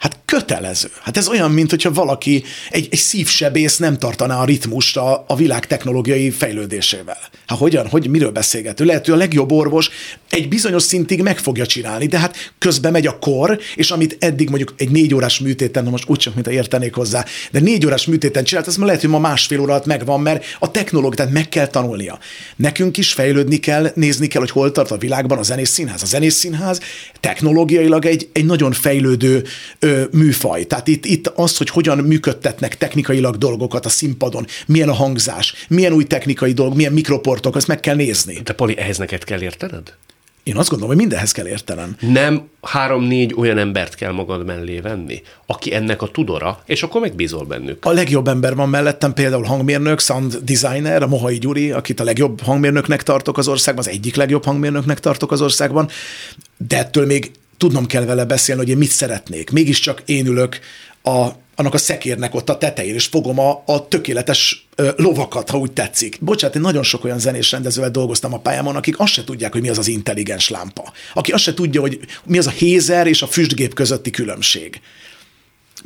Hát 0.04 0.18
kötelező. 0.24 0.88
Hát 1.02 1.16
ez 1.16 1.28
olyan, 1.28 1.50
mint 1.50 1.70
hogyha 1.70 1.92
valaki, 1.92 2.44
egy, 2.70 2.88
egy 2.90 2.98
szívsebész 2.98 3.76
nem 3.76 3.98
tartaná 3.98 4.40
a 4.40 4.44
ritmust 4.44 4.96
a, 4.96 5.24
a 5.28 5.36
világ 5.36 5.66
technológiai 5.66 6.30
fejlődésével. 6.30 7.18
Hát 7.46 7.58
hogyan, 7.58 7.88
hogy 7.88 8.08
miről 8.08 8.30
beszélgető? 8.30 8.84
Lehet, 8.84 9.04
hogy 9.04 9.14
a 9.14 9.16
legjobb 9.16 9.52
orvos 9.52 9.90
egy 10.30 10.48
bizonyos 10.48 10.82
szintig 10.82 11.22
meg 11.22 11.38
fogja 11.38 11.66
csinálni, 11.66 12.06
de 12.06 12.18
hát 12.18 12.52
közben 12.58 12.92
megy 12.92 13.06
a 13.06 13.18
kor, 13.18 13.58
és 13.74 13.90
amit 13.90 14.16
eddig 14.18 14.48
mondjuk 14.48 14.74
egy 14.76 14.90
négy 14.90 15.14
órás 15.14 15.38
műtéten, 15.38 15.84
na 15.84 15.90
most 15.90 16.08
úgy 16.08 16.18
csak, 16.18 16.34
mint 16.34 16.46
a 16.46 16.50
értenék 16.50 16.94
hozzá, 16.94 17.24
de 17.50 17.60
négy 17.60 17.86
órás 17.86 18.06
műtéten 18.06 18.44
csinált, 18.44 18.66
az 18.66 18.76
lehet, 18.76 19.00
hogy 19.00 19.10
ma 19.10 19.18
másfél 19.18 19.60
óra 19.60 19.72
alatt 19.72 19.86
megvan, 19.86 20.20
mert 20.20 20.44
a 20.58 20.70
technológia, 20.70 21.16
tehát 21.16 21.32
meg 21.32 21.48
kell 21.48 21.66
tanulnia. 21.66 22.18
Nekünk 22.56 22.96
is 22.96 23.12
fejlődni 23.12 23.56
kell, 23.56 23.90
nézni 23.94 24.26
kell, 24.26 24.40
hogy 24.40 24.50
hol 24.50 24.72
tart 24.72 24.90
a 24.90 24.96
világban 24.96 25.38
a 25.38 25.42
zenész 25.42 25.70
színház. 25.70 26.02
A 26.02 26.06
zenész 26.06 26.34
színház 26.34 26.80
technológiailag 27.20 28.04
egy, 28.04 28.28
egy 28.32 28.44
nagyon 28.44 28.72
fejlődő 28.72 29.44
ö, 29.78 29.93
műfaj. 30.12 30.64
Tehát 30.66 30.88
itt, 30.88 31.04
itt 31.04 31.26
az, 31.26 31.56
hogy 31.56 31.68
hogyan 31.68 31.98
működtetnek 31.98 32.76
technikailag 32.76 33.36
dolgokat 33.36 33.86
a 33.86 33.88
színpadon, 33.88 34.46
milyen 34.66 34.88
a 34.88 34.94
hangzás, 34.94 35.66
milyen 35.68 35.92
új 35.92 36.04
technikai 36.04 36.52
dolgok, 36.52 36.76
milyen 36.76 36.92
mikroportok, 36.92 37.56
azt 37.56 37.66
meg 37.66 37.80
kell 37.80 37.94
nézni. 37.94 38.40
De 38.44 38.52
Pali, 38.52 38.78
ehhez 38.78 38.98
neked 38.98 39.24
kell 39.24 39.42
értened? 39.42 39.94
Én 40.44 40.56
azt 40.56 40.68
gondolom, 40.68 40.94
hogy 40.94 41.02
mindenhez 41.02 41.32
kell 41.32 41.46
értenem. 41.46 41.96
Nem 42.00 42.48
három-négy 42.62 43.34
olyan 43.36 43.58
embert 43.58 43.94
kell 43.94 44.12
magad 44.12 44.44
mellé 44.44 44.80
venni, 44.80 45.22
aki 45.46 45.74
ennek 45.74 46.02
a 46.02 46.06
tudora, 46.06 46.62
és 46.66 46.82
akkor 46.82 47.00
megbízol 47.00 47.44
bennük. 47.44 47.84
A 47.84 47.92
legjobb 47.92 48.28
ember 48.28 48.54
van 48.54 48.68
mellettem, 48.68 49.12
például 49.12 49.44
hangmérnök, 49.44 50.00
sound 50.00 50.36
designer, 50.36 51.02
a 51.02 51.06
Mohai 51.06 51.38
Gyuri, 51.38 51.70
akit 51.70 52.00
a 52.00 52.04
legjobb 52.04 52.40
hangmérnöknek 52.40 53.02
tartok 53.02 53.38
az 53.38 53.48
országban, 53.48 53.84
az 53.84 53.90
egyik 53.90 54.16
legjobb 54.16 54.44
hangmérnöknek 54.44 55.00
tartok 55.00 55.32
az 55.32 55.42
országban, 55.42 55.88
de 56.56 56.78
ettől 56.78 57.06
még 57.06 57.30
tudnom 57.56 57.86
kell 57.86 58.04
vele 58.04 58.24
beszélni, 58.24 58.60
hogy 58.60 58.70
én 58.70 58.76
mit 58.76 58.90
szeretnék. 58.90 59.50
Mégiscsak 59.50 60.02
én 60.04 60.26
ülök 60.26 60.58
a, 61.02 61.28
annak 61.54 61.74
a 61.74 61.78
szekérnek 61.78 62.34
ott 62.34 62.48
a 62.48 62.58
tetején, 62.58 62.94
és 62.94 63.06
fogom 63.06 63.38
a, 63.38 63.62
a 63.66 63.88
tökéletes 63.88 64.66
ö, 64.74 64.90
lovakat, 64.96 65.50
ha 65.50 65.58
úgy 65.58 65.72
tetszik. 65.72 66.18
Bocsánat, 66.20 66.56
én 66.56 66.62
nagyon 66.62 66.82
sok 66.82 67.04
olyan 67.04 67.18
zenés 67.18 67.50
rendezővel 67.50 67.90
dolgoztam 67.90 68.34
a 68.34 68.38
pályámon, 68.38 68.76
akik 68.76 69.00
azt 69.00 69.12
se 69.12 69.24
tudják, 69.24 69.52
hogy 69.52 69.60
mi 69.60 69.68
az 69.68 69.78
az 69.78 69.88
intelligens 69.88 70.48
lámpa. 70.48 70.92
Aki 71.14 71.32
azt 71.32 71.42
se 71.42 71.54
tudja, 71.54 71.80
hogy 71.80 72.00
mi 72.24 72.38
az 72.38 72.46
a 72.46 72.50
hézer 72.50 73.06
és 73.06 73.22
a 73.22 73.26
füstgép 73.26 73.74
közötti 73.74 74.10
különbség. 74.10 74.80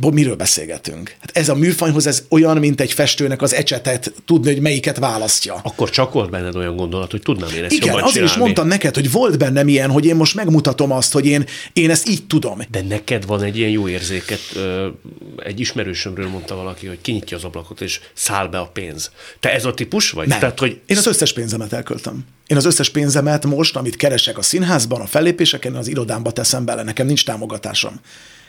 Miről 0.00 0.36
beszélgetünk? 0.36 1.16
Hát 1.20 1.36
ez 1.36 1.48
a 1.48 1.54
műfajhoz 1.54 2.06
ez 2.06 2.24
olyan, 2.28 2.56
mint 2.58 2.80
egy 2.80 2.92
festőnek 2.92 3.42
az 3.42 3.54
ecsetet 3.54 4.12
tudni, 4.24 4.52
hogy 4.52 4.60
melyiket 4.60 4.98
választja. 4.98 5.60
Akkor 5.62 5.90
csak 5.90 6.12
volt 6.12 6.30
benned 6.30 6.56
olyan 6.56 6.76
gondolat, 6.76 7.10
hogy 7.10 7.22
tudnám 7.22 7.50
én 7.56 7.64
ezt 7.64 7.74
Igen, 7.74 7.94
azért 7.94 8.10
csinálni. 8.10 8.30
is 8.30 8.36
mondtam 8.36 8.66
neked, 8.66 8.94
hogy 8.94 9.10
volt 9.10 9.38
bennem 9.38 9.68
ilyen, 9.68 9.90
hogy 9.90 10.06
én 10.06 10.16
most 10.16 10.34
megmutatom 10.34 10.92
azt, 10.92 11.12
hogy 11.12 11.26
én, 11.26 11.44
én 11.72 11.90
ezt 11.90 12.08
így 12.08 12.26
tudom. 12.26 12.58
De 12.70 12.82
neked 12.82 13.26
van 13.26 13.42
egy 13.42 13.56
ilyen 13.58 13.70
jó 13.70 13.88
érzéket, 13.88 14.40
egy 15.36 15.60
ismerősömről 15.60 16.28
mondta 16.28 16.54
valaki, 16.54 16.86
hogy 16.86 17.00
kinyitja 17.00 17.36
az 17.36 17.44
ablakot, 17.44 17.80
és 17.80 18.00
száll 18.14 18.46
be 18.46 18.58
a 18.58 18.66
pénz. 18.66 19.10
Te 19.40 19.52
ez 19.52 19.64
a 19.64 19.74
típus 19.74 20.10
vagy? 20.10 20.28
Nem. 20.28 20.38
Tehát, 20.38 20.58
hogy 20.58 20.80
Én 20.86 20.96
az 20.96 21.06
összes 21.06 21.32
pénzemet 21.32 21.72
elköltöm. 21.72 22.24
Én 22.46 22.56
az 22.56 22.64
összes 22.64 22.88
pénzemet 22.88 23.44
most, 23.44 23.76
amit 23.76 23.96
keresek 23.96 24.38
a 24.38 24.42
színházban, 24.42 25.00
a 25.00 25.06
fellépéseken, 25.06 25.74
az 25.74 25.88
irodámba 25.88 26.30
teszem 26.30 26.64
bele, 26.64 26.82
nekem 26.82 27.06
nincs 27.06 27.24
támogatásom. 27.24 28.00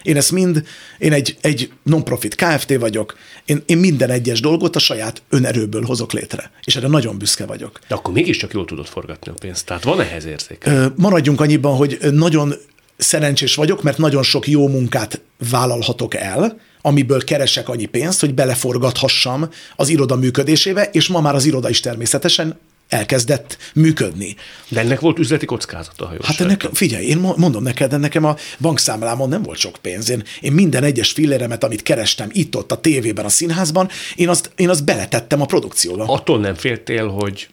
Én 0.04 0.18
ezt 0.18 0.32
mind, 0.32 0.64
én 0.98 1.14
egy, 1.14 1.38
egy 1.42 1.72
non-profit 1.84 2.36
KFT 2.36 2.76
vagyok, 2.78 3.18
én, 3.46 3.64
én 3.66 3.78
minden 3.78 4.10
egyes 4.10 4.40
dolgot 4.40 4.76
a 4.76 4.80
saját 4.80 5.22
önerőből 5.30 5.84
hozok 5.84 6.14
létre. 6.14 6.52
És 6.64 6.76
erre 6.76 6.88
nagyon 6.88 7.18
büszke 7.18 7.46
vagyok. 7.46 7.80
de 7.88 7.96
akkor 7.96 8.14
mégiscsak 8.14 8.54
jól 8.54 8.66
tudod 8.66 8.88
forgatni 8.88 9.32
a 9.32 9.36
pénzt. 9.40 9.66
Tehát 9.66 9.84
van 9.84 10.02
ehhez 10.02 10.26
érzéke. 10.26 10.92
Maradjunk 10.96 11.42
annyiban, 11.42 11.76
hogy 11.76 11.98
nagyon 12.12 12.54
szerencsés 12.98 13.56
vagyok, 13.56 13.84
mert 13.84 13.98
nagyon 13.98 14.24
sok 14.24 14.48
jó 14.48 14.68
munkát 14.68 15.22
vállalhatok 15.50 16.16
el, 16.16 16.60
amiből 16.82 17.24
keresek 17.24 17.70
annyi 17.70 17.86
pénzt, 17.86 18.20
hogy 18.20 18.34
beleforgathassam 18.34 19.50
az 19.76 19.90
iroda 19.90 20.16
működésébe, 20.16 20.90
és 20.92 21.08
ma 21.08 21.22
már 21.22 21.36
az 21.36 21.46
iroda 21.46 21.70
is 21.70 21.80
természetesen 21.80 22.60
elkezdett 22.90 23.58
működni. 23.74 24.36
De 24.70 24.80
ennek 24.80 25.00
volt 25.00 25.20
üzleti 25.20 25.46
kockázata, 25.46 26.06
ha 26.06 26.12
jól 26.12 26.22
Hát 26.24 26.36
sejtem. 26.36 26.58
ennek, 26.62 26.76
figyelj, 26.76 27.06
én 27.06 27.18
mo- 27.18 27.38
mondom 27.38 27.64
neked, 27.64 27.90
de 27.90 27.98
nekem 27.98 28.24
a 28.26 28.36
bankszámlámon 28.60 29.30
nem 29.30 29.42
volt 29.42 29.58
sok 29.58 29.76
pénz. 29.82 30.10
Én, 30.10 30.24
én 30.42 30.52
minden 30.52 30.84
egyes 30.84 31.12
filléremet, 31.12 31.64
amit 31.64 31.82
kerestem 31.84 32.30
itt-ott 32.32 32.72
a 32.72 32.82
tévében, 32.82 33.26
a 33.26 33.30
színházban, 33.30 33.90
én 34.16 34.30
azt, 34.30 34.52
én 34.56 34.70
azt 34.70 34.86
beletettem 34.86 35.42
a 35.42 35.46
produkcióba. 35.46 36.04
Attól 36.06 36.40
nem 36.40 36.56
féltél, 36.56 37.08
hogy 37.08 37.50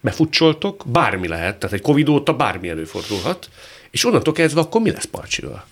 befutcsoltok, 0.00 0.84
bármi 0.86 1.28
lehet, 1.28 1.58
tehát 1.58 1.74
egy 1.74 1.82
Covid 1.82 2.08
óta 2.08 2.32
bármi 2.34 2.68
előfordulhat, 2.68 3.48
és 3.90 4.04
onnantól 4.04 4.32
kezdve 4.32 4.60
akkor 4.60 4.80
mi 4.80 4.90
lesz 4.90 5.04
Palcsival? 5.10 5.66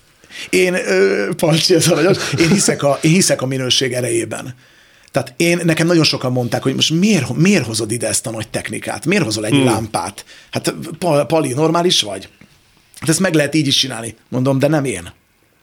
Én, 0.49 0.73
ö, 0.73 1.29
Palcsi, 1.37 1.73
ez 1.75 1.87
aranyos, 1.87 2.17
én 2.41 2.49
hiszek, 2.49 2.83
a, 2.83 2.99
én 3.01 3.11
hiszek 3.11 3.41
a 3.41 3.45
minőség 3.45 3.93
erejében. 3.93 4.55
Tehát 5.17 5.33
én, 5.37 5.61
nekem 5.63 5.87
nagyon 5.87 6.03
sokan 6.03 6.31
mondták, 6.31 6.63
hogy 6.63 6.75
most 6.75 6.91
miért, 6.91 7.35
miért 7.35 7.65
hozod 7.65 7.91
ide 7.91 8.07
ezt 8.07 8.27
a 8.27 8.31
nagy 8.31 8.47
technikát? 8.49 9.05
Miért 9.05 9.23
hozol 9.23 9.45
egy 9.45 9.51
hmm. 9.51 9.65
lámpát? 9.65 10.25
Hát 10.51 10.73
Pa- 10.99 11.25
Pali, 11.25 11.53
normális 11.53 12.01
vagy? 12.01 12.29
Hát 12.99 13.09
ezt 13.09 13.19
meg 13.19 13.33
lehet 13.33 13.55
így 13.55 13.67
is 13.67 13.75
csinálni. 13.75 14.15
Mondom, 14.29 14.59
de 14.59 14.67
nem 14.67 14.85
én. 14.85 15.11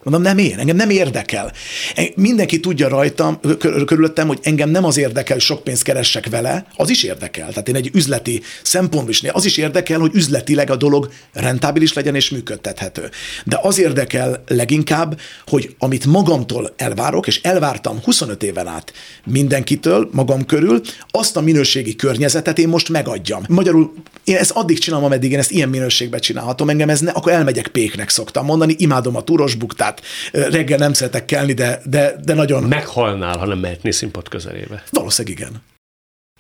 Mondom, 0.05 0.23
nem 0.23 0.39
én, 0.39 0.59
engem 0.59 0.77
nem 0.77 0.91
érdekel. 0.91 1.53
En- 1.95 2.13
Mindenki 2.17 2.61
tudja 2.61 2.89
rajtam, 2.89 3.41
kö- 3.59 3.85
körülöttem, 3.85 4.27
hogy 4.27 4.39
engem 4.43 4.71
nem 4.71 4.85
az 4.85 4.97
érdekel, 4.97 5.37
hogy 5.37 5.45
sok 5.45 5.65
pénzt 5.65 5.83
keressek 5.83 6.29
vele, 6.29 6.67
az 6.77 6.91
is 6.91 7.03
érdekel. 7.03 7.49
Tehát 7.49 7.69
én 7.69 7.75
egy 7.75 7.91
üzleti 7.93 8.43
szempontból 8.63 9.11
is, 9.11 9.23
az 9.33 9.45
is 9.45 9.57
érdekel, 9.57 9.99
hogy 9.99 10.15
üzletileg 10.15 10.71
a 10.71 10.77
dolog 10.77 11.11
rentábilis 11.33 11.93
legyen 11.93 12.15
és 12.15 12.31
működtethető. 12.31 13.11
De 13.45 13.59
az 13.63 13.79
érdekel 13.79 14.43
leginkább, 14.49 15.21
hogy 15.47 15.75
amit 15.79 16.07
magamtól 16.07 16.75
elvárok, 16.77 17.27
és 17.27 17.41
elvártam 17.43 18.01
25 18.05 18.43
éven 18.43 18.67
át 18.67 18.93
mindenkitől, 19.25 20.09
magam 20.13 20.47
körül, 20.47 20.81
azt 21.11 21.37
a 21.37 21.41
minőségi 21.41 21.97
környezetet 21.97 22.59
én 22.59 22.69
most 22.69 22.89
megadjam. 22.89 23.43
Magyarul 23.49 23.93
én 24.25 24.37
ezt 24.37 24.51
addig 24.51 24.79
csinálom, 24.79 25.05
ameddig 25.05 25.33
én 25.33 25.39
ezt 25.39 25.51
ilyen 25.51 25.69
minőségben 25.69 26.21
csinálhatom, 26.21 26.69
engem 26.69 26.89
ez 26.89 27.01
ne, 27.01 27.11
akkor 27.11 27.33
elmegyek 27.33 27.69
péknek 27.69 28.09
szoktam 28.09 28.45
mondani, 28.45 28.75
imádom 28.79 29.17
a 29.17 29.23
túros 29.23 29.55
buktát, 29.55 29.94
reggel 30.33 30.79
nem 30.79 30.93
szeretek 30.93 31.25
kelni, 31.25 31.53
de, 31.53 31.81
de, 31.85 32.15
de 32.25 32.35
nagyon, 32.35 32.63
Meghalnál, 32.63 33.39
ha 33.39 33.47
nem 33.47 33.59
mehetnél 33.59 33.93
színpad 33.93 34.29
közelébe. 34.29 34.83
valószínűleg 34.91 35.39
igen. 35.39 35.63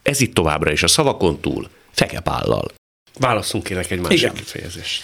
Ez 0.02 0.20
itt 0.20 0.34
továbbra 0.34 0.72
is 0.72 0.82
a 0.82 0.88
szavakon 0.88 1.40
túl, 1.40 1.68
fekepállal. 1.92 2.72
Válaszunk 3.18 3.64
kérek 3.64 3.90
egy 3.90 4.00
másik 4.00 4.18
Igen. 4.18 4.34
kifejezést. 4.34 5.02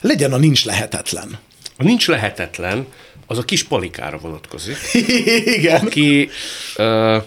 Legyen 0.00 0.32
a 0.32 0.36
nincs 0.36 0.64
lehetetlen. 0.64 1.38
A 1.76 1.82
nincs 1.82 2.06
lehetetlen, 2.06 2.86
az 3.26 3.38
a 3.38 3.42
kis 3.42 3.62
palikára 3.64 4.18
vonatkozik, 4.18 4.76
igen. 5.58 5.86
aki 5.86 6.30
ö, 6.76 7.18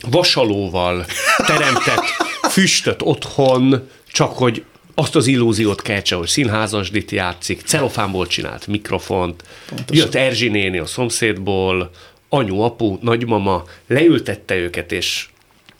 vasalóval 0.00 1.06
teremtett 1.36 2.04
füstöt 2.52 3.02
otthon, 3.02 3.88
csak 4.12 4.32
hogy 4.38 4.64
azt 4.94 5.16
az 5.16 5.26
illúziót 5.26 5.82
keltse, 5.82 6.14
hogy 6.14 6.26
színházasdit 6.26 7.10
játszik, 7.10 7.60
celofánból 7.60 8.26
csinált 8.26 8.66
mikrofont, 8.66 9.42
Pontosan. 9.68 10.04
jött 10.04 10.14
Erzsi 10.14 10.48
néni 10.48 10.78
a 10.78 10.86
szomszédból, 10.86 11.90
anyu, 12.28 12.60
apu, 12.60 12.98
nagymama, 13.00 13.64
leültette 13.86 14.56
őket, 14.56 14.92
és, 14.92 15.28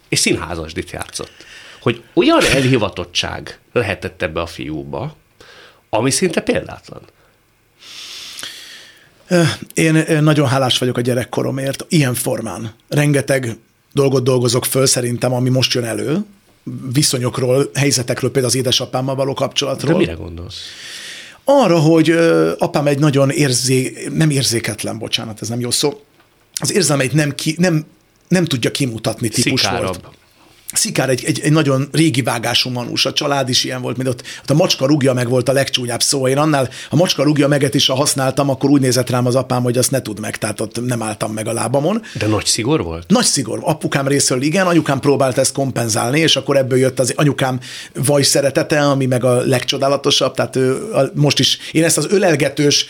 és 0.09 0.18
színházasdit 0.18 0.90
játszott. 0.90 1.33
Hogy 1.81 2.03
olyan 2.12 2.44
elhivatottság 2.44 3.59
lehetett 3.73 4.23
ebbe 4.23 4.40
a 4.40 4.46
fiúba, 4.46 5.16
ami 5.90 6.11
szinte 6.11 6.40
példátlan. 6.40 7.03
Én 9.75 9.94
én 9.94 10.23
nagyon 10.23 10.49
hálás 10.49 10.79
vagyok 10.79 10.96
a 10.96 11.01
gyerekkoromért, 11.01 11.85
ilyen 11.88 12.14
formán. 12.14 12.75
Rengeteg 12.88 13.57
dolgot 13.92 14.23
dolgozok 14.23 14.64
föl 14.64 14.87
szerintem, 14.87 15.33
ami 15.33 15.49
most 15.49 15.73
jön 15.73 15.85
elő, 15.85 16.25
viszonyokról, 16.92 17.70
helyzetekről, 17.75 18.31
például 18.31 18.53
az 18.53 18.59
édesapámmal 18.59 19.14
való 19.14 19.35
kapcsolatról. 19.35 19.92
De 19.92 19.99
mire 19.99 20.12
gondolsz? 20.12 20.59
Arra, 21.44 21.79
hogy 21.79 22.11
ö, 22.11 22.53
apám 22.59 22.87
egy 22.87 22.99
nagyon 22.99 23.30
érzé, 23.30 24.09
nem 24.12 24.30
érzéketlen, 24.30 24.99
bocsánat, 24.99 25.41
ez 25.41 25.49
nem 25.49 25.61
jó 25.61 25.70
szó, 25.70 26.01
az 26.61 26.72
érzelmeit 26.72 27.12
nem, 27.12 27.34
ki, 27.34 27.55
nem, 27.59 27.87
nem 28.28 28.45
tudja 28.45 28.70
kimutatni 28.70 29.28
típus 29.28 29.61
Szikárabb. 29.61 29.82
volt. 30.03 30.18
Szikár 30.73 31.09
egy, 31.09 31.25
egy, 31.25 31.41
egy 31.41 31.53
nagyon 31.53 31.89
régi 31.93 32.23
vágású 32.23 32.71
manus, 32.71 33.07
a 33.07 33.12
család 33.12 33.49
is 33.49 33.64
ilyen 33.64 33.83
volt, 33.83 33.97
mint 33.97 34.09
ott, 34.09 34.23
ott 34.43 34.51
a 34.51 34.55
macska 34.55 34.87
rúgja 34.87 35.12
meg 35.12 35.29
volt 35.29 35.49
a 35.49 35.53
legcsúnyább 35.53 36.03
szó. 36.03 36.29
Én 36.29 36.39
annál 36.39 36.68
a 36.91 36.97
macska 36.97 37.23
rúgja 37.23 37.49
meget 37.49 37.75
is, 37.75 37.87
ha 37.87 37.95
használtam, 37.95 38.51
akkor 38.51 38.71
úgy 38.71 38.81
nézett 38.81 39.11
rám 39.11 39.27
az 39.27 39.35
apám, 39.35 39.62
hogy 39.62 39.79
azt 39.79 39.91
ne 39.91 40.03
tud 40.03 40.21
meg, 40.21 40.39
tehát 40.39 40.61
ott 40.61 40.87
nem 40.87 41.03
álltam 41.03 41.33
meg 41.33 41.49
a 41.49 41.53
lábamon. 41.53 42.03
De 42.18 42.27
nagy 42.27 42.47
szigor 42.47 42.83
volt? 42.83 43.09
Nagy 43.09 43.25
szigor. 43.25 43.59
Apukám 43.62 44.09
részéről 44.09 44.43
igen, 44.43 44.66
anyukám 44.66 45.01
próbált 45.01 45.39
ezt 45.39 45.53
kompenzálni, 45.53 46.21
és 46.21 46.37
akkor 46.37 46.57
ebből 46.57 46.79
jött 46.79 46.99
az 46.99 47.12
anyukám 47.16 47.61
vaj 47.95 48.23
szeretete, 48.23 48.81
ami 48.81 49.07
meg 49.07 49.25
a 49.25 49.41
legcsodálatosabb, 49.41 50.35
tehát 50.35 50.57
ő, 50.57 50.93
a, 50.93 51.11
most 51.14 51.39
is 51.39 51.59
én 51.73 51.85
ezt 51.85 51.97
az 51.97 52.07
ölelgetős 52.11 52.87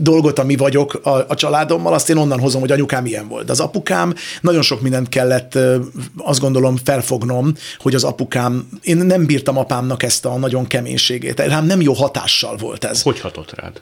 dolgot, 0.00 0.38
ami 0.38 0.56
vagyok 0.56 0.94
a, 0.94 1.24
a 1.28 1.34
családommal, 1.34 1.94
azt 1.94 2.10
én 2.10 2.16
onnan 2.16 2.40
hozom, 2.40 2.60
hogy 2.60 2.72
anyukám 2.72 3.06
ilyen 3.06 3.28
volt. 3.28 3.50
Az 3.50 3.60
apukám, 3.60 4.14
nagyon 4.40 4.62
sok 4.62 4.80
mindent 4.80 5.08
kellett 5.08 5.58
azt 6.16 6.40
gondolom 6.40 6.76
felfognom, 6.84 7.54
hogy 7.78 7.94
az 7.94 8.04
apukám, 8.04 8.68
én 8.82 8.96
nem 8.96 9.26
bírtam 9.26 9.58
apámnak 9.58 10.02
ezt 10.02 10.24
a 10.24 10.36
nagyon 10.36 10.66
keménységét. 10.66 11.40
Rám 11.40 11.66
nem 11.66 11.80
jó 11.80 11.92
hatással 11.92 12.56
volt 12.56 12.84
ez. 12.84 13.02
Hogy 13.02 13.20
hatott 13.20 13.52
rád? 13.54 13.80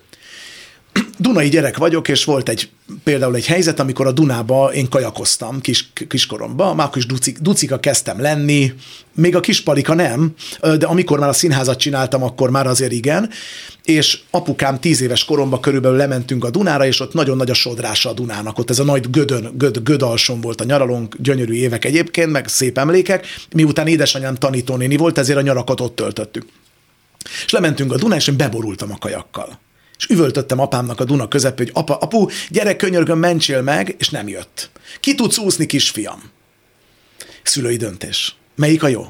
Dunai 1.21 1.49
gyerek 1.49 1.77
vagyok, 1.77 2.09
és 2.09 2.25
volt 2.25 2.49
egy 2.49 2.71
például 3.05 3.35
egy 3.35 3.47
helyzet, 3.47 3.81
amikor 3.81 4.07
a 4.07 4.13
Dunába 4.13 4.73
én 4.73 4.89
kajakoztam 4.89 5.61
kis, 5.61 5.91
kiskoromban, 6.09 6.77
már 6.77 6.87
akkor 6.87 6.99
is 6.99 7.07
ducik, 7.07 7.39
ducika 7.39 7.81
kezdtem 7.81 8.21
lenni, 8.21 8.73
még 9.15 9.37
a 9.37 9.41
kispalika 9.41 9.95
nem, 9.95 10.35
de 10.61 10.87
amikor 10.87 11.19
már 11.19 11.29
a 11.29 11.33
színházat 11.33 11.79
csináltam, 11.79 12.23
akkor 12.23 12.51
már 12.51 12.67
azért 12.67 12.93
igen, 12.93 13.31
és 13.85 14.19
apukám 14.31 14.81
tíz 14.81 15.01
éves 15.01 15.25
koromban 15.25 15.61
körülbelül 15.61 15.97
lementünk 15.97 16.45
a 16.45 16.51
Dunára, 16.51 16.87
és 16.87 17.01
ott 17.01 17.13
nagyon 17.13 17.37
nagy 17.37 17.51
a 17.51 17.55
sodrása 17.55 18.11
a 18.11 18.13
Dunának, 18.13 18.59
ott 18.59 18.71
ez 18.71 18.79
a 18.79 18.85
nagy 18.85 19.11
gödön, 19.11 19.51
göd, 19.57 19.79
gödalson 19.83 20.41
volt 20.41 20.61
a 20.61 20.65
nyaralónk, 20.65 21.17
gyönyörű 21.19 21.53
évek 21.53 21.85
egyébként, 21.85 22.31
meg 22.31 22.49
szép 22.49 22.79
emlékek, 22.79 23.27
miután 23.55 23.87
édesanyám 23.87 24.35
tanítónéni 24.35 24.97
volt, 24.97 25.19
ezért 25.19 25.39
a 25.39 25.43
nyarakat 25.43 25.81
ott 25.81 25.97
töltöttük. 25.97 26.47
És 27.45 27.53
lementünk 27.53 27.93
a 27.93 27.97
Dunán, 27.97 28.19
és 28.19 28.29
én 28.29 28.37
beborultam 28.37 28.93
a 28.93 28.99
kajakkal 28.99 29.59
és 29.99 30.07
üvöltöttem 30.09 30.61
apámnak 30.61 31.01
a 31.01 31.05
Duna 31.05 31.29
közepén, 31.29 31.67
hogy 31.67 31.75
apa, 31.75 31.97
apu, 31.97 32.27
gyere 32.49 32.77
könyörgöm, 32.77 33.19
mentsél 33.19 33.63
meg, 33.63 33.95
és 33.99 34.09
nem 34.09 34.29
jött. 34.29 34.71
Ki 35.01 35.15
tudsz 35.15 35.39
úszni, 35.39 35.67
kisfiam? 35.67 36.23
Szülői 37.43 37.77
döntés. 37.77 38.37
Melyik 38.55 38.83
a 38.83 38.89
jó? 38.89 39.07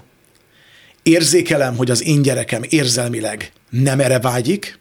Érzékelem, 1.02 1.76
hogy 1.76 1.90
az 1.90 2.04
én 2.04 2.22
gyerekem 2.22 2.62
érzelmileg 2.68 3.52
nem 3.70 4.00
erre 4.00 4.18
vágyik, 4.18 4.78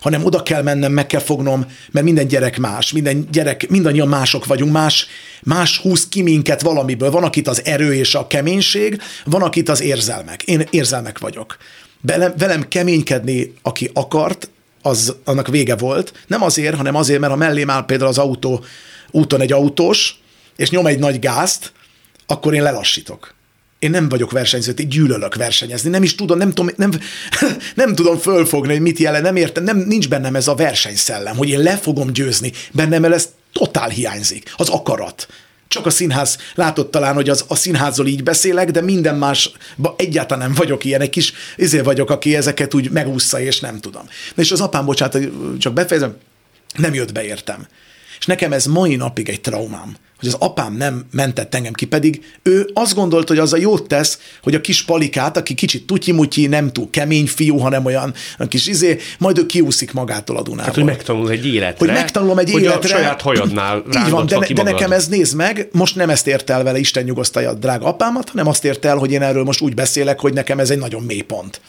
hanem 0.00 0.24
oda 0.24 0.42
kell 0.42 0.62
mennem, 0.62 0.92
meg 0.92 1.06
kell 1.06 1.20
fognom, 1.20 1.66
mert 1.90 2.06
minden 2.06 2.26
gyerek 2.26 2.58
más, 2.58 2.92
minden 2.92 3.28
gyerek, 3.30 3.68
mindannyian 3.68 4.08
mások 4.08 4.46
vagyunk, 4.46 4.72
más, 4.72 5.06
más 5.42 5.78
húz 5.78 6.08
ki 6.08 6.22
minket 6.22 6.62
valamiből. 6.62 7.10
Van, 7.10 7.24
akit 7.24 7.48
az 7.48 7.64
erő 7.64 7.94
és 7.94 8.14
a 8.14 8.26
keménység, 8.26 9.00
van, 9.24 9.42
akit 9.42 9.68
az 9.68 9.80
érzelmek. 9.80 10.42
Én 10.42 10.66
érzelmek 10.70 11.18
vagyok. 11.18 11.56
Velem, 12.00 12.34
velem 12.38 12.68
keménykedni, 12.68 13.54
aki 13.62 13.90
akart, 13.92 14.50
az, 14.82 15.14
annak 15.24 15.48
vége 15.48 15.76
volt. 15.76 16.12
Nem 16.26 16.42
azért, 16.42 16.76
hanem 16.76 16.94
azért, 16.94 17.20
mert 17.20 17.32
ha 17.32 17.38
mellém 17.38 17.70
áll 17.70 17.84
például 17.84 18.10
az 18.10 18.18
autó, 18.18 18.64
úton 19.10 19.40
egy 19.40 19.52
autós, 19.52 20.20
és 20.56 20.70
nyom 20.70 20.86
egy 20.86 20.98
nagy 20.98 21.18
gázt, 21.18 21.72
akkor 22.26 22.54
én 22.54 22.62
lelassítok. 22.62 23.34
Én 23.78 23.90
nem 23.90 24.08
vagyok 24.08 24.30
versenyző, 24.30 24.72
én 24.76 24.88
gyűlölök 24.88 25.34
versenyezni, 25.34 25.90
nem 25.90 26.02
is 26.02 26.14
tudom, 26.14 26.38
nem 26.38 26.52
tudom, 26.52 26.74
nem, 26.76 26.90
nem 27.74 27.94
tudom 27.94 28.18
fölfogni, 28.18 28.72
hogy 28.72 28.80
mit 28.80 28.98
jelent, 28.98 29.24
nem 29.24 29.36
értem, 29.36 29.64
nem, 29.64 29.78
nincs 29.78 30.08
bennem 30.08 30.36
ez 30.36 30.48
a 30.48 30.54
versenyszellem, 30.54 31.36
hogy 31.36 31.48
én 31.48 31.60
le 31.60 31.76
fogom 31.76 32.12
győzni, 32.12 32.52
bennem 32.72 33.04
ez 33.04 33.28
totál 33.52 33.88
hiányzik, 33.88 34.52
az 34.56 34.68
akarat 34.68 35.26
csak 35.72 35.86
a 35.86 35.90
színház 35.90 36.38
látott 36.54 36.90
talán, 36.90 37.14
hogy 37.14 37.28
az, 37.28 37.44
a 37.48 37.54
színházról 37.54 38.06
így 38.06 38.22
beszélek, 38.22 38.70
de 38.70 38.80
minden 38.80 39.16
más, 39.16 39.52
egyáltalán 39.96 40.46
nem 40.46 40.56
vagyok 40.56 40.84
ilyen, 40.84 41.00
egy 41.00 41.10
kis 41.10 41.32
izé 41.56 41.80
vagyok, 41.80 42.10
aki 42.10 42.36
ezeket 42.36 42.74
úgy 42.74 42.90
megúszza, 42.90 43.40
és 43.40 43.60
nem 43.60 43.80
tudom. 43.80 44.02
És 44.34 44.50
az 44.52 44.60
apám, 44.60 44.84
bocsánat, 44.84 45.18
csak 45.58 45.72
befejezem, 45.72 46.16
nem 46.76 46.94
jött 46.94 47.12
be 47.12 47.24
értem. 47.24 47.66
És 48.18 48.26
nekem 48.26 48.52
ez 48.52 48.66
mai 48.66 48.96
napig 48.96 49.28
egy 49.28 49.40
traumám, 49.40 49.96
hogy 50.22 50.30
az 50.30 50.48
apám 50.48 50.74
nem 50.74 51.04
mentett 51.10 51.54
engem 51.54 51.72
ki, 51.72 51.86
pedig 51.86 52.22
ő 52.42 52.70
azt 52.72 52.94
gondolt, 52.94 53.28
hogy 53.28 53.38
az 53.38 53.52
a 53.52 53.56
jót 53.56 53.86
tesz, 53.86 54.18
hogy 54.42 54.54
a 54.54 54.60
kis 54.60 54.84
palikát, 54.84 55.36
aki 55.36 55.54
kicsit 55.54 55.86
tutyimutyi, 55.86 56.46
nem 56.46 56.72
túl 56.72 56.90
kemény 56.90 57.26
fiú, 57.26 57.58
hanem 57.58 57.84
olyan 57.84 58.14
a 58.38 58.46
kis 58.48 58.66
izé, 58.66 58.98
majd 59.18 59.38
ő 59.38 59.46
kiúszik 59.46 59.92
magától 59.92 60.36
a 60.36 60.42
Dunából. 60.42 60.64
Hát, 60.64 60.74
hogy 60.74 60.84
megtanul 60.84 61.30
egy 61.30 61.46
életre. 61.46 61.86
Hogy 61.86 61.94
megtanulom 61.94 62.38
egy 62.38 62.50
hogy 62.50 62.62
életre. 62.62 62.94
a 62.94 62.98
saját 62.98 63.20
hajadnál 63.20 63.82
Így 64.04 64.10
van, 64.10 64.26
de, 64.26 64.38
de 64.54 64.62
nekem 64.62 64.92
ez 64.92 65.08
néz 65.08 65.32
meg, 65.32 65.68
most 65.72 65.96
nem 65.96 66.10
ezt 66.10 66.26
ért 66.26 66.50
el 66.50 66.62
vele, 66.62 66.78
Isten 66.78 67.04
nyugosztalja 67.04 67.54
drága 67.54 67.86
apámat, 67.86 68.28
hanem 68.28 68.46
azt 68.46 68.64
ért 68.64 68.84
el, 68.84 68.96
hogy 68.96 69.12
én 69.12 69.22
erről 69.22 69.44
most 69.44 69.60
úgy 69.60 69.74
beszélek, 69.74 70.20
hogy 70.20 70.32
nekem 70.32 70.58
ez 70.58 70.70
egy 70.70 70.78
nagyon 70.78 71.02
mély 71.02 71.20
pont 71.20 71.60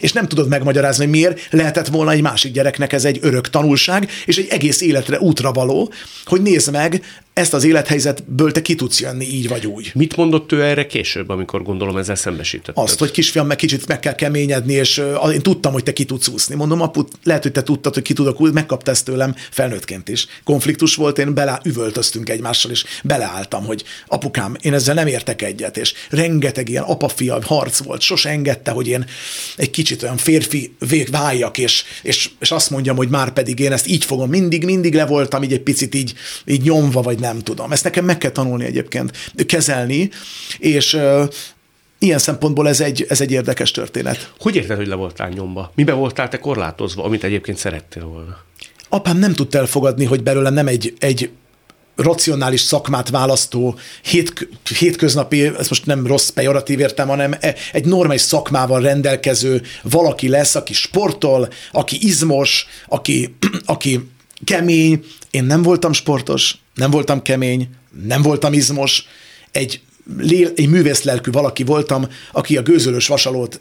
és 0.00 0.12
nem 0.12 0.28
tudod 0.28 0.48
megmagyarázni, 0.48 1.04
hogy 1.04 1.12
miért 1.12 1.40
lehetett 1.50 1.86
volna 1.86 2.10
egy 2.10 2.22
másik 2.22 2.52
gyereknek 2.52 2.92
ez 2.92 3.04
egy 3.04 3.18
örök 3.22 3.50
tanulság, 3.50 4.10
és 4.26 4.36
egy 4.36 4.46
egész 4.50 4.80
életre 4.80 5.18
útra 5.18 5.52
való, 5.52 5.92
hogy 6.24 6.42
nézd 6.42 6.70
meg, 6.70 7.02
ezt 7.32 7.54
az 7.54 7.64
élethelyzetből 7.64 8.52
te 8.52 8.62
ki 8.62 8.74
tudsz 8.74 9.00
jönni 9.00 9.24
így 9.24 9.48
vagy 9.48 9.66
úgy. 9.66 9.90
Mit 9.94 10.16
mondott 10.16 10.52
ő 10.52 10.62
erre 10.62 10.86
később, 10.86 11.28
amikor 11.28 11.62
gondolom 11.62 11.96
ezzel 11.96 12.14
szembesített? 12.14 12.76
Azt, 12.76 12.98
hogy 12.98 13.10
kisfiam, 13.10 13.46
meg 13.46 13.56
kicsit 13.56 13.86
meg 13.86 14.00
kell 14.00 14.14
keményedni, 14.14 14.72
és 14.72 15.02
én 15.32 15.40
tudtam, 15.40 15.72
hogy 15.72 15.82
te 15.82 15.92
ki 15.92 16.04
tudsz 16.04 16.28
úszni. 16.28 16.54
Mondom, 16.54 16.80
apu, 16.80 17.02
lehet, 17.24 17.42
hogy 17.42 17.52
te 17.52 17.62
tudtad, 17.62 17.94
hogy 17.94 18.02
ki 18.02 18.12
tudok 18.12 18.40
úszni, 18.40 18.54
megkapta 18.54 18.90
ezt 18.90 19.04
tőlem 19.04 19.34
felnőttként 19.50 20.08
is. 20.08 20.26
Konfliktus 20.44 20.94
volt, 20.94 21.18
én 21.18 21.34
bele 21.34 21.60
üvöltöztünk 21.64 22.28
egymással, 22.28 22.70
és 22.70 22.84
beleálltam, 23.02 23.64
hogy 23.64 23.84
apukám, 24.06 24.56
én 24.60 24.74
ezzel 24.74 24.94
nem 24.94 25.06
értek 25.06 25.42
egyet, 25.42 25.76
és 25.76 25.94
rengeteg 26.10 26.68
ilyen 26.68 26.82
apa-fia 26.82 27.38
harc 27.44 27.78
volt, 27.82 28.00
sose 28.00 28.28
engedte, 28.28 28.70
hogy 28.70 28.88
én 28.88 29.06
egy 29.56 29.70
kicsit 29.70 30.02
olyan 30.02 30.16
férfi 30.16 30.74
vég 30.88 31.10
váljak, 31.10 31.58
és, 31.58 31.84
és, 32.02 32.30
és 32.40 32.50
azt 32.50 32.70
mondjam, 32.70 32.96
hogy 32.96 33.08
már 33.08 33.32
pedig 33.32 33.58
én 33.58 33.72
ezt 33.72 33.86
így 33.86 34.04
fogom, 34.04 34.28
mindig, 34.28 34.64
mindig 34.64 34.94
le 34.94 35.06
voltam 35.06 35.42
így 35.42 35.52
egy 35.52 35.62
picit 35.62 35.94
így, 35.94 36.14
így 36.44 36.62
nyomva, 36.62 37.02
vagy 37.02 37.18
nem 37.18 37.29
tudom. 37.38 37.72
Ezt 37.72 37.84
nekem 37.84 38.04
meg 38.04 38.18
kell 38.18 38.30
tanulni 38.30 38.64
egyébként 38.64 39.32
kezelni, 39.46 40.10
és 40.58 40.98
ilyen 41.98 42.18
szempontból 42.18 42.68
ez 42.68 42.80
egy, 42.80 43.06
ez 43.08 43.20
egy 43.20 43.32
érdekes 43.32 43.70
történet. 43.70 44.32
Hogy 44.38 44.56
érted, 44.56 44.76
hogy 44.76 44.86
le 44.86 44.94
voltál 44.94 45.28
nyomba? 45.28 45.72
Mibe 45.74 45.92
voltál 45.92 46.28
te 46.28 46.38
korlátozva, 46.38 47.04
amit 47.04 47.24
egyébként 47.24 47.58
szerettél 47.58 48.04
volna? 48.04 48.38
Apám 48.88 49.18
nem 49.18 49.32
tudta 49.32 49.58
elfogadni, 49.58 50.04
hogy 50.04 50.22
belőlem 50.22 50.54
nem 50.54 50.66
egy, 50.66 50.94
egy 50.98 51.30
racionális 51.96 52.60
szakmát 52.60 53.08
választó, 53.08 53.78
hét, 54.02 54.48
hétköznapi, 54.78 55.44
ez 55.44 55.68
most 55.68 55.86
nem 55.86 56.06
rossz 56.06 56.28
pejoratív 56.28 56.80
értem, 56.80 57.08
hanem 57.08 57.34
e, 57.40 57.54
egy 57.72 57.84
normális 57.84 58.20
szakmával 58.20 58.80
rendelkező 58.80 59.62
valaki 59.82 60.28
lesz, 60.28 60.54
aki 60.54 60.72
sportol, 60.72 61.48
aki 61.72 61.98
izmos, 62.00 62.66
aki, 62.88 63.36
aki 63.64 64.10
kemény. 64.44 65.04
Én 65.30 65.44
nem 65.44 65.62
voltam 65.62 65.92
sportos, 65.92 66.56
nem 66.74 66.90
voltam 66.90 67.22
kemény, 67.22 67.68
nem 68.06 68.22
voltam 68.22 68.52
izmos, 68.52 69.04
egy, 69.50 69.80
egy 70.54 70.68
művészlelkű 70.68 71.30
valaki 71.30 71.62
voltam, 71.62 72.08
aki 72.32 72.56
a 72.56 72.62
gőzölős 72.62 73.06
vasalót 73.06 73.60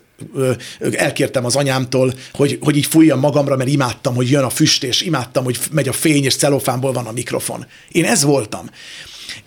elkértem 0.92 1.46
az 1.46 1.56
anyámtól, 1.56 2.14
hogy, 2.34 2.58
hogy 2.62 2.76
így 2.78 2.86
fújjam 2.86 3.20
magamra, 3.20 3.56
mert 3.56 3.70
imádtam, 3.70 4.16
hogy 4.16 4.30
jön 4.30 4.44
a 4.44 4.50
füst, 4.50 4.84
és 4.84 5.02
imádtam, 5.02 5.44
hogy 5.44 5.60
megy 5.72 5.88
a 5.88 5.94
fény, 5.94 6.24
és 6.24 6.36
celofánból 6.36 6.92
van 6.92 7.06
a 7.06 7.12
mikrofon. 7.12 7.66
Én 7.92 8.06
ez 8.06 8.24
voltam. 8.24 8.70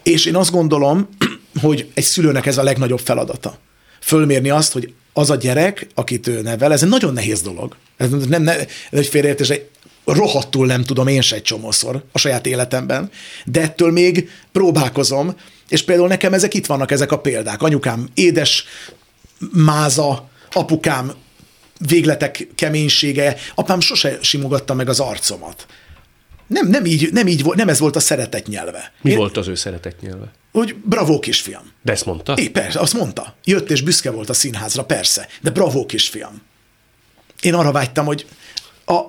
És 0.02 0.24
én 0.24 0.36
azt 0.36 0.50
gondolom, 0.50 1.08
hogy 1.60 1.90
egy 1.94 2.04
szülőnek 2.04 2.46
ez 2.46 2.58
a 2.58 2.62
legnagyobb 2.62 3.00
feladata. 3.00 3.58
Fölmérni 4.00 4.50
azt, 4.50 4.72
hogy 4.72 4.92
az 5.12 5.30
a 5.30 5.36
gyerek, 5.36 5.86
akit 5.94 6.26
ő 6.26 6.42
nevel, 6.42 6.72
ez 6.72 6.82
egy 6.82 6.88
nagyon 6.88 7.12
nehéz 7.12 7.42
dolog. 7.42 7.76
Ez 7.96 8.10
nem, 8.10 8.48
ez 8.48 8.66
egy 8.90 9.06
félreértés, 9.06 9.52
rohadtul 10.04 10.66
nem 10.66 10.84
tudom 10.84 11.06
én 11.06 11.20
se 11.20 11.36
egy 11.36 11.42
csomószor 11.42 12.04
a 12.12 12.18
saját 12.18 12.46
életemben, 12.46 13.10
de 13.44 13.60
ettől 13.60 13.92
még 13.92 14.30
próbálkozom, 14.52 15.36
és 15.68 15.82
például 15.84 16.08
nekem 16.08 16.32
ezek 16.32 16.54
itt 16.54 16.66
vannak, 16.66 16.90
ezek 16.90 17.12
a 17.12 17.18
példák. 17.18 17.62
Anyukám 17.62 18.08
édes 18.14 18.64
máza, 19.52 20.28
apukám 20.52 21.12
végletek 21.86 22.48
keménysége, 22.54 23.36
apám 23.54 23.80
sose 23.80 24.18
simogatta 24.20 24.74
meg 24.74 24.88
az 24.88 25.00
arcomat. 25.00 25.66
Nem, 26.46 26.68
nem, 26.68 26.84
így, 26.84 27.12
nem, 27.12 27.26
így 27.26 27.44
nem 27.44 27.68
ez 27.68 27.78
volt 27.78 27.96
a 27.96 28.00
szeretet 28.00 28.46
nyelve. 28.46 28.92
Mi 29.00 29.10
Én, 29.10 29.16
volt 29.16 29.36
az 29.36 29.48
ő 29.48 29.54
szeretet 29.54 30.00
nyelve? 30.00 30.32
Hogy 30.52 30.76
bravo 30.84 31.18
kisfiam. 31.18 31.72
De 31.82 31.92
ezt 31.92 32.04
mondta? 32.06 32.32
É, 32.32 32.48
persze, 32.48 32.80
azt 32.80 32.94
mondta. 32.94 33.34
Jött 33.44 33.70
és 33.70 33.82
büszke 33.82 34.10
volt 34.10 34.28
a 34.28 34.32
színházra, 34.32 34.84
persze. 34.84 35.28
De 35.40 35.50
bravo 35.50 35.86
kisfiam. 35.86 36.42
Én 37.40 37.54
arra 37.54 37.72
vágytam, 37.72 38.06
hogy 38.06 38.26
a, 38.86 39.00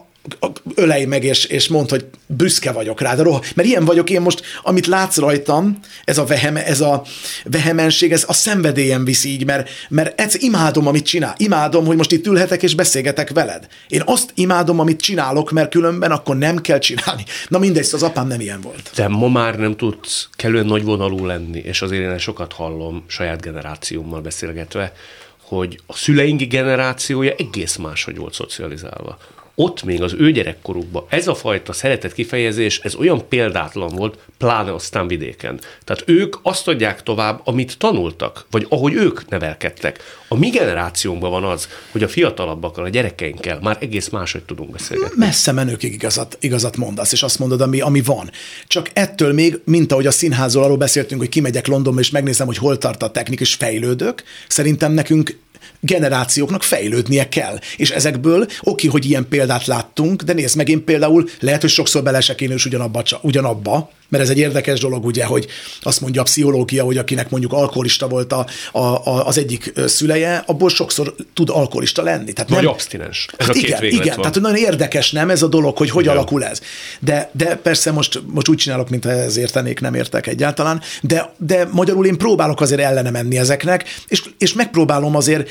ölej 0.75 1.05
meg, 1.05 1.23
és, 1.23 1.45
és 1.45 1.67
mondd, 1.67 1.89
hogy 1.89 2.05
büszke 2.27 2.71
vagyok 2.71 3.01
rád. 3.01 3.19
Roha. 3.19 3.41
Mert 3.55 3.67
ilyen 3.67 3.85
vagyok 3.85 4.09
én 4.09 4.21
most, 4.21 4.41
amit 4.63 4.85
látsz 4.85 5.17
rajtam, 5.17 5.79
ez 6.03 6.17
a, 6.17 6.25
veheme, 6.25 6.65
ez 6.65 6.81
a 6.81 7.03
vehemenség, 7.43 8.11
ez 8.11 8.23
a 8.27 8.33
szenvedélyem 8.33 9.05
viszi 9.05 9.29
így, 9.29 9.45
mert, 9.45 9.69
mert 9.89 10.21
ez 10.21 10.41
imádom, 10.41 10.87
amit 10.87 11.05
csinál. 11.05 11.35
Imádom, 11.37 11.85
hogy 11.85 11.97
most 11.97 12.11
itt 12.11 12.25
ülhetek 12.25 12.63
és 12.63 12.75
beszélgetek 12.75 13.29
veled. 13.29 13.67
Én 13.87 14.01
azt 14.05 14.31
imádom, 14.35 14.79
amit 14.79 15.01
csinálok, 15.01 15.51
mert 15.51 15.69
különben 15.69 16.11
akkor 16.11 16.37
nem 16.37 16.57
kell 16.57 16.79
csinálni. 16.79 17.23
Na 17.47 17.57
mindegy, 17.57 17.89
az 17.91 18.03
apám 18.03 18.27
nem 18.27 18.39
ilyen 18.39 18.61
volt. 18.61 18.91
De 18.95 19.07
ma 19.07 19.27
már 19.27 19.57
nem 19.57 19.75
tudsz 19.75 20.29
kellően 20.35 20.65
nagyvonalú 20.65 21.25
lenni, 21.25 21.59
és 21.59 21.81
azért 21.81 22.11
én 22.11 22.17
sokat 22.17 22.53
hallom 22.53 23.03
saját 23.07 23.41
generációmmal 23.41 24.21
beszélgetve, 24.21 24.93
hogy 25.41 25.79
a 25.85 25.95
szüleink 25.95 26.41
generációja 26.41 27.33
egész 27.37 27.75
máshogy 27.75 28.17
volt 28.17 28.33
szocializálva 28.33 29.17
ott 29.55 29.83
még 29.83 30.01
az 30.01 30.13
ő 30.17 30.31
gyerekkorukban 30.31 31.05
ez 31.09 31.27
a 31.27 31.35
fajta 31.35 31.73
szeretet 31.73 32.13
kifejezés, 32.13 32.79
ez 32.79 32.95
olyan 32.95 33.27
példátlan 33.27 33.95
volt, 33.95 34.17
pláne 34.37 34.73
aztán 34.73 35.07
vidéken. 35.07 35.59
Tehát 35.83 36.03
ők 36.05 36.35
azt 36.41 36.67
adják 36.67 37.03
tovább, 37.03 37.41
amit 37.43 37.77
tanultak, 37.77 38.45
vagy 38.51 38.65
ahogy 38.69 38.93
ők 38.93 39.29
nevelkedtek. 39.29 39.99
A 40.27 40.35
mi 40.35 40.49
generációnkban 40.49 41.31
van 41.31 41.43
az, 41.43 41.67
hogy 41.91 42.03
a 42.03 42.07
fiatalabbakkal, 42.07 42.83
a 42.83 42.89
gyerekeinkkel 42.89 43.59
már 43.61 43.77
egész 43.79 44.09
máshogy 44.09 44.43
tudunk 44.43 44.71
beszélgetni. 44.71 45.15
Messze 45.17 45.51
menőkig 45.51 45.93
igazat, 45.93 46.37
igazat 46.39 46.77
mondasz, 46.77 47.11
és 47.11 47.23
azt 47.23 47.39
mondod, 47.39 47.61
ami, 47.61 47.81
ami 47.81 48.01
van. 48.01 48.29
Csak 48.67 48.89
ettől 48.93 49.33
még, 49.33 49.59
mint 49.65 49.91
ahogy 49.91 50.07
a 50.07 50.11
színházról 50.11 50.63
arról 50.63 50.77
beszéltünk, 50.77 51.21
hogy 51.21 51.29
kimegyek 51.29 51.67
Londonba, 51.67 51.99
és 51.99 52.09
megnézem, 52.09 52.47
hogy 52.47 52.57
hol 52.57 52.77
tart 52.77 53.03
a 53.03 53.11
technik, 53.11 53.39
és 53.39 53.53
fejlődök, 53.53 54.23
szerintem 54.47 54.91
nekünk 54.91 55.37
generációknak 55.79 56.63
fejlődnie 56.63 57.29
kell. 57.29 57.59
És 57.77 57.89
ezekből 57.89 58.47
oké, 58.61 58.87
hogy 58.87 59.05
ilyen 59.05 59.27
példát 59.29 59.65
láttunk, 59.65 60.21
de 60.21 60.33
nézd 60.33 60.55
meg, 60.55 60.69
én 60.69 60.83
például 60.83 61.29
lehet, 61.39 61.61
hogy 61.61 61.69
sokszor 61.69 62.03
belesek 62.03 62.41
én 62.41 62.51
is 62.51 62.65
ugyanabba, 62.65 63.03
ugyanabba, 63.21 63.91
mert 64.13 64.25
ez 64.25 64.29
egy 64.29 64.37
érdekes 64.37 64.79
dolog, 64.79 65.05
ugye, 65.05 65.25
hogy 65.25 65.47
azt 65.81 66.01
mondja 66.01 66.21
a 66.21 66.23
pszichológia, 66.23 66.83
hogy 66.83 66.97
akinek 66.97 67.29
mondjuk 67.29 67.53
alkoholista 67.53 68.07
volt 68.07 68.33
a, 68.33 68.45
a, 68.71 68.79
a, 68.79 69.27
az 69.27 69.37
egyik 69.37 69.73
szüleje, 69.85 70.43
abból 70.45 70.69
sokszor 70.69 71.15
tud 71.33 71.49
alkoholista 71.49 72.01
lenni. 72.01 72.33
Tehát 72.33 72.49
Vagy 72.49 72.63
nem, 72.63 72.71
abstinens. 72.71 73.27
Ez 73.37 73.45
hát 73.45 73.55
a 73.55 73.59
igen, 73.59 73.83
igen. 73.83 74.01
Van. 74.03 74.15
Tehát 74.15 74.39
nagyon 74.39 74.57
érdekes 74.57 75.11
nem 75.11 75.29
ez 75.29 75.41
a 75.41 75.47
dolog, 75.47 75.77
hogy 75.77 75.89
hogy 75.89 76.03
igen. 76.03 76.15
alakul 76.15 76.43
ez. 76.43 76.61
De, 76.99 77.29
de 77.31 77.55
persze 77.55 77.91
most, 77.91 78.21
most 78.25 78.47
úgy 78.49 78.57
csinálok, 78.57 78.89
mintha 78.89 79.11
ez 79.11 79.37
értenék, 79.37 79.79
nem 79.79 79.93
értek 79.93 80.27
egyáltalán, 80.27 80.81
de, 81.01 81.33
de 81.37 81.67
magyarul 81.71 82.05
én 82.05 82.17
próbálok 82.17 82.61
azért 82.61 82.81
ellene 82.81 83.09
menni 83.09 83.37
ezeknek, 83.37 83.85
és, 84.07 84.23
és 84.37 84.53
megpróbálom 84.53 85.15
azért 85.15 85.49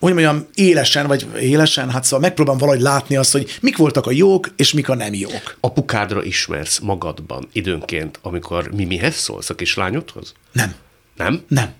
hogy 0.00 0.12
mondjam, 0.12 0.46
élesen, 0.54 1.06
vagy 1.06 1.26
élesen, 1.40 1.90
hát 1.90 2.04
szóval 2.04 2.20
megpróbálom 2.20 2.60
valahogy 2.60 2.80
látni 2.80 3.16
azt, 3.16 3.32
hogy 3.32 3.58
mik 3.60 3.76
voltak 3.76 4.06
a 4.06 4.10
jók, 4.10 4.48
és 4.56 4.72
mik 4.72 4.88
a 4.88 4.94
nem 4.94 5.14
jók. 5.14 5.56
Apukádra 5.60 6.22
ismersz 6.22 6.78
magadban 6.78 7.48
időnként, 7.52 8.18
amikor 8.22 8.70
mi 8.74 8.84
mihez 8.84 9.14
szólsz 9.14 9.50
a 9.50 9.54
kislányodhoz? 9.54 10.32
Nem. 10.52 10.74
Nem? 11.16 11.42
Nem. 11.48 11.72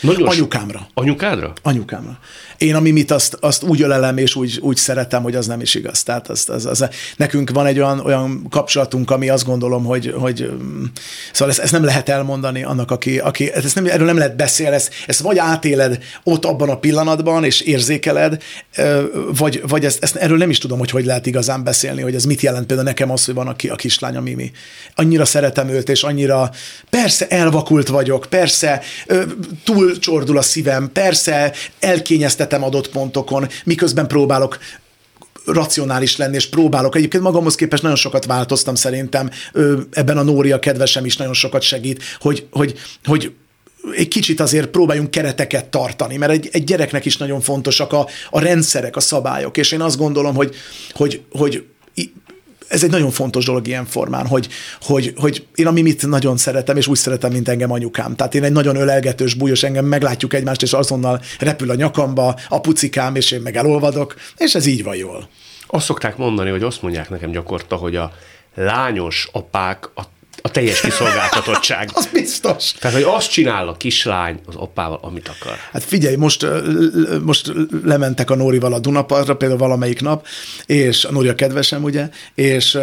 Nagyon 0.00 0.28
Anyukámra. 0.28 0.88
Anyukádra? 0.94 1.52
Anyukámra. 1.62 2.18
Én 2.58 2.74
a 2.74 2.80
mimit 2.80 3.10
azt, 3.10 3.36
azt 3.40 3.62
úgy 3.62 3.82
ölelem 3.82 4.16
és 4.16 4.34
úgy, 4.34 4.58
úgy 4.62 4.76
szeretem, 4.76 5.22
hogy 5.22 5.34
az 5.34 5.46
nem 5.46 5.60
is 5.60 5.74
igaz. 5.74 6.02
Tehát 6.02 6.28
az, 6.28 6.48
az, 6.48 6.66
az, 6.66 6.88
nekünk 7.16 7.50
van 7.50 7.66
egy 7.66 7.78
olyan, 7.78 8.00
olyan 8.00 8.46
kapcsolatunk, 8.50 9.10
ami 9.10 9.28
azt 9.28 9.44
gondolom, 9.44 9.84
hogy, 9.84 10.14
hogy 10.18 10.50
mm, 10.52 10.84
szóval 11.32 11.48
ezt, 11.48 11.58
ezt 11.62 11.72
nem 11.72 11.84
lehet 11.84 12.08
elmondani 12.08 12.64
annak, 12.64 12.90
aki, 12.90 13.18
aki 13.18 13.52
ezt 13.52 13.74
nem, 13.74 13.86
erről 13.86 14.06
nem 14.06 14.18
lehet 14.18 14.36
beszélni, 14.36 14.74
ezt, 14.74 14.92
ezt 15.06 15.20
vagy 15.20 15.38
átéled 15.38 15.98
ott 16.22 16.44
abban 16.44 16.68
a 16.68 16.78
pillanatban, 16.78 17.44
és 17.44 17.60
érzékeled, 17.60 18.42
vagy, 19.36 19.62
vagy 19.68 19.84
ezt, 19.84 20.02
ezt, 20.02 20.16
erről 20.16 20.38
nem 20.38 20.50
is 20.50 20.58
tudom, 20.58 20.78
hogy 20.78 20.90
hogy 20.90 21.04
lehet 21.04 21.26
igazán 21.26 21.64
beszélni, 21.64 22.02
hogy 22.02 22.14
ez 22.14 22.24
mit 22.24 22.40
jelent 22.40 22.66
például 22.66 22.88
nekem 22.88 23.10
az, 23.10 23.24
hogy 23.24 23.34
van 23.34 23.48
a, 23.48 23.54
a 23.68 23.76
kislánya 23.76 24.20
Mimi. 24.20 24.50
Annyira 24.94 25.24
szeretem 25.24 25.68
őt, 25.68 25.88
és 25.88 26.02
annyira, 26.02 26.50
persze 26.90 27.26
elvakult 27.28 27.88
vagyok, 27.88 28.26
persze 28.28 28.82
túlcsordul 29.66 30.38
a 30.38 30.42
szívem, 30.42 30.90
persze 30.92 31.52
elkényeztetem 31.80 32.62
adott 32.62 32.88
pontokon, 32.88 33.48
miközben 33.64 34.06
próbálok 34.06 34.58
racionális 35.44 36.16
lenni, 36.16 36.34
és 36.34 36.48
próbálok. 36.48 36.96
Egyébként 36.96 37.22
magamhoz 37.22 37.54
képest 37.54 37.82
nagyon 37.82 37.96
sokat 37.96 38.24
változtam 38.24 38.74
szerintem, 38.74 39.30
ebben 39.90 40.18
a 40.18 40.22
Nóri 40.22 40.52
a 40.52 40.58
kedvesem 40.58 41.04
is 41.04 41.16
nagyon 41.16 41.34
sokat 41.34 41.62
segít, 41.62 42.02
hogy, 42.18 42.46
hogy, 42.50 42.74
hogy 43.04 43.32
egy 43.96 44.08
kicsit 44.08 44.40
azért 44.40 44.66
próbáljunk 44.66 45.10
kereteket 45.10 45.64
tartani, 45.64 46.16
mert 46.16 46.32
egy, 46.32 46.48
egy 46.52 46.64
gyereknek 46.64 47.04
is 47.04 47.16
nagyon 47.16 47.40
fontosak 47.40 47.92
a, 47.92 48.06
a 48.30 48.40
rendszerek, 48.40 48.96
a 48.96 49.00
szabályok, 49.00 49.56
és 49.56 49.72
én 49.72 49.80
azt 49.80 49.96
gondolom, 49.96 50.34
hogy, 50.34 50.54
hogy, 50.92 51.22
hogy 51.30 51.64
ez 52.68 52.84
egy 52.84 52.90
nagyon 52.90 53.10
fontos 53.10 53.44
dolog 53.44 53.66
ilyen 53.66 53.86
formán, 53.86 54.26
hogy, 54.26 54.48
hogy, 54.80 55.12
hogy 55.16 55.46
én 55.54 55.66
a 55.66 55.70
Mimit 55.70 56.06
nagyon 56.06 56.36
szeretem, 56.36 56.76
és 56.76 56.86
úgy 56.86 56.96
szeretem, 56.96 57.32
mint 57.32 57.48
engem 57.48 57.70
anyukám. 57.70 58.16
Tehát 58.16 58.34
én 58.34 58.44
egy 58.44 58.52
nagyon 58.52 58.76
ölelgetős, 58.76 59.34
bújos, 59.34 59.62
engem 59.62 59.84
meglátjuk 59.84 60.34
egymást, 60.34 60.62
és 60.62 60.72
azonnal 60.72 61.20
repül 61.38 61.70
a 61.70 61.74
nyakamba, 61.74 62.36
a 62.48 62.60
pucikám, 62.60 63.14
és 63.14 63.30
én 63.30 63.40
meg 63.40 63.56
elolvadok, 63.56 64.14
és 64.36 64.54
ez 64.54 64.66
így 64.66 64.82
van 64.82 64.96
jól. 64.96 65.28
Azt 65.66 65.84
szokták 65.84 66.16
mondani, 66.16 66.50
hogy 66.50 66.62
azt 66.62 66.82
mondják 66.82 67.10
nekem 67.10 67.30
gyakorta, 67.30 67.76
hogy 67.76 67.96
a 67.96 68.12
lányos 68.54 69.28
apák 69.32 69.90
a 69.94 70.02
a 70.46 70.50
teljes 70.50 70.80
kiszolgáltatottság. 70.80 71.90
az 71.94 72.08
biztos. 72.12 72.72
Tehát, 72.72 72.96
hogy 72.96 73.06
azt 73.14 73.30
csinál 73.30 73.68
a 73.68 73.76
kislány 73.76 74.40
az 74.46 74.54
apával, 74.54 74.98
amit 75.02 75.28
akar. 75.28 75.56
Hát 75.72 75.84
figyelj, 75.84 76.16
most, 76.16 76.46
most 77.22 77.52
lementek 77.84 78.30
a 78.30 78.34
Nórival 78.34 78.72
a 78.72 78.78
Dunapartra, 78.78 79.36
például 79.36 79.60
valamelyik 79.60 80.00
nap, 80.00 80.26
és 80.66 81.04
a 81.04 81.12
Nóri 81.12 81.28
a 81.28 81.34
kedvesem, 81.34 81.82
ugye, 81.82 82.08
és, 82.34 82.78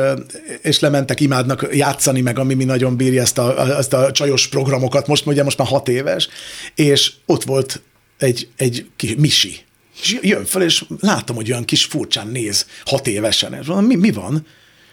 és 0.61 0.79
lementek, 0.79 1.19
imádnak 1.19 1.67
játszani, 1.71 2.21
meg 2.21 2.39
ami 2.39 2.53
mi 2.53 2.63
nagyon 2.63 2.97
bírja 2.97 3.21
ezt 3.21 3.37
a, 3.37 3.77
ezt 3.77 3.93
a 3.93 4.11
csajos 4.11 4.47
programokat, 4.47 5.07
most 5.07 5.25
ugye 5.25 5.43
most 5.43 5.57
már 5.57 5.67
hat 5.67 5.87
éves, 5.87 6.27
és 6.75 7.11
ott 7.25 7.43
volt 7.43 7.81
egy, 8.17 8.47
egy 8.55 8.85
kis 8.95 9.15
misi, 9.17 9.59
és 10.01 10.17
jön 10.21 10.45
fel, 10.45 10.61
és 10.61 10.85
látom, 10.99 11.35
hogy 11.35 11.51
olyan 11.51 11.65
kis 11.65 11.83
furcsán 11.83 12.27
néz, 12.27 12.65
hat 12.85 13.07
évesen. 13.07 13.53
És 13.53 13.67
mondom, 13.67 13.85
mi, 13.85 13.95
mi 13.95 14.11
van? 14.11 14.45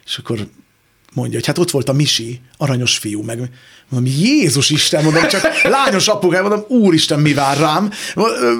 És 0.04 0.16
akkor 0.16 0.48
mondja, 1.12 1.34
hogy 1.34 1.46
hát 1.46 1.58
ott 1.58 1.70
volt 1.70 1.88
a 1.88 1.92
Misi, 1.92 2.40
aranyos 2.56 2.98
fiú, 2.98 3.22
meg 3.22 3.50
mondom, 3.88 4.12
Jézus 4.18 4.70
Isten, 4.70 5.04
mondom, 5.04 5.28
csak 5.28 5.42
lányos 5.62 6.08
apukám, 6.08 6.42
mondom, 6.42 6.64
úristen, 6.68 7.20
mi 7.20 7.34
vár 7.34 7.58
rám? 7.58 7.90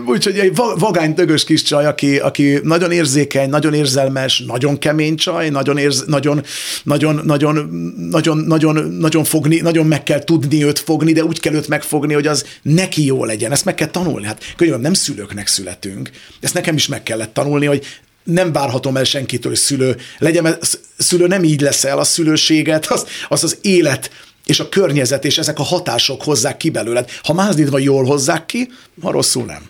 Úgyhogy 0.06 0.38
egy 0.38 0.56
vagány 0.78 1.14
dögös 1.14 1.44
kis 1.44 1.62
csaj, 1.62 1.86
aki, 1.86 2.18
aki 2.18 2.60
nagyon 2.62 2.92
érzékeny, 2.92 3.48
nagyon 3.48 3.74
érzelmes, 3.74 4.42
nagyon 4.46 4.78
kemény 4.78 5.16
csaj, 5.16 5.48
nagyon, 5.48 5.78
érz, 5.78 6.04
nagyon, 6.06 6.42
nagyon, 6.82 7.20
nagyon, 7.24 7.54
nagyon, 7.96 8.36
nagyon, 8.38 8.90
nagyon, 8.90 9.24
fogni, 9.24 9.60
nagyon 9.60 9.86
meg 9.86 10.02
kell 10.02 10.24
tudni 10.24 10.64
őt 10.64 10.78
fogni, 10.78 11.12
de 11.12 11.24
úgy 11.24 11.40
kell 11.40 11.54
őt 11.54 11.68
megfogni, 11.68 12.14
hogy 12.14 12.26
az 12.26 12.44
neki 12.62 13.04
jó 13.04 13.24
legyen. 13.24 13.52
Ezt 13.52 13.64
meg 13.64 13.74
kell 13.74 13.88
tanulni. 13.88 14.26
Hát 14.26 14.42
könyvem, 14.56 14.80
nem 14.80 14.94
szülőknek 14.94 15.46
születünk. 15.46 16.10
Ezt 16.40 16.54
nekem 16.54 16.74
is 16.74 16.88
meg 16.88 17.02
kellett 17.02 17.34
tanulni, 17.34 17.66
hogy 17.66 17.86
nem 18.24 18.52
várhatom 18.52 18.96
el 18.96 19.04
senkitől, 19.04 19.52
hogy 19.52 19.60
szülő 19.60 19.96
legyen, 20.18 20.58
szülő 20.98 21.26
nem 21.26 21.44
így 21.44 21.60
lesz 21.60 21.84
el 21.84 21.98
a 21.98 22.04
szülőséget, 22.04 22.86
az 22.86 23.06
az, 23.28 23.44
az 23.44 23.58
élet 23.60 24.10
és 24.46 24.60
a 24.60 24.68
környezet 24.68 25.24
és 25.24 25.38
ezek 25.38 25.58
a 25.58 25.62
hatások 25.62 26.22
hozzák 26.22 26.56
ki 26.56 26.70
belőled. 26.70 27.10
Ha 27.22 27.32
mázdítva 27.32 27.78
jól 27.78 28.04
hozzák 28.04 28.46
ki, 28.46 28.70
ha 29.02 29.10
rosszul 29.10 29.44
nem. 29.44 29.62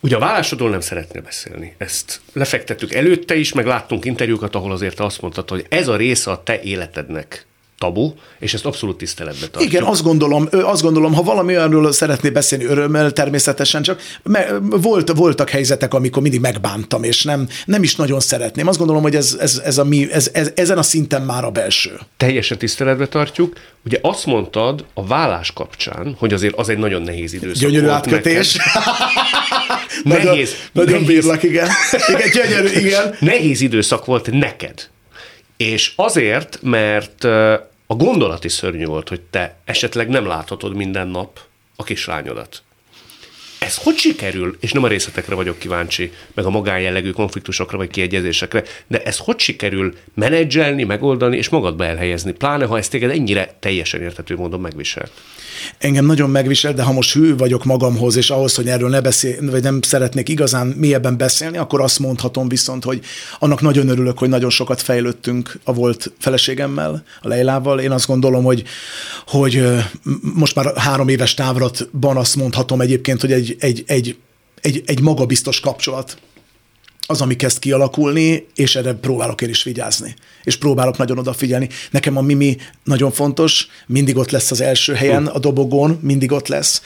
Ugye 0.00 0.16
a 0.16 0.18
vállásodról 0.18 0.70
nem 0.70 0.80
szeretnél 0.80 1.22
beszélni. 1.22 1.74
Ezt 1.78 2.20
lefektettük 2.32 2.94
előtte 2.94 3.34
is, 3.34 3.52
meg 3.52 3.66
láttunk 3.66 4.04
interjúkat, 4.04 4.54
ahol 4.54 4.72
azért 4.72 5.00
azt 5.00 5.20
mondtad, 5.20 5.48
hogy 5.48 5.66
ez 5.68 5.88
a 5.88 5.96
része 5.96 6.30
a 6.30 6.42
te 6.42 6.60
életednek 6.60 7.46
tabu, 7.78 8.12
és 8.38 8.54
ezt 8.54 8.66
abszolút 8.66 8.96
tiszteletbe 8.96 9.46
tartjuk. 9.46 9.72
Igen, 9.72 9.82
azt 9.82 10.02
gondolom, 10.02 10.48
azt 10.50 10.82
gondolom, 10.82 11.14
ha 11.14 11.22
valami 11.22 11.56
olyanról 11.56 11.92
szeretné 11.92 12.30
beszélni 12.30 12.64
örömmel, 12.64 13.12
természetesen 13.12 13.82
csak 13.82 14.00
volt, 14.60 15.12
voltak 15.12 15.50
helyzetek, 15.50 15.94
amikor 15.94 16.22
mindig 16.22 16.40
megbántam, 16.40 17.02
és 17.02 17.22
nem, 17.22 17.48
nem 17.64 17.82
is 17.82 17.96
nagyon 17.96 18.20
szeretném. 18.20 18.66
Azt 18.66 18.78
gondolom, 18.78 19.02
hogy 19.02 19.14
ez, 19.14 19.36
ez, 19.40 19.60
ez, 19.64 19.78
a 19.78 19.84
mi, 19.84 20.12
ez, 20.12 20.30
ez, 20.32 20.52
ezen 20.54 20.78
a 20.78 20.82
szinten 20.82 21.22
már 21.22 21.44
a 21.44 21.50
belső. 21.50 22.00
Teljesen 22.16 22.58
tiszteletbe 22.58 23.06
tartjuk. 23.06 23.56
Ugye 23.84 23.98
azt 24.02 24.26
mondtad 24.26 24.84
a 24.94 25.06
vállás 25.06 25.52
kapcsán, 25.52 26.14
hogy 26.18 26.32
azért 26.32 26.54
az 26.54 26.68
egy 26.68 26.78
nagyon 26.78 27.02
nehéz 27.02 27.32
időszak 27.32 27.62
Gyönyörű 27.62 27.86
volt 27.86 27.96
átkötés. 27.96 28.56
nehéz. 30.04 30.50
Nagyon, 30.72 30.88
nagyon 30.88 31.04
bírlak, 31.04 31.42
igen. 31.42 31.68
Igen, 32.08 32.30
gyönyörű, 32.32 32.86
igen. 32.86 33.14
Nehéz 33.20 33.60
időszak 33.60 34.04
volt 34.04 34.30
neked. 34.30 34.92
És 35.64 35.92
azért, 35.96 36.58
mert 36.62 37.24
a 37.86 37.94
gondolati 37.94 38.48
szörnyű 38.48 38.84
volt, 38.84 39.08
hogy 39.08 39.20
te 39.20 39.56
esetleg 39.64 40.08
nem 40.08 40.26
láthatod 40.26 40.74
minden 40.74 41.08
nap 41.08 41.40
a 41.76 41.82
kislányodat. 41.82 42.62
ez 43.58 43.76
hogy 43.76 43.96
sikerül, 43.96 44.56
és 44.60 44.72
nem 44.72 44.82
a 44.82 44.88
részletekre 44.88 45.34
vagyok 45.34 45.58
kíváncsi, 45.58 46.12
meg 46.34 46.44
a 46.44 46.50
magánjellegű 46.50 47.10
konfliktusokra 47.10 47.76
vagy 47.76 47.90
kiegyezésekre, 47.90 48.62
de 48.86 49.02
ez 49.02 49.18
hogy 49.18 49.38
sikerül 49.38 49.94
menedzselni, 50.14 50.84
megoldani 50.84 51.36
és 51.36 51.48
magadba 51.48 51.84
elhelyezni, 51.84 52.32
pláne 52.32 52.64
ha 52.64 52.78
ez 52.78 52.88
téged 52.88 53.10
ennyire 53.10 53.56
teljesen 53.60 54.02
értető 54.02 54.36
módon 54.36 54.60
megvisel. 54.60 55.08
Engem 55.78 56.06
nagyon 56.06 56.30
megvisel, 56.30 56.72
de 56.72 56.82
ha 56.82 56.92
most 56.92 57.12
hű 57.12 57.36
vagyok 57.36 57.64
magamhoz, 57.64 58.16
és 58.16 58.30
ahhoz, 58.30 58.54
hogy 58.54 58.68
erről 58.68 58.88
ne 58.88 59.00
beszél, 59.00 59.50
vagy 59.50 59.62
nem 59.62 59.82
szeretnék 59.82 60.28
igazán 60.28 60.66
mélyebben 60.66 61.16
beszélni, 61.16 61.56
akkor 61.56 61.80
azt 61.80 61.98
mondhatom 61.98 62.48
viszont, 62.48 62.84
hogy 62.84 63.00
annak 63.38 63.60
nagyon 63.60 63.88
örülök, 63.88 64.18
hogy 64.18 64.28
nagyon 64.28 64.50
sokat 64.50 64.80
fejlődtünk 64.80 65.58
a 65.64 65.72
volt 65.72 66.12
feleségemmel, 66.18 67.04
a 67.22 67.28
Leilával. 67.28 67.80
Én 67.80 67.90
azt 67.90 68.06
gondolom, 68.06 68.44
hogy, 68.44 68.62
hogy 69.26 69.66
most 70.34 70.54
már 70.54 70.76
három 70.76 71.08
éves 71.08 71.34
távlatban 71.34 72.16
azt 72.16 72.36
mondhatom 72.36 72.80
egyébként, 72.80 73.20
hogy 73.20 73.32
egy, 73.32 73.56
egy, 73.58 73.84
egy, 73.86 74.16
egy, 74.60 74.82
egy 74.86 75.00
magabiztos 75.00 75.60
kapcsolat 75.60 76.18
az, 77.06 77.20
ami 77.20 77.36
kezd 77.36 77.58
kialakulni, 77.58 78.46
és 78.54 78.76
erre 78.76 78.92
próbálok 78.92 79.42
én 79.42 79.48
is 79.48 79.62
vigyázni. 79.62 80.14
És 80.42 80.56
próbálok 80.56 80.96
nagyon 80.96 81.18
odafigyelni. 81.18 81.68
Nekem 81.90 82.16
a 82.16 82.20
Mimi 82.20 82.56
nagyon 82.84 83.10
fontos, 83.10 83.66
mindig 83.86 84.16
ott 84.16 84.30
lesz 84.30 84.50
az 84.50 84.60
első 84.60 84.94
helyen 84.94 85.26
a 85.26 85.38
dobogón, 85.38 85.98
mindig 86.02 86.32
ott 86.32 86.48
lesz. 86.48 86.82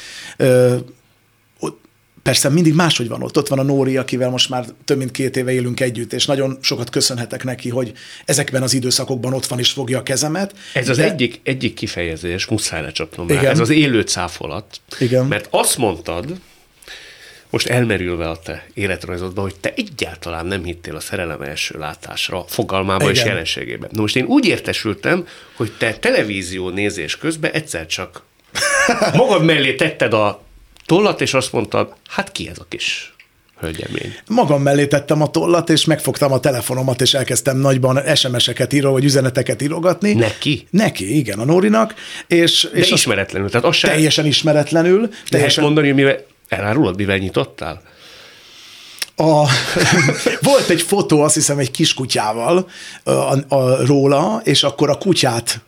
Persze 2.23 2.49
mindig 2.49 2.75
máshogy 2.75 3.09
van 3.09 3.23
ott. 3.23 3.37
Ott 3.37 3.49
van 3.49 3.59
a 3.59 3.62
Nóri, 3.62 3.97
akivel 3.97 4.31
most 4.31 4.49
már 4.49 4.64
több 4.85 4.99
mint 4.99 5.11
két 5.11 5.37
éve 5.37 5.53
élünk 5.53 5.81
együtt, 5.81 6.12
és 6.12 6.27
nagyon 6.27 6.59
sokat 6.61 6.91
köszönhetek 6.91 7.45
neki, 7.45 7.69
hogy 7.69 7.93
ezekben 8.25 8.62
az 8.62 8.75
időszakokban 8.75 9.33
ott 9.33 9.47
van 9.47 9.59
és 9.59 9.71
fogja 9.71 9.99
a 9.99 10.03
kezemet. 10.03 10.55
Ez 10.75 10.89
az 10.89 10.97
de... 10.97 11.11
egyik, 11.11 11.41
egyik 11.43 11.75
kifejezés, 11.75 12.47
muszáj 12.47 12.83
lecsapnom 12.83 13.29
Igen. 13.29 13.47
ez 13.47 13.59
az 13.59 13.71
élő 13.71 14.01
cáfolat. 14.01 14.81
Igen. 14.99 15.27
Mert 15.27 15.49
azt 15.51 15.79
mondtad, 15.79 16.41
most 17.51 17.66
elmerülve 17.66 18.28
a 18.28 18.38
te 18.38 18.66
életrajzodban, 18.74 19.44
hogy 19.44 19.55
te 19.61 19.72
egyáltalán 19.76 20.46
nem 20.46 20.64
hittél 20.64 20.96
a 20.96 21.01
szerelem 21.01 21.42
első 21.42 21.78
látásra 21.78 22.44
fogalmába 22.49 23.11
és 23.11 23.24
jelenségében. 23.24 23.90
Na 23.92 24.01
most 24.01 24.16
én 24.16 24.24
úgy 24.24 24.46
értesültem, 24.46 25.26
hogy 25.57 25.72
te 25.78 25.94
televízió 25.94 26.68
nézés 26.68 27.16
közben 27.16 27.53
egyszer 27.53 27.86
csak 27.86 28.22
magad 29.14 29.44
mellé 29.44 29.74
tetted 29.74 30.12
a 30.12 30.42
tollat, 30.86 31.20
és 31.20 31.34
azt 31.34 31.53
mondtad, 31.53 31.94
hát 32.09 32.32
ki 32.32 32.49
ez 32.49 32.59
a 32.59 32.66
kis 32.68 33.12
hölgyemény. 33.61 34.14
Magam 34.26 34.62
mellé 34.62 34.86
tettem 34.86 35.22
a 35.22 35.30
tollat, 35.30 35.70
és 35.70 35.84
megfogtam 35.84 36.32
a 36.32 36.40
telefonomat, 36.40 37.01
és 37.01 37.14
elkezdtem 37.14 37.57
nagyban 37.57 38.14
SMS-eket 38.16 38.72
író, 38.72 38.92
vagy 38.92 39.05
üzeneteket 39.05 39.62
írogatni. 39.62 40.12
Neki? 40.12 40.66
Neki, 40.70 41.16
igen, 41.16 41.38
a 41.38 41.44
Nórinak. 41.44 41.94
És, 42.26 42.68
és 42.74 42.88
De 42.88 42.94
ismeretlenül, 42.94 43.51
tehát 43.51 43.66
az 43.66 43.76
sem... 43.76 43.90
Teljesen 43.90 44.26
ismeretlenül. 44.26 45.09
Teljesen... 45.28 45.30
Lehet 45.30 45.57
mondani, 45.57 45.90
mivel 45.90 46.24
Elárulod, 46.49 46.96
mivel 46.96 47.16
nyitottál? 47.16 47.82
A, 49.16 49.44
volt 50.40 50.68
egy 50.68 50.82
fotó, 50.82 51.20
azt 51.20 51.34
hiszem, 51.34 51.59
egy 51.59 51.70
kiskutyával 51.70 52.68
a, 53.05 53.55
a, 53.55 53.86
róla, 53.86 54.40
és 54.44 54.62
akkor 54.62 54.90
a 54.90 54.99
kutyát 54.99 55.61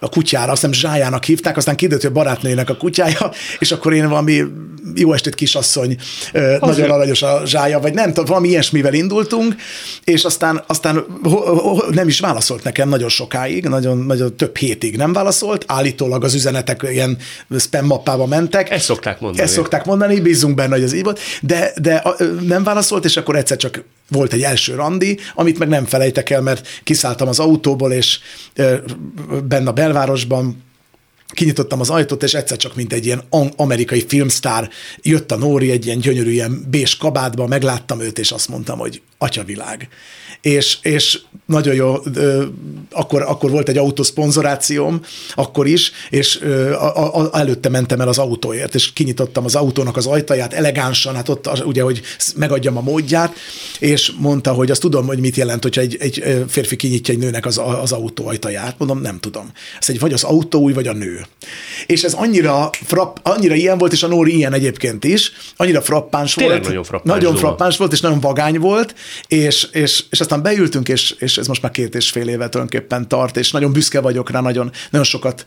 a 0.00 0.08
kutyára, 0.08 0.52
azt 0.52 0.66
hiszem 0.66 0.90
Zsájának 0.90 1.24
hívták, 1.24 1.56
aztán 1.56 1.76
kiderült, 1.76 2.02
hogy 2.02 2.10
a 2.10 2.14
barátnőjének 2.14 2.70
a 2.70 2.76
kutyája, 2.76 3.32
és 3.58 3.72
akkor 3.72 3.92
én 3.92 4.08
valami 4.08 4.44
jó 4.94 5.12
estét 5.12 5.34
kisasszony, 5.34 5.96
az 6.60 6.76
nagyon 6.76 6.90
aranyos 6.90 7.22
a 7.22 7.42
zsája, 7.44 7.80
vagy 7.80 7.94
nem 7.94 8.06
tudom, 8.08 8.24
valami 8.24 8.48
ilyesmivel 8.48 8.94
indultunk, 8.94 9.54
és 10.04 10.24
aztán, 10.24 10.62
aztán 10.66 11.04
nem 11.90 12.08
is 12.08 12.20
válaszolt 12.20 12.62
nekem 12.62 12.88
nagyon 12.88 13.08
sokáig, 13.08 13.66
nagyon, 13.66 13.98
nagyon 13.98 14.36
több 14.36 14.56
hétig 14.56 14.96
nem 14.96 15.12
válaszolt, 15.12 15.64
állítólag 15.66 16.24
az 16.24 16.34
üzenetek 16.34 16.86
ilyen 16.90 17.16
spam 17.58 17.86
mappába 17.86 18.26
mentek. 18.26 18.70
Ezt 18.70 18.84
szokták 18.84 19.20
mondani. 19.20 19.42
Ezt 19.42 19.52
szokták 19.52 19.84
mondani, 19.84 20.20
bízunk 20.20 20.54
benne, 20.54 20.74
hogy 20.74 20.84
ez 20.84 20.92
így 20.92 21.04
volt, 21.04 21.20
de, 21.40 21.72
de 21.80 22.02
nem 22.46 22.64
válaszolt, 22.64 23.04
és 23.04 23.16
akkor 23.16 23.36
egyszer 23.36 23.56
csak 23.56 23.84
volt 24.08 24.32
egy 24.32 24.42
első 24.42 24.74
randi, 24.74 25.18
amit 25.34 25.58
meg 25.58 25.68
nem 25.68 25.84
felejtek 25.84 26.30
el, 26.30 26.40
mert 26.40 26.68
kiszálltam 26.84 27.28
az 27.28 27.38
autóból, 27.38 27.92
és 27.92 28.18
benne 29.44 29.68
a 29.68 29.72
belvárosban 29.72 30.62
kinyitottam 31.32 31.80
az 31.80 31.90
ajtót, 31.90 32.22
és 32.22 32.34
egyszer 32.34 32.56
csak, 32.56 32.74
mint 32.74 32.92
egy 32.92 33.06
ilyen 33.06 33.22
amerikai 33.56 34.04
filmsztár, 34.08 34.70
jött 35.02 35.32
a 35.32 35.36
Nóri 35.36 35.70
egy 35.70 35.86
ilyen 35.86 35.98
gyönyörű 35.98 36.30
ilyen 36.30 36.66
bés 36.70 36.96
kabátba, 36.96 37.46
megláttam 37.46 38.00
őt, 38.00 38.18
és 38.18 38.30
azt 38.30 38.48
mondtam, 38.48 38.78
hogy 38.78 39.02
atyavilág 39.18 39.88
és, 40.40 40.78
és 40.82 41.20
nagyon 41.46 41.74
jó, 41.74 41.96
akkor, 42.90 43.22
akkor 43.22 43.50
volt 43.50 43.68
egy 43.68 43.78
autószponzorációm, 43.78 45.00
akkor 45.34 45.66
is, 45.66 45.92
és 46.10 46.36
a, 46.80 47.16
a, 47.20 47.30
előtte 47.38 47.68
mentem 47.68 48.00
el 48.00 48.08
az 48.08 48.18
autóért, 48.18 48.74
és 48.74 48.92
kinyitottam 48.92 49.44
az 49.44 49.54
autónak 49.54 49.96
az 49.96 50.06
ajtaját 50.06 50.52
elegánsan, 50.52 51.14
hát 51.14 51.28
ott 51.28 51.64
ugye, 51.64 51.82
hogy 51.82 52.00
megadjam 52.36 52.76
a 52.76 52.80
módját, 52.80 53.34
és 53.78 54.12
mondta, 54.18 54.52
hogy 54.52 54.70
azt 54.70 54.80
tudom, 54.80 55.06
hogy 55.06 55.18
mit 55.18 55.36
jelent, 55.36 55.62
hogyha 55.62 55.80
egy, 55.80 55.96
egy 56.00 56.44
férfi 56.48 56.76
kinyitja 56.76 57.14
egy 57.14 57.20
nőnek 57.20 57.46
az, 57.46 57.60
az 57.82 57.92
autó 57.92 58.26
ajtaját. 58.26 58.78
Mondom, 58.78 59.00
nem 59.00 59.18
tudom. 59.20 59.50
Ez 59.80 59.88
egy 59.88 60.00
vagy 60.00 60.12
az 60.12 60.24
autó 60.24 60.60
új, 60.60 60.72
vagy 60.72 60.86
a 60.86 60.92
nő. 60.92 61.26
És 61.86 62.02
ez 62.02 62.12
annyira, 62.12 62.70
frapp, 62.86 63.16
annyira 63.22 63.54
ilyen 63.54 63.78
volt, 63.78 63.92
és 63.92 64.02
a 64.02 64.06
Nóri 64.06 64.36
ilyen 64.36 64.52
egyébként 64.52 65.04
is, 65.04 65.32
annyira 65.56 65.80
frappáns 65.80 66.34
Tényleg 66.34 66.56
volt. 66.56 66.68
nagyon 66.68 66.84
frappáns. 66.84 67.20
Nagyon 67.20 67.36
frappáns 67.36 67.76
volt, 67.76 67.92
és 67.92 68.00
nagyon 68.00 68.20
vagány 68.20 68.58
volt, 68.58 68.94
és, 69.28 69.68
és, 69.72 70.04
és 70.10 70.20
aztán 70.20 70.42
beültünk, 70.42 70.88
és, 70.88 71.10
és 71.18 71.38
ez 71.38 71.46
most 71.46 71.62
már 71.62 71.72
két 71.72 71.94
és 71.94 72.10
fél 72.10 72.28
éve 72.28 72.48
tulajdonképpen 72.48 73.08
tart, 73.08 73.36
és 73.36 73.50
nagyon 73.50 73.72
büszke 73.72 74.00
vagyok 74.00 74.30
rá, 74.30 74.40
nagyon, 74.40 74.70
nagyon 74.90 75.06
sokat 75.06 75.44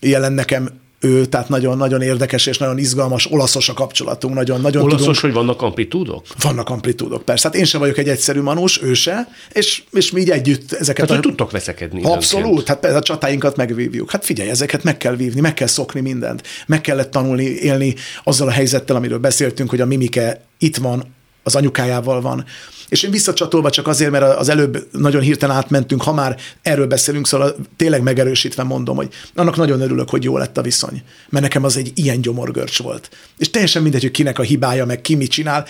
jelen 0.00 0.32
nekem 0.32 0.80
ő, 1.02 1.24
tehát 1.24 1.48
nagyon-nagyon 1.48 2.02
érdekes 2.02 2.46
és 2.46 2.58
nagyon 2.58 2.78
izgalmas, 2.78 3.32
olaszos 3.32 3.68
a 3.68 3.72
kapcsolatunk. 3.72 4.34
Nagyon, 4.34 4.60
nagyon 4.60 4.82
Olaszos, 4.82 5.00
tudunk, 5.00 5.18
hogy 5.18 5.32
vannak 5.32 5.62
amplitúdok? 5.62 6.26
Vannak 6.40 6.68
amplitúdok, 6.68 7.22
persze. 7.22 7.48
Hát 7.48 7.56
én 7.56 7.64
sem 7.64 7.80
vagyok 7.80 7.98
egy 7.98 8.08
egyszerű 8.08 8.40
manus, 8.40 8.82
ő 8.82 8.94
se, 8.94 9.28
és, 9.52 9.82
és 9.92 10.10
mi 10.10 10.20
így 10.20 10.30
együtt 10.30 10.72
ezeket... 10.72 11.06
Tehát, 11.06 11.24
a... 11.24 11.28
tudtok 11.28 11.50
veszekedni. 11.50 12.02
Abszolút, 12.02 12.66
hát 12.66 12.84
a 12.84 13.00
csatáinkat 13.00 13.56
megvívjuk. 13.56 14.10
Hát 14.10 14.24
figyelj, 14.24 14.50
ezeket 14.50 14.82
meg 14.82 14.96
kell 14.96 15.16
vívni, 15.16 15.40
meg 15.40 15.54
kell 15.54 15.66
szokni 15.66 16.00
mindent. 16.00 16.42
Meg 16.66 16.80
kellett 16.80 17.10
tanulni, 17.10 17.44
élni 17.44 17.94
azzal 18.24 18.48
a 18.48 18.50
helyzettel, 18.50 18.96
amiről 18.96 19.18
beszéltünk, 19.18 19.70
hogy 19.70 19.80
a 19.80 19.86
mimike 19.86 20.44
itt 20.58 20.76
van, 20.76 21.14
az 21.42 21.54
anyukájával 21.54 22.20
van. 22.20 22.44
És 22.88 23.02
én 23.02 23.10
visszacsatolva 23.10 23.70
csak 23.70 23.86
azért, 23.86 24.10
mert 24.10 24.36
az 24.36 24.48
előbb 24.48 24.86
nagyon 24.92 25.22
hirtelen 25.22 25.56
átmentünk, 25.56 26.02
ha 26.02 26.12
már 26.12 26.36
erről 26.62 26.86
beszélünk, 26.86 27.26
szóval 27.26 27.56
tényleg 27.76 28.02
megerősítve 28.02 28.62
mondom, 28.62 28.96
hogy 28.96 29.08
annak 29.34 29.56
nagyon 29.56 29.80
örülök, 29.80 30.10
hogy 30.10 30.24
jó 30.24 30.36
lett 30.36 30.58
a 30.58 30.62
viszony. 30.62 31.02
Mert 31.28 31.44
nekem 31.44 31.64
az 31.64 31.76
egy 31.76 31.92
ilyen 31.94 32.20
gyomorgörcs 32.20 32.82
volt. 32.82 33.10
És 33.38 33.50
teljesen 33.50 33.82
mindegy, 33.82 34.02
hogy 34.02 34.10
kinek 34.10 34.38
a 34.38 34.42
hibája, 34.42 34.86
meg 34.86 35.00
ki 35.00 35.14
mit 35.14 35.30
csinál, 35.30 35.66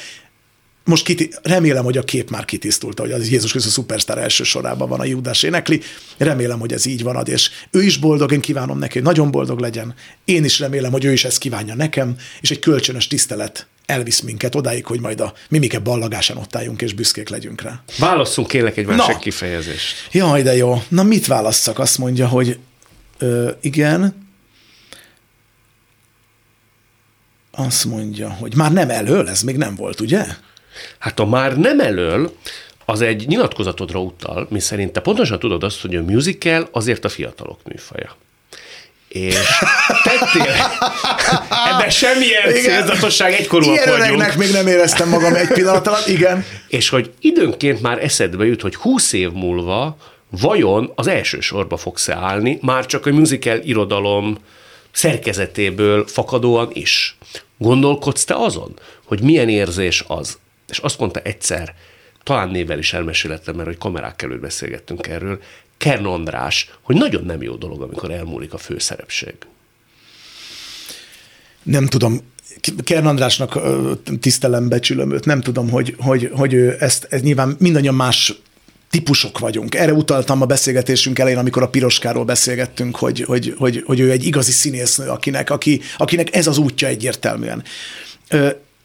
most 0.84 1.04
kiti, 1.04 1.30
remélem, 1.42 1.84
hogy 1.84 1.96
a 1.96 2.02
kép 2.02 2.30
már 2.30 2.44
kitisztult, 2.44 2.98
hogy 2.98 3.12
az 3.12 3.30
Jézus 3.30 3.50
Krisztus 3.50 3.72
szupersztár 3.72 4.18
első 4.18 4.44
sorában 4.44 4.88
van 4.88 5.00
a 5.00 5.04
Júdás 5.04 5.42
énekli. 5.42 5.80
Remélem, 6.18 6.58
hogy 6.58 6.72
ez 6.72 6.86
így 6.86 7.02
van, 7.02 7.26
és 7.26 7.50
ő 7.70 7.82
is 7.82 7.96
boldog, 7.96 8.32
én 8.32 8.40
kívánom 8.40 8.78
neki, 8.78 8.92
hogy 8.92 9.02
nagyon 9.02 9.30
boldog 9.30 9.58
legyen. 9.58 9.94
Én 10.24 10.44
is 10.44 10.58
remélem, 10.58 10.92
hogy 10.92 11.04
ő 11.04 11.12
is 11.12 11.24
ezt 11.24 11.38
kívánja 11.38 11.74
nekem, 11.74 12.16
és 12.40 12.50
egy 12.50 12.58
kölcsönös 12.58 13.06
tisztelet 13.06 13.66
elvisz 13.86 14.20
minket 14.20 14.54
odáig, 14.54 14.86
hogy 14.86 15.00
majd 15.00 15.20
a 15.20 15.32
mimike 15.48 15.78
ballagásán 15.78 16.36
ott 16.36 16.56
álljunk, 16.56 16.82
és 16.82 16.92
büszkék 16.92 17.28
legyünk 17.28 17.60
rá. 17.60 17.82
Válasszunk 17.98 18.48
kérlek 18.48 18.76
egy 18.76 18.86
másik 18.86 19.18
kifejezést. 19.18 20.08
Jaj, 20.12 20.42
de 20.42 20.56
jó. 20.56 20.82
Na 20.88 21.02
mit 21.02 21.26
válasszak? 21.26 21.78
Azt 21.78 21.98
mondja, 21.98 22.28
hogy 22.28 22.58
ö, 23.18 23.50
igen, 23.60 24.30
azt 27.50 27.84
mondja, 27.84 28.30
hogy 28.30 28.56
már 28.56 28.72
nem 28.72 28.90
elől, 28.90 29.28
ez 29.28 29.42
még 29.42 29.56
nem 29.56 29.74
volt, 29.74 30.00
ugye? 30.00 30.26
Hát 30.98 31.20
a 31.20 31.24
már 31.24 31.56
nem 31.58 31.80
elől, 31.80 32.36
az 32.84 33.00
egy 33.00 33.26
nyilatkozatodra 33.26 34.00
utal, 34.00 34.46
mi 34.50 34.60
szerint 34.60 34.92
te 34.92 35.00
pontosan 35.00 35.38
tudod 35.38 35.64
azt, 35.64 35.80
hogy 35.80 35.96
a 35.96 36.02
musical 36.02 36.68
azért 36.72 37.04
a 37.04 37.08
fiatalok 37.08 37.60
műfaja. 37.64 38.16
És 39.12 39.36
tettél 40.02 40.54
ebben 41.70 41.90
semmilyen 41.90 42.50
igen. 42.50 42.62
célzatosság, 42.62 43.32
egykorúak 43.32 43.84
Ilyen 43.84 43.98
vagyunk. 43.98 44.34
még 44.34 44.50
nem 44.50 44.66
éreztem 44.66 45.08
magam 45.08 45.34
egy 45.34 45.48
pillanat 45.48 45.86
alatt, 45.86 46.06
igen. 46.06 46.44
És 46.68 46.88
hogy 46.88 47.10
időnként 47.20 47.82
már 47.82 48.04
eszedbe 48.04 48.44
jut, 48.44 48.62
hogy 48.62 48.74
húsz 48.74 49.12
év 49.12 49.30
múlva 49.30 49.96
vajon 50.30 50.92
az 50.94 51.06
első 51.06 51.40
sorba 51.40 51.76
fogsz-e 51.76 52.14
állni, 52.14 52.58
már 52.62 52.86
csak 52.86 53.06
a 53.06 53.12
musical 53.12 53.58
irodalom 53.58 54.38
szerkezetéből 54.92 56.06
fakadóan 56.06 56.70
is. 56.72 57.16
Gondolkodsz 57.58 58.24
te 58.24 58.34
azon, 58.34 58.78
hogy 59.04 59.22
milyen 59.22 59.48
érzés 59.48 60.04
az, 60.06 60.38
és 60.68 60.78
azt 60.78 60.98
mondta 60.98 61.20
egyszer, 61.20 61.74
talán 62.22 62.48
névvel 62.48 62.78
is 62.78 62.92
elmesélettem, 62.92 63.54
mert 63.54 63.68
hogy 63.68 63.78
kamerák 63.78 64.22
előtt 64.22 64.40
beszélgettünk 64.40 65.06
erről, 65.06 65.40
Kern 65.82 66.04
András, 66.04 66.70
hogy 66.82 66.96
nagyon 66.96 67.24
nem 67.24 67.42
jó 67.42 67.54
dolog, 67.54 67.82
amikor 67.82 68.10
elmúlik 68.10 68.52
a 68.52 68.58
főszerepség. 68.58 69.34
Nem 71.62 71.86
tudom, 71.86 72.20
Kern 72.84 73.06
Andrásnak 73.06 73.58
tisztelem, 74.20 74.68
becsülöm 74.68 75.12
őt, 75.12 75.24
nem 75.24 75.40
tudom, 75.40 75.70
hogy, 75.70 75.94
hogy, 75.98 76.30
hogy 76.34 76.52
ő 76.52 76.76
ezt, 76.78 77.06
ez 77.10 77.20
nyilván 77.22 77.56
mindannyian 77.58 77.94
más 77.94 78.34
típusok 78.90 79.38
vagyunk. 79.38 79.74
Erre 79.74 79.92
utaltam 79.92 80.42
a 80.42 80.46
beszélgetésünk 80.46 81.18
elején, 81.18 81.38
amikor 81.38 81.62
a 81.62 81.68
Piroskáról 81.68 82.24
beszélgettünk, 82.24 82.96
hogy, 82.96 83.20
hogy, 83.20 83.54
hogy, 83.58 83.82
hogy 83.86 84.00
ő 84.00 84.10
egy 84.10 84.26
igazi 84.26 84.52
színésznő, 84.52 85.08
akinek, 85.08 85.50
aki, 85.50 85.80
akinek 85.96 86.36
ez 86.36 86.46
az 86.46 86.58
útja 86.58 86.88
egyértelműen 86.88 87.62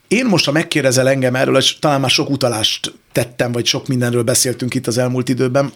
én 0.08 0.26
most, 0.26 0.46
ha 0.46 0.52
megkérdezel 0.52 1.10
engem 1.10 1.36
erről, 1.36 1.58
és 1.58 1.80
talán 1.80 2.00
már 2.00 2.10
sok 2.10 2.30
utalást 2.30 2.94
tettem, 3.12 3.52
vagy 3.52 3.66
sok 3.66 3.88
mindenről 3.88 4.24
beszéltünk 4.24 4.74
itt 4.74 4.88
az 4.88 4.98
elmúlt 4.98 5.30
időben, 5.30 5.72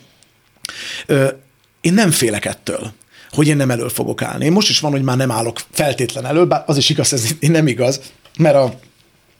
én 1.81 1.93
nem 1.93 2.11
félek 2.11 2.45
ettől 2.45 2.93
hogy 3.31 3.47
én 3.47 3.55
nem 3.55 3.71
elől 3.71 3.89
fogok 3.89 4.21
állni. 4.21 4.45
Én 4.45 4.51
most 4.51 4.69
is 4.69 4.79
van, 4.79 4.91
hogy 4.91 5.01
már 5.01 5.17
nem 5.17 5.31
állok 5.31 5.59
feltétlen 5.71 6.25
elő, 6.25 6.45
bár 6.45 6.63
az 6.65 6.77
is 6.77 6.89
igaz, 6.89 7.13
ez 7.13 7.35
nem 7.39 7.67
igaz, 7.67 8.01
mert 8.37 8.55
a 8.55 8.79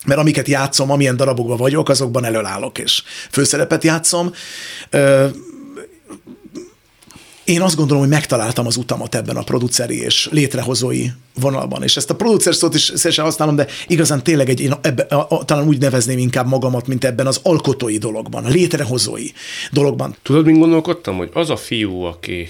mert 0.06 0.20
amiket 0.20 0.48
játszom, 0.48 0.92
amilyen 0.92 1.16
darabokban 1.16 1.58
vagyok, 1.58 1.90
azokban 1.90 2.26
előállok, 2.26 2.78
és 2.78 3.04
főszerepet 3.32 3.84
játszom. 3.84 4.34
Én 7.44 7.62
azt 7.62 7.76
gondolom, 7.76 8.02
hogy 8.02 8.12
megtaláltam 8.12 8.66
az 8.66 8.76
utamat 8.76 9.16
ebben 9.16 9.38
a 9.38 9.44
produceri 9.44 10.02
és 10.02 10.30
létrehozói 10.32 11.06
vonalban. 11.40 11.84
És 11.84 11.98
ezt 11.98 12.10
a 12.10 12.16
producer 12.16 12.56
szót 12.56 12.76
is 12.76 12.82
szívesen 12.96 13.26
használom, 13.26 13.56
de 13.56 13.68
igazán 13.88 14.24
tényleg 14.24 14.50
egy, 14.50 14.60
én 14.60 14.74
ebbe, 14.82 15.04
a, 15.04 15.26
a, 15.30 15.46
talán 15.46 15.68
úgy 15.68 15.80
nevezném 15.80 16.18
inkább 16.18 16.48
magamat, 16.48 16.88
mint 16.88 17.06
ebben 17.06 17.28
az 17.28 17.40
alkotói 17.44 17.98
dologban, 17.98 18.46
a 18.46 18.50
létrehozói 18.50 19.28
dologban. 19.72 20.16
Tudod, 20.22 20.46
mint 20.46 20.60
gondolkodtam, 20.60 21.18
hogy 21.18 21.30
az 21.34 21.50
a 21.50 21.56
fiú, 21.56 22.02
aki 22.02 22.50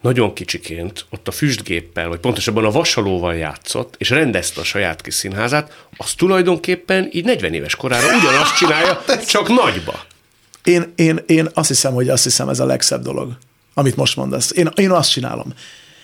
nagyon 0.00 0.34
kicsiként 0.34 1.06
ott 1.10 1.28
a 1.28 1.30
füstgéppel, 1.30 2.08
vagy 2.08 2.18
pontosabban 2.18 2.64
a 2.64 2.70
vasalóval 2.70 3.34
játszott, 3.34 3.94
és 3.98 4.10
rendezte 4.10 4.60
a 4.60 4.64
saját 4.64 5.00
kis 5.00 5.14
színházát, 5.14 5.86
az 5.96 6.12
tulajdonképpen 6.12 7.08
így 7.12 7.24
40 7.24 7.54
éves 7.54 7.76
korára 7.76 8.06
ugyanazt 8.06 8.56
csinálja, 8.56 9.04
csak 9.26 9.48
nagyba. 9.48 10.00
Én, 10.64 10.92
én, 10.96 11.20
én 11.26 11.48
azt 11.54 11.68
hiszem, 11.68 11.92
hogy 11.92 12.08
azt 12.08 12.22
hiszem 12.22 12.48
ez 12.48 12.60
a 12.60 12.64
legszebb 12.64 13.02
dolog, 13.02 13.36
amit 13.80 13.96
most 13.96 14.16
mondasz. 14.16 14.52
Én, 14.56 14.70
én 14.74 14.90
azt 14.90 15.10
csinálom. 15.10 15.52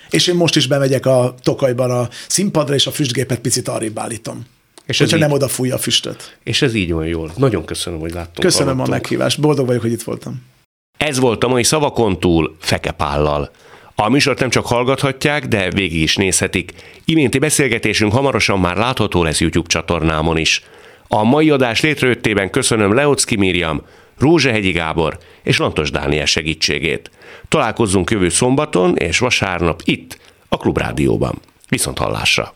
És 0.09 0.27
én 0.27 0.35
most 0.35 0.55
is 0.55 0.67
bemegyek 0.67 1.05
a 1.05 1.35
tokajban 1.43 1.91
a 1.91 2.09
színpadra, 2.27 2.73
és 2.73 2.87
a 2.87 2.91
füstgépet 2.91 3.39
picit 3.39 3.67
arrébb 3.67 3.99
állítom. 3.99 4.45
És 4.85 4.97
Hogyha 4.97 5.17
nem 5.17 5.31
oda 5.31 5.47
fújja 5.47 5.75
a 5.75 5.77
füstöt. 5.77 6.37
És 6.43 6.61
ez 6.61 6.73
így 6.73 6.91
van 6.91 7.05
jól. 7.05 7.31
Nagyon 7.35 7.65
köszönöm, 7.65 7.99
hogy 7.99 8.13
láttunk. 8.13 8.39
Köszönöm 8.39 8.67
hallottunk. 8.67 8.87
a 8.87 8.91
meghívást. 8.91 9.39
Boldog 9.39 9.65
vagyok, 9.65 9.81
hogy 9.81 9.91
itt 9.91 10.03
voltam. 10.03 10.43
Ez 10.97 11.19
volt 11.19 11.43
a 11.43 11.47
mai 11.47 11.63
szavakon 11.63 12.19
túl 12.19 12.55
Fekepállal. 12.59 13.51
A 13.95 14.09
műsort 14.09 14.39
nem 14.39 14.49
csak 14.49 14.65
hallgathatják, 14.65 15.47
de 15.47 15.69
végig 15.69 16.01
is 16.01 16.15
nézhetik. 16.15 16.73
Iménti 17.05 17.39
beszélgetésünk 17.39 18.11
hamarosan 18.11 18.59
már 18.59 18.77
látható 18.77 19.23
lesz 19.23 19.39
YouTube 19.39 19.67
csatornámon 19.67 20.37
is. 20.37 20.63
A 21.07 21.23
mai 21.23 21.49
adás 21.49 21.81
létrejöttében 21.81 22.49
köszönöm 22.49 22.93
Leocki 22.93 23.35
Miriam, 23.35 23.81
Rózsehegyi 24.19 24.71
Gábor 24.71 25.17
és 25.43 25.57
Lantos 25.57 25.91
Dániel 25.91 26.25
segítségét. 26.25 27.11
Találkozzunk 27.47 28.11
jövő 28.11 28.29
szombaton 28.29 28.95
és 28.95 29.19
vasárnap 29.19 29.81
itt, 29.83 30.19
a 30.49 30.57
Klubrádióban. 30.57 31.39
Viszont 31.69 31.97
hallásra! 31.97 32.55